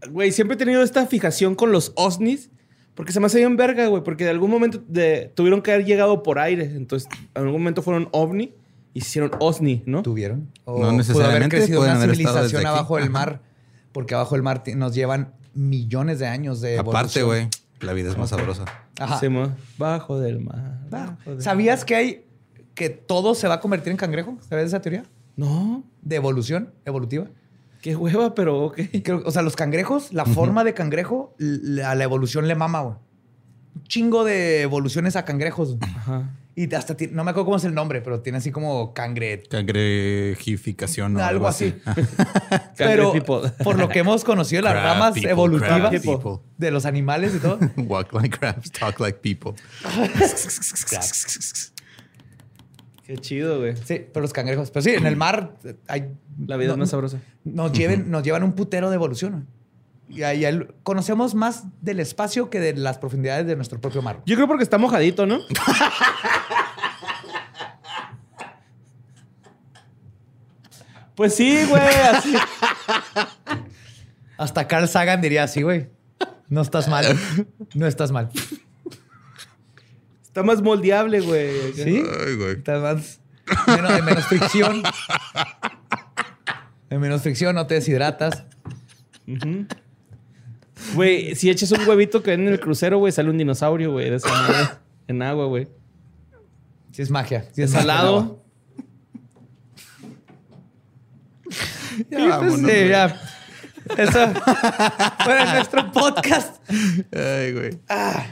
güey, 0.09 0.31
siempre 0.31 0.55
he 0.55 0.57
tenido 0.57 0.83
esta 0.83 1.05
fijación 1.07 1.55
con 1.55 1.71
los 1.71 1.93
OSNIs. 1.95 2.49
Porque 2.95 3.11
se 3.11 3.19
me 3.19 3.25
hace 3.25 3.39
bien 3.39 3.57
verga, 3.57 3.87
güey. 3.87 4.03
Porque 4.03 4.23
de 4.23 4.29
algún 4.29 4.51
momento 4.51 4.83
de- 4.87 5.31
tuvieron 5.33 5.63
que 5.63 5.71
haber 5.71 5.83
llegado 5.85 6.21
por 6.21 6.37
aire. 6.37 6.65
Entonces, 6.65 7.09
en 7.33 7.41
algún 7.41 7.53
momento 7.61 7.81
fueron 7.81 8.07
OVNI 8.11 8.53
y 8.93 9.01
se 9.01 9.07
hicieron 9.07 9.31
OSNI, 9.39 9.81
¿no? 9.87 10.03
¿Tuvieron? 10.03 10.51
O 10.65 10.73
No 10.73 10.77
pudo 10.77 10.85
haber 10.89 10.97
necesariamente, 10.97 11.57
crecido 11.57 11.81
una 11.81 11.95
haber 11.95 12.15
civilización 12.15 12.65
abajo 12.67 12.97
del 12.97 13.09
mar. 13.09 13.41
Porque 13.93 14.13
abajo 14.13 14.35
del 14.35 14.43
mar 14.43 14.61
nos 14.75 14.93
llevan 14.93 15.33
millones 15.55 16.19
de 16.19 16.27
años 16.27 16.61
de 16.61 16.77
Aparte, 16.77 17.23
güey, 17.23 17.47
la 17.83 17.93
vida 17.93 18.09
es 18.09 18.17
más 18.17 18.29
sabrosa. 18.29 18.65
Ajá. 18.99 19.29
Mo- 19.29 19.51
Bajo 19.77 20.19
del 20.19 20.39
mar. 20.39 20.79
Bajo 20.89 21.31
del 21.31 21.41
¿Sabías 21.41 21.85
que 21.85 21.95
hay 21.95 22.25
que 22.75 22.89
todo 22.89 23.35
se 23.35 23.47
va 23.47 23.55
a 23.55 23.59
convertir 23.59 23.91
en 23.91 23.97
cangrejo? 23.97 24.37
¿Sabes 24.49 24.65
esa 24.67 24.81
teoría? 24.81 25.03
No. 25.35 25.83
De 26.01 26.15
evolución 26.15 26.73
evolutiva. 26.85 27.27
Qué 27.81 27.95
hueva, 27.95 28.33
pero 28.33 28.65
ok. 28.65 28.79
Creo- 29.03 29.21
o 29.25 29.31
sea, 29.31 29.41
los 29.41 29.55
cangrejos, 29.55 30.13
la 30.13 30.25
forma 30.25 30.63
de 30.63 30.73
cangrejo, 30.73 31.35
a 31.85 31.95
la 31.95 32.03
evolución 32.03 32.47
le 32.47 32.55
mama, 32.55 32.81
güey. 32.81 32.95
Un 33.75 33.83
chingo 33.83 34.23
de 34.23 34.61
evoluciones 34.61 35.15
a 35.15 35.25
cangrejos. 35.25 35.75
Ajá. 35.81 36.29
Y 36.55 36.73
hasta, 36.75 36.95
no 37.11 37.23
me 37.23 37.31
acuerdo 37.31 37.45
cómo 37.45 37.57
es 37.57 37.63
el 37.63 37.73
nombre, 37.73 38.01
pero 38.01 38.21
tiene 38.21 38.37
así 38.37 38.51
como 38.51 38.93
cangre. 38.93 39.41
Cangrejificación 39.49 41.17
o 41.17 41.23
algo 41.23 41.47
así. 41.47 41.73
Pero 42.77 43.11
por 43.63 43.79
lo 43.79 43.89
que 43.89 43.99
hemos 43.99 44.23
conocido, 44.23 44.61
las 44.61 44.73
Crab 44.73 44.83
ramas 44.85 45.13
people, 45.15 45.31
evolutivas 45.31 45.91
de 46.57 46.71
los 46.71 46.85
animales 46.85 47.33
y 47.35 47.39
todo. 47.39 47.57
Walk 47.77 48.13
like 48.13 48.37
crabs, 48.37 48.71
talk 48.71 48.99
like 48.99 49.19
people. 49.19 49.53
Qué 53.05 53.17
chido, 53.17 53.59
güey. 53.59 53.75
Sí, 53.75 54.05
pero 54.13 54.21
los 54.21 54.31
cangrejos. 54.31 54.71
Pero 54.71 54.81
sí, 54.83 54.91
en 54.91 55.05
el 55.05 55.17
mar 55.17 55.57
eh, 55.65 55.75
hay. 55.87 56.13
La 56.47 56.55
vida 56.57 56.69
no- 56.69 56.73
es 56.73 56.79
más 56.79 56.89
sabrosa. 56.91 57.19
Nos, 57.43 57.73
lleven, 57.73 58.09
nos 58.09 58.23
llevan 58.23 58.43
un 58.43 58.53
putero 58.53 58.89
de 58.89 58.95
evolución. 58.95 59.47
Y 60.09 60.23
ahí 60.23 60.45
conocemos 60.83 61.33
más 61.33 61.63
del 61.81 61.99
espacio 61.99 62.49
que 62.49 62.59
de 62.59 62.73
las 62.75 62.97
profundidades 62.97 63.47
de 63.47 63.55
nuestro 63.55 63.79
propio 63.81 64.01
mar. 64.01 64.21
Yo 64.25 64.35
creo 64.35 64.47
porque 64.47 64.63
está 64.63 64.77
mojadito, 64.77 65.25
¿no? 65.25 65.39
pues 71.15 71.35
sí, 71.35 71.65
güey. 71.65 71.81
así. 71.81 72.35
Hasta 74.37 74.67
Carl 74.67 74.87
Sagan 74.87 75.21
diría 75.21 75.43
así, 75.43 75.61
güey. 75.61 75.89
No 76.49 76.61
estás 76.61 76.87
mal. 76.87 77.05
No 77.73 77.87
estás 77.87 78.11
mal. 78.11 78.29
Está 80.23 80.43
más 80.43 80.61
moldeable, 80.61 81.21
güey. 81.21 81.73
¿Sí? 81.73 82.03
Ay, 82.25 82.35
güey. 82.35 82.51
Estás 82.53 82.81
más. 82.81 83.19
Menos, 83.67 83.91
hay 83.91 84.01
menos 84.01 84.25
fricción. 84.25 84.83
Hay 86.89 86.97
menos 86.97 87.21
fricción, 87.21 87.55
no 87.55 87.65
te 87.67 87.75
deshidratas. 87.75 88.43
Güey, 90.93 91.35
si 91.35 91.49
echas 91.49 91.71
un 91.71 91.87
huevito 91.87 92.21
que 92.21 92.31
ven 92.31 92.47
en 92.47 92.53
el 92.53 92.59
crucero, 92.59 92.97
güey, 92.97 93.11
sale 93.11 93.29
un 93.29 93.37
dinosaurio, 93.37 93.91
güey, 93.91 94.09
de 94.09 94.17
esa 94.17 94.29
madre. 94.29 94.55
En 95.07 95.21
agua, 95.21 95.45
güey. 95.45 95.67
Sí, 96.91 97.01
es 97.01 97.09
magia. 97.09 97.45
Sí, 97.53 97.61
Es 97.63 97.71
salado. 97.71 98.41
Ya, 102.09 102.17
Sí, 102.17 102.25
pues, 102.25 102.29
vámonos, 102.29 102.71
sí, 102.71 102.87
ya. 102.87 103.21
Eso 103.97 104.19
fue 105.23 105.45
nuestro 105.53 105.91
podcast. 105.91 106.57
Ay, 107.13 107.51
güey. 107.51 107.77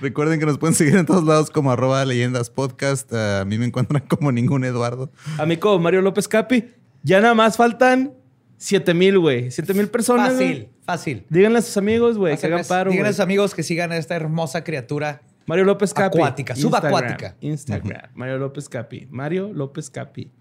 Recuerden 0.01 0.39
que 0.39 0.45
nos 0.45 0.57
pueden 0.57 0.73
seguir 0.73 0.95
en 0.95 1.05
todos 1.05 1.23
lados 1.23 1.51
como 1.51 1.71
arroba 1.71 2.03
leyendas 2.05 2.49
podcast. 2.49 3.11
Ah, 3.13 3.41
a 3.41 3.45
mí 3.45 3.57
me 3.57 3.65
encuentran 3.65 4.03
como 4.07 4.31
ningún 4.31 4.63
Eduardo. 4.63 5.11
Amigo 5.37 5.77
Mario 5.77 6.01
López 6.01 6.27
Capi. 6.27 6.71
Ya 7.03 7.19
nada 7.21 7.33
más 7.35 7.57
faltan 7.57 8.13
7 8.57 8.93
mil, 8.93 9.19
güey. 9.19 9.51
7 9.51 9.73
mil 9.73 9.89
personas. 9.89 10.31
Fácil, 10.31 10.47
güey. 10.47 10.69
Fácil. 10.85 11.25
Díganle 11.29 11.59
a 11.59 11.61
sus 11.61 11.77
amigos, 11.77 12.17
güey, 12.17 12.37
que 12.37 12.47
hagan 12.47 12.65
paro, 12.67 12.91
Díganle 12.91 13.09
a 13.09 13.13
sus 13.13 13.21
amigos 13.21 13.55
que 13.55 13.63
sigan 13.63 13.91
a 13.91 13.97
esta 13.97 14.15
hermosa 14.15 14.63
criatura. 14.63 15.21
Mario 15.45 15.65
López 15.65 15.93
Capi. 15.93 16.17
Acuática, 16.17 16.55
subacuática. 16.55 17.35
Instagram. 17.41 17.87
Instagram. 17.87 18.11
Mario 18.15 18.37
López 18.37 18.69
Capi. 18.69 19.07
Mario 19.09 19.51
López 19.53 19.89
Capi. 19.89 20.31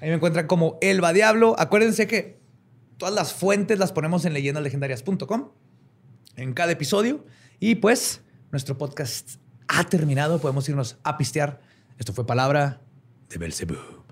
Ahí 0.00 0.08
me 0.08 0.16
encuentran 0.16 0.46
como 0.46 0.78
Elba 0.80 1.12
Diablo. 1.12 1.54
Acuérdense 1.58 2.06
que 2.06 2.38
todas 2.96 3.14
las 3.14 3.32
fuentes 3.32 3.78
las 3.78 3.92
ponemos 3.92 4.24
en 4.24 4.32
leyendaslegendarias.com 4.32 5.50
en 6.36 6.52
cada 6.52 6.72
episodio. 6.72 7.24
Y 7.60 7.76
pues, 7.76 8.22
nuestro 8.52 8.76
podcast 8.78 9.36
ha 9.68 9.84
terminado. 9.84 10.40
Podemos 10.40 10.68
irnos 10.68 10.98
a 11.02 11.16
pistear. 11.16 11.60
Esto 11.98 12.12
fue 12.12 12.26
Palabra 12.26 12.80
de 13.28 13.38
Belzebub. 13.38 14.04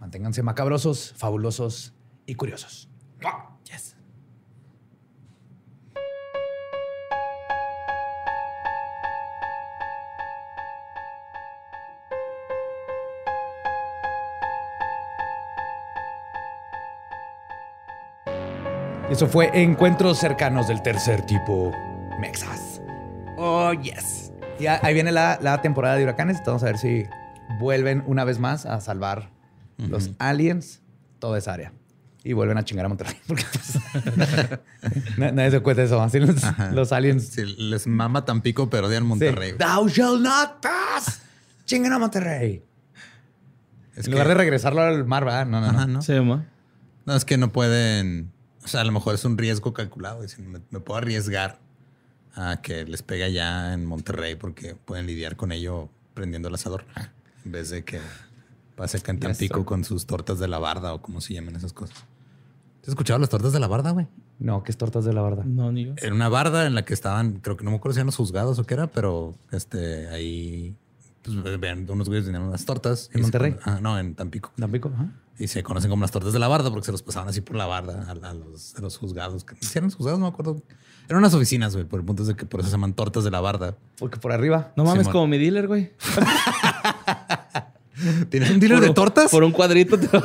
Manténganse 0.00 0.42
macabrosos, 0.42 1.14
fabulosos 1.16 1.92
y 2.26 2.34
curiosos. 2.34 2.88
Eso 19.10 19.26
fue 19.26 19.50
Encuentros 19.54 20.18
cercanos 20.18 20.68
del 20.68 20.82
tercer 20.82 21.24
tipo 21.26 21.72
Mexas. 22.20 22.80
Oh, 23.36 23.72
yes. 23.72 24.32
Y 24.58 24.66
ahí 24.66 24.92
viene 24.92 25.12
la, 25.12 25.38
la 25.40 25.62
temporada 25.62 25.96
de 25.96 26.04
huracanes. 26.04 26.38
Vamos 26.44 26.62
a 26.62 26.66
ver 26.66 26.78
si 26.78 27.04
vuelven 27.58 28.02
una 28.06 28.24
vez 28.24 28.38
más 28.38 28.66
a 28.66 28.80
salvar 28.80 29.30
los 29.78 30.10
aliens 30.18 30.82
toda 31.20 31.38
esa 31.38 31.54
área. 31.54 31.72
Y 32.24 32.32
vuelven 32.34 32.58
a 32.58 32.64
chingar 32.64 32.84
a 32.84 32.88
Monterrey. 32.88 33.16
Porque 33.26 33.44
pues, 33.52 34.58
na- 35.18 35.32
nadie 35.32 35.52
se 35.52 35.60
cuenta 35.60 35.82
eso. 35.84 36.02
Así 36.02 36.18
los, 36.20 36.36
los 36.72 36.92
aliens. 36.92 37.28
Sí, 37.28 37.44
les 37.56 37.86
mama 37.86 38.24
Tampico, 38.24 38.68
pero 38.68 38.88
odian 38.88 39.06
Monterrey. 39.06 39.52
Sí. 39.52 39.56
Thou 39.58 39.88
shall 39.88 40.20
not 40.22 40.60
pass. 40.60 41.22
Chingan 41.64 41.92
a 41.92 41.98
Monterrey. 41.98 42.62
Es 43.96 44.06
en 44.06 44.10
lugar 44.12 44.26
que- 44.26 44.30
de 44.30 44.34
regresarlo 44.34 44.82
al 44.82 45.04
mar, 45.06 45.24
¿verdad? 45.24 45.46
No, 45.46 45.60
no, 45.60 45.72
no. 45.72 45.78
Ajá, 45.78 45.86
¿no? 45.86 46.02
Sí, 46.02 46.12
ma. 46.20 46.44
No, 47.06 47.14
es 47.16 47.24
que 47.24 47.38
no 47.38 47.50
pueden. 47.52 48.32
O 48.68 48.70
sea, 48.70 48.82
a 48.82 48.84
lo 48.84 48.92
mejor 48.92 49.14
es 49.14 49.24
un 49.24 49.38
riesgo 49.38 49.72
calculado. 49.72 50.20
Dicen, 50.22 50.50
me, 50.50 50.60
me 50.70 50.80
puedo 50.80 50.98
arriesgar 50.98 51.58
a 52.34 52.60
que 52.60 52.84
les 52.84 53.02
pegue 53.02 53.24
allá 53.24 53.72
en 53.72 53.86
Monterrey 53.86 54.34
porque 54.34 54.74
pueden 54.74 55.06
lidiar 55.06 55.36
con 55.36 55.52
ello 55.52 55.88
prendiendo 56.12 56.48
el 56.48 56.54
asador. 56.54 56.84
En 57.44 57.52
vez 57.52 57.70
de 57.70 57.82
que 57.82 57.98
pase 58.76 58.98
acá 58.98 59.12
en 59.12 59.20
Tampico 59.20 59.64
con 59.64 59.84
sus 59.84 60.04
tortas 60.06 60.38
de 60.38 60.48
la 60.48 60.58
barda 60.58 60.92
o 60.92 61.00
como 61.00 61.20
se 61.22 61.32
llaman 61.34 61.56
esas 61.56 61.72
cosas. 61.72 61.96
¿Te 62.80 62.82
has 62.82 62.88
escuchado 62.90 63.18
las 63.18 63.30
tortas 63.30 63.52
de 63.54 63.60
la 63.60 63.68
barda, 63.68 63.90
güey? 63.92 64.06
No, 64.38 64.62
que 64.62 64.70
es 64.70 64.76
tortas 64.76 65.04
de 65.04 65.12
la 65.14 65.22
verdad. 65.22 65.44
No, 65.44 65.72
ni 65.72 65.86
yo. 65.86 65.94
Era 65.96 66.14
una 66.14 66.28
barda 66.28 66.66
en 66.66 66.74
la 66.74 66.84
que 66.84 66.92
estaban, 66.94 67.40
creo 67.40 67.56
que 67.56 67.64
no 67.64 67.70
me 67.70 67.78
acuerdo 67.78 67.94
si 67.94 67.98
eran 68.00 68.06
los 68.06 68.16
juzgados 68.16 68.58
o 68.58 68.64
qué 68.64 68.74
era, 68.74 68.86
pero 68.86 69.34
este 69.50 70.08
ahí 70.10 70.76
pues, 71.22 71.58
vean, 71.58 71.86
unos 71.90 72.08
güeyes 72.08 72.26
tenían 72.26 72.42
unas 72.42 72.64
tortas. 72.64 73.06
¿En 73.08 73.14
se 73.14 73.22
Monterrey? 73.22 73.52
con- 73.54 73.62
ah, 73.64 73.80
no, 73.80 73.98
en 73.98 74.14
Tampico. 74.14 74.52
Tampico, 74.56 74.90
ajá. 74.94 75.08
Y 75.38 75.46
se 75.48 75.62
conocen 75.62 75.90
como 75.90 76.02
las 76.02 76.10
tortas 76.10 76.32
de 76.32 76.38
la 76.38 76.48
barda 76.48 76.70
porque 76.70 76.86
se 76.86 76.92
los 76.92 77.02
pasaban 77.02 77.28
así 77.28 77.40
por 77.40 77.56
la 77.56 77.66
barda 77.66 78.06
a, 78.08 78.12
a 78.30 78.34
los, 78.34 78.74
a 78.74 78.80
los 78.80 78.96
juzgados. 78.98 79.46
¿Sí 79.60 79.70
eran 79.78 79.84
los 79.86 79.94
juzgados? 79.94 80.18
No 80.18 80.26
me 80.26 80.32
acuerdo. 80.32 80.62
Eran 81.08 81.20
unas 81.20 81.32
oficinas, 81.34 81.74
güey. 81.74 81.86
Por 81.86 82.00
el 82.00 82.06
punto 82.06 82.22
es 82.22 82.28
de 82.28 82.36
que 82.36 82.44
por 82.44 82.60
eso 82.60 82.68
se 82.68 82.72
llaman 82.74 82.92
tortas 82.92 83.24
de 83.24 83.30
la 83.30 83.40
barda. 83.40 83.76
Porque 83.98 84.18
por 84.18 84.32
arriba. 84.32 84.72
No 84.76 84.84
mames, 84.84 85.08
como 85.08 85.26
mi 85.28 85.38
dealer, 85.38 85.66
güey. 85.68 85.92
¿Tienes 88.30 88.50
un 88.50 88.60
dealer 88.60 88.78
Por 88.78 88.88
de 88.88 88.94
tortas? 88.94 89.30
Por 89.30 89.42
un 89.44 89.52
cuadrito. 89.52 89.98
te- 89.98 90.06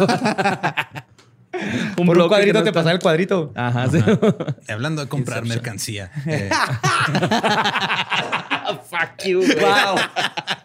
un 1.98 2.06
por 2.08 2.18
un 2.18 2.28
cuadrito 2.28 2.54
que 2.54 2.60
no 2.60 2.64
te 2.64 2.70
está- 2.70 2.80
pasa 2.82 2.92
el 2.92 3.00
cuadrito. 3.00 3.52
Ajá, 3.56 3.88
sí. 3.90 4.00
Hablando 4.72 5.02
de 5.04 5.08
comprar 5.10 5.46
mercancía. 5.46 6.12
eh, 6.26 6.50
Fuck 8.90 9.24
you, 9.26 9.40
güey. 9.42 9.60
Wow. 9.60 9.96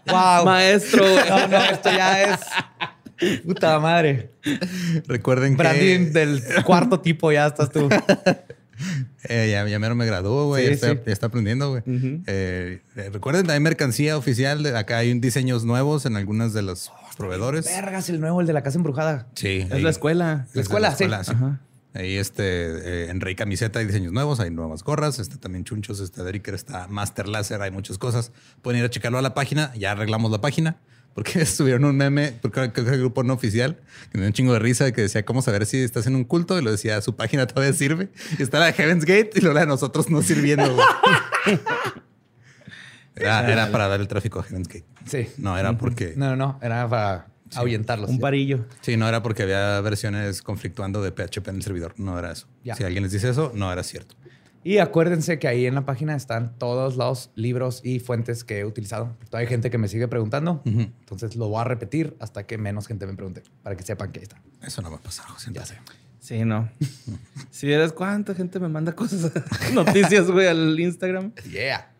Wow. 0.06 0.44
Maestro, 0.44 1.02
güey. 1.04 1.28
No, 1.28 1.48
no, 1.48 1.56
esto 1.64 1.90
ya 1.90 2.22
es. 2.24 2.40
Puta 3.44 3.78
madre. 3.80 4.30
recuerden 5.06 5.52
que... 5.56 5.62
Branding 5.62 6.12
del 6.12 6.42
cuarto 6.64 7.00
tipo, 7.00 7.30
ya 7.32 7.46
estás 7.46 7.70
tú. 7.70 7.88
Eh, 9.24 9.48
ya, 9.50 9.66
ya 9.66 9.78
mero 9.78 9.94
me 9.96 10.06
graduó, 10.06 10.46
güey. 10.46 10.62
Sí, 10.62 10.68
ya, 10.68 10.74
está, 10.74 10.88
sí. 10.92 10.98
ya 11.06 11.12
está 11.12 11.26
aprendiendo, 11.26 11.70
güey. 11.70 11.82
Eh, 12.26 12.80
eh, 12.96 13.10
recuerden, 13.12 13.50
hay 13.50 13.58
mercancía 13.60 14.16
oficial. 14.16 14.64
Acá 14.76 14.98
hay 14.98 15.18
diseños 15.18 15.64
nuevos 15.64 16.06
en 16.06 16.16
algunas 16.16 16.52
de 16.52 16.62
los 16.62 16.92
proveedores. 17.16 17.64
Vergas, 17.66 18.08
el 18.08 18.20
nuevo, 18.20 18.40
el 18.40 18.46
de 18.46 18.52
la 18.52 18.62
casa 18.62 18.78
embrujada. 18.78 19.26
Sí. 19.34 19.64
Es 19.66 19.72
ahí- 19.72 19.82
la 19.82 19.90
escuela. 19.90 20.46
La 20.54 20.62
escuela, 20.62 20.94
sí. 20.94 21.04
Ajá. 21.04 21.60
Ahí 21.94 22.16
este, 22.16 22.42
eh, 22.44 23.10
en 23.10 23.20
Rey 23.20 23.34
Camiseta 23.34 23.80
hay 23.80 23.86
diseños 23.86 24.12
nuevos, 24.12 24.38
hay 24.38 24.50
nuevas 24.50 24.84
gorras, 24.84 25.18
este 25.18 25.36
también 25.38 25.64
chunchos, 25.64 25.98
este 25.98 26.22
Dericker 26.22 26.54
está 26.54 26.86
Master 26.86 27.26
Láser, 27.26 27.60
hay 27.62 27.72
muchas 27.72 27.98
cosas. 27.98 28.30
Pueden 28.62 28.78
ir 28.78 28.84
a 28.86 28.90
checarlo 28.90 29.18
a 29.18 29.22
la 29.22 29.34
página, 29.34 29.72
ya 29.74 29.92
arreglamos 29.92 30.30
la 30.30 30.40
página, 30.40 30.76
porque 31.18 31.44
subieron 31.46 31.84
un 31.84 31.96
meme, 31.96 32.32
porque 32.40 32.70
creo 32.70 32.86
que 32.86 32.92
el 32.92 33.00
grupo 33.00 33.24
no 33.24 33.34
oficial, 33.34 33.76
que 34.12 34.18
me 34.18 34.22
dio 34.22 34.28
un 34.28 34.32
chingo 34.34 34.52
de 34.52 34.60
risa, 34.60 34.92
que 34.92 35.00
decía 35.00 35.24
cómo 35.24 35.42
saber 35.42 35.66
si 35.66 35.78
estás 35.78 36.06
en 36.06 36.14
un 36.14 36.22
culto, 36.22 36.56
y 36.56 36.62
lo 36.62 36.70
decía, 36.70 37.00
su 37.00 37.16
página 37.16 37.44
todavía 37.48 37.72
sirve, 37.72 38.08
y 38.38 38.42
está 38.44 38.60
la 38.60 38.66
de 38.66 38.74
Heaven's 38.74 39.04
Gate, 39.04 39.30
y 39.34 39.40
lo 39.40 39.52
la 39.52 39.62
de 39.62 39.66
nosotros 39.66 40.10
no 40.10 40.22
sirviendo. 40.22 40.78
Era, 43.16 43.50
era 43.50 43.72
para 43.72 43.88
dar 43.88 43.98
el 43.98 44.06
tráfico 44.06 44.38
a 44.38 44.44
Heaven's 44.44 44.68
Gate. 44.68 44.84
Sí. 45.04 45.26
No, 45.38 45.58
era 45.58 45.76
porque... 45.76 46.12
No, 46.14 46.26
no, 46.26 46.36
no. 46.36 46.60
Era 46.62 46.88
para 46.88 47.26
ahuyentarlos. 47.56 48.10
Un 48.10 48.20
parillo. 48.20 48.66
Sí, 48.80 48.96
no 48.96 49.08
era 49.08 49.24
porque 49.24 49.42
había 49.42 49.80
versiones 49.80 50.40
conflictuando 50.40 51.02
de 51.02 51.10
PHP 51.10 51.48
en 51.48 51.56
el 51.56 51.62
servidor. 51.64 51.94
No 51.96 52.16
era 52.16 52.30
eso. 52.30 52.46
Ya. 52.62 52.76
Si 52.76 52.84
alguien 52.84 53.02
les 53.02 53.10
dice 53.10 53.28
eso, 53.28 53.50
no 53.56 53.72
era 53.72 53.82
cierto. 53.82 54.14
Y 54.64 54.78
acuérdense 54.78 55.38
que 55.38 55.48
ahí 55.48 55.66
en 55.66 55.74
la 55.74 55.86
página 55.86 56.14
están 56.16 56.58
todos 56.58 56.96
los 56.96 57.30
libros 57.36 57.80
y 57.84 58.00
fuentes 58.00 58.44
que 58.44 58.58
he 58.60 58.64
utilizado. 58.64 59.16
Todavía 59.26 59.46
hay 59.46 59.50
gente 59.50 59.70
que 59.70 59.78
me 59.78 59.88
sigue 59.88 60.08
preguntando. 60.08 60.60
Entonces 60.64 61.36
lo 61.36 61.48
voy 61.48 61.60
a 61.60 61.64
repetir 61.64 62.16
hasta 62.20 62.46
que 62.46 62.58
menos 62.58 62.86
gente 62.86 63.06
me 63.06 63.14
pregunte. 63.14 63.42
Para 63.62 63.76
que 63.76 63.82
sepan 63.84 64.12
que 64.12 64.20
ahí 64.20 64.24
está. 64.24 64.42
Eso 64.62 64.82
no 64.82 64.90
va 64.90 64.96
a 64.96 65.00
pasar, 65.02 65.26
José. 65.26 65.50
Ya 65.54 65.64
sé. 65.64 65.76
Sí, 66.18 66.44
no. 66.44 66.68
si 67.50 67.66
vieras 67.66 67.92
cuánta 67.92 68.34
gente 68.34 68.58
me 68.60 68.68
manda 68.68 68.92
cosas, 68.92 69.32
noticias, 69.72 70.30
güey, 70.30 70.48
al 70.48 70.78
Instagram. 70.78 71.32
Yeah. 71.50 71.90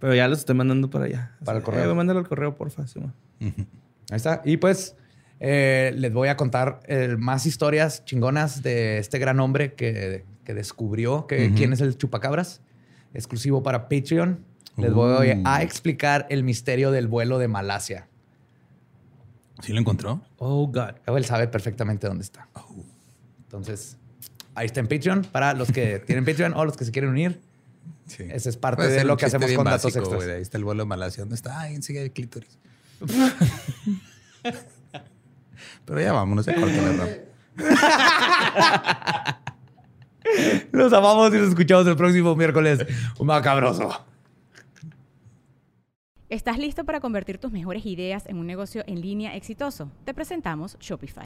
Pero 0.00 0.14
ya 0.14 0.26
los 0.28 0.38
estoy 0.40 0.54
mandando 0.56 0.88
para 0.90 1.04
allá. 1.04 1.36
Para 1.44 1.58
el 1.58 1.62
Eh, 1.62 1.64
correo. 1.64 1.84
güey, 1.84 1.96
mándalo 1.96 2.18
al 2.20 2.26
correo, 2.28 2.56
porfa. 2.56 2.86
sí. 2.86 3.00
Ahí 3.40 3.52
está. 4.16 4.42
Y 4.44 4.56
pues 4.56 4.96
eh, 5.38 5.92
les 5.96 6.12
voy 6.12 6.28
a 6.28 6.36
contar 6.36 6.80
eh, 6.86 7.16
más 7.18 7.46
historias 7.46 8.04
chingonas 8.04 8.62
de 8.62 8.98
este 8.98 9.18
gran 9.18 9.38
hombre 9.38 9.74
que, 9.74 10.24
que 10.48 10.54
descubrió 10.54 11.26
que, 11.26 11.52
quién 11.54 11.74
es 11.74 11.82
el 11.82 11.98
chupacabras. 11.98 12.62
Exclusivo 13.12 13.62
para 13.62 13.86
Patreon. 13.90 14.42
Les 14.78 14.90
voy 14.94 15.28
Uh. 15.32 15.42
a 15.44 15.62
explicar 15.62 16.26
el 16.30 16.42
misterio 16.42 16.90
del 16.90 17.06
vuelo 17.06 17.38
de 17.38 17.48
Malasia. 17.48 18.08
¿Sí 19.60 19.74
lo 19.74 19.80
encontró? 19.80 20.22
Oh, 20.38 20.66
God. 20.66 20.92
Luego 21.04 21.18
Él 21.18 21.26
sabe 21.26 21.48
perfectamente 21.48 22.06
dónde 22.06 22.24
está. 22.24 22.48
Entonces, 23.42 23.98
ahí 24.54 24.64
está 24.64 24.80
en 24.80 24.88
Patreon 24.88 25.26
para 25.30 25.52
los 25.52 25.70
que 25.70 25.98
tienen 26.06 26.24
Patreon 26.24 26.54
o 26.54 26.64
los 26.64 26.78
que 26.78 26.86
se 26.86 26.92
quieren 26.92 27.10
unir. 27.10 27.42
Sí. 28.06 28.24
Ese 28.30 28.48
es 28.48 28.56
parte 28.56 28.84
Puede 28.84 28.96
de 28.96 29.04
lo 29.04 29.18
que 29.18 29.26
hacemos 29.26 29.52
con 29.52 29.66
datos 29.66 29.92
básico, 29.92 30.14
extras. 30.14 30.34
Ahí 30.34 30.40
está 30.40 30.56
el 30.56 30.64
vuelo 30.64 30.84
de 30.84 30.88
Malasia. 30.88 31.24
¿Dónde 31.24 31.34
está? 31.34 31.60
Ahí 31.60 31.74
enseguida 31.74 32.04
el 32.04 32.12
clítoris. 32.12 32.56
Pero 35.84 36.00
ya 36.00 36.12
vámonos, 36.14 36.46
ya 36.46 36.54
corta 36.54 36.92
la. 36.92 37.08
Los 40.72 40.92
amamos 40.92 41.32
y 41.34 41.38
los 41.38 41.48
escuchamos 41.48 41.86
el 41.86 41.96
próximo 41.96 42.34
miércoles. 42.36 42.84
Un 43.18 43.26
macabroso. 43.26 44.04
¿Estás 46.28 46.58
listo 46.58 46.84
para 46.84 47.00
convertir 47.00 47.38
tus 47.38 47.50
mejores 47.50 47.86
ideas 47.86 48.26
en 48.26 48.36
un 48.36 48.46
negocio 48.46 48.84
en 48.86 49.00
línea 49.00 49.34
exitoso? 49.34 49.90
Te 50.04 50.12
presentamos 50.12 50.76
Shopify. 50.78 51.24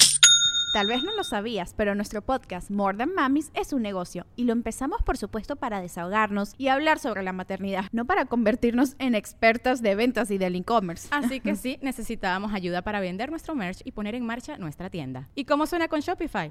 Tal 0.73 0.87
vez 0.87 1.03
no 1.03 1.15
lo 1.15 1.23
sabías, 1.23 1.75
pero 1.77 1.95
nuestro 1.95 2.23
podcast 2.23 2.71
More 2.71 2.97
Than 2.97 3.13
Mamis 3.13 3.51
es 3.53 3.75
un 3.75 3.83
negocio 3.83 4.25
y 4.37 4.45
lo 4.45 4.53
empezamos 4.53 5.03
por 5.03 5.19
supuesto 5.19 5.57
para 5.57 5.83
desahogarnos 5.83 6.55
y 6.57 6.69
hablar 6.69 6.99
sobre 6.99 7.23
la 7.23 7.35
maternidad, 7.35 7.87
no 7.93 8.07
para 8.07 8.25
convertirnos 8.25 8.97
en 8.99 9.15
expertas 9.15 9.83
de 9.83 9.97
ventas 9.97 10.31
y 10.31 10.39
del 10.39 10.55
e-commerce. 10.55 11.09
Así 11.11 11.41
que 11.41 11.57
sí, 11.57 11.79
necesitábamos 11.83 12.55
ayuda 12.55 12.81
para 12.81 13.01
vender 13.01 13.29
nuestro 13.29 13.55
merch 13.55 13.81
y 13.85 13.93
poner 13.93 14.15
en 14.15 14.25
marcha 14.25 14.57
nuestra 14.57 14.89
tienda. 14.89 15.29
¿Y 15.35 15.45
cómo 15.45 15.67
suena 15.67 15.89
con 15.89 16.01
Shopify? 16.01 16.51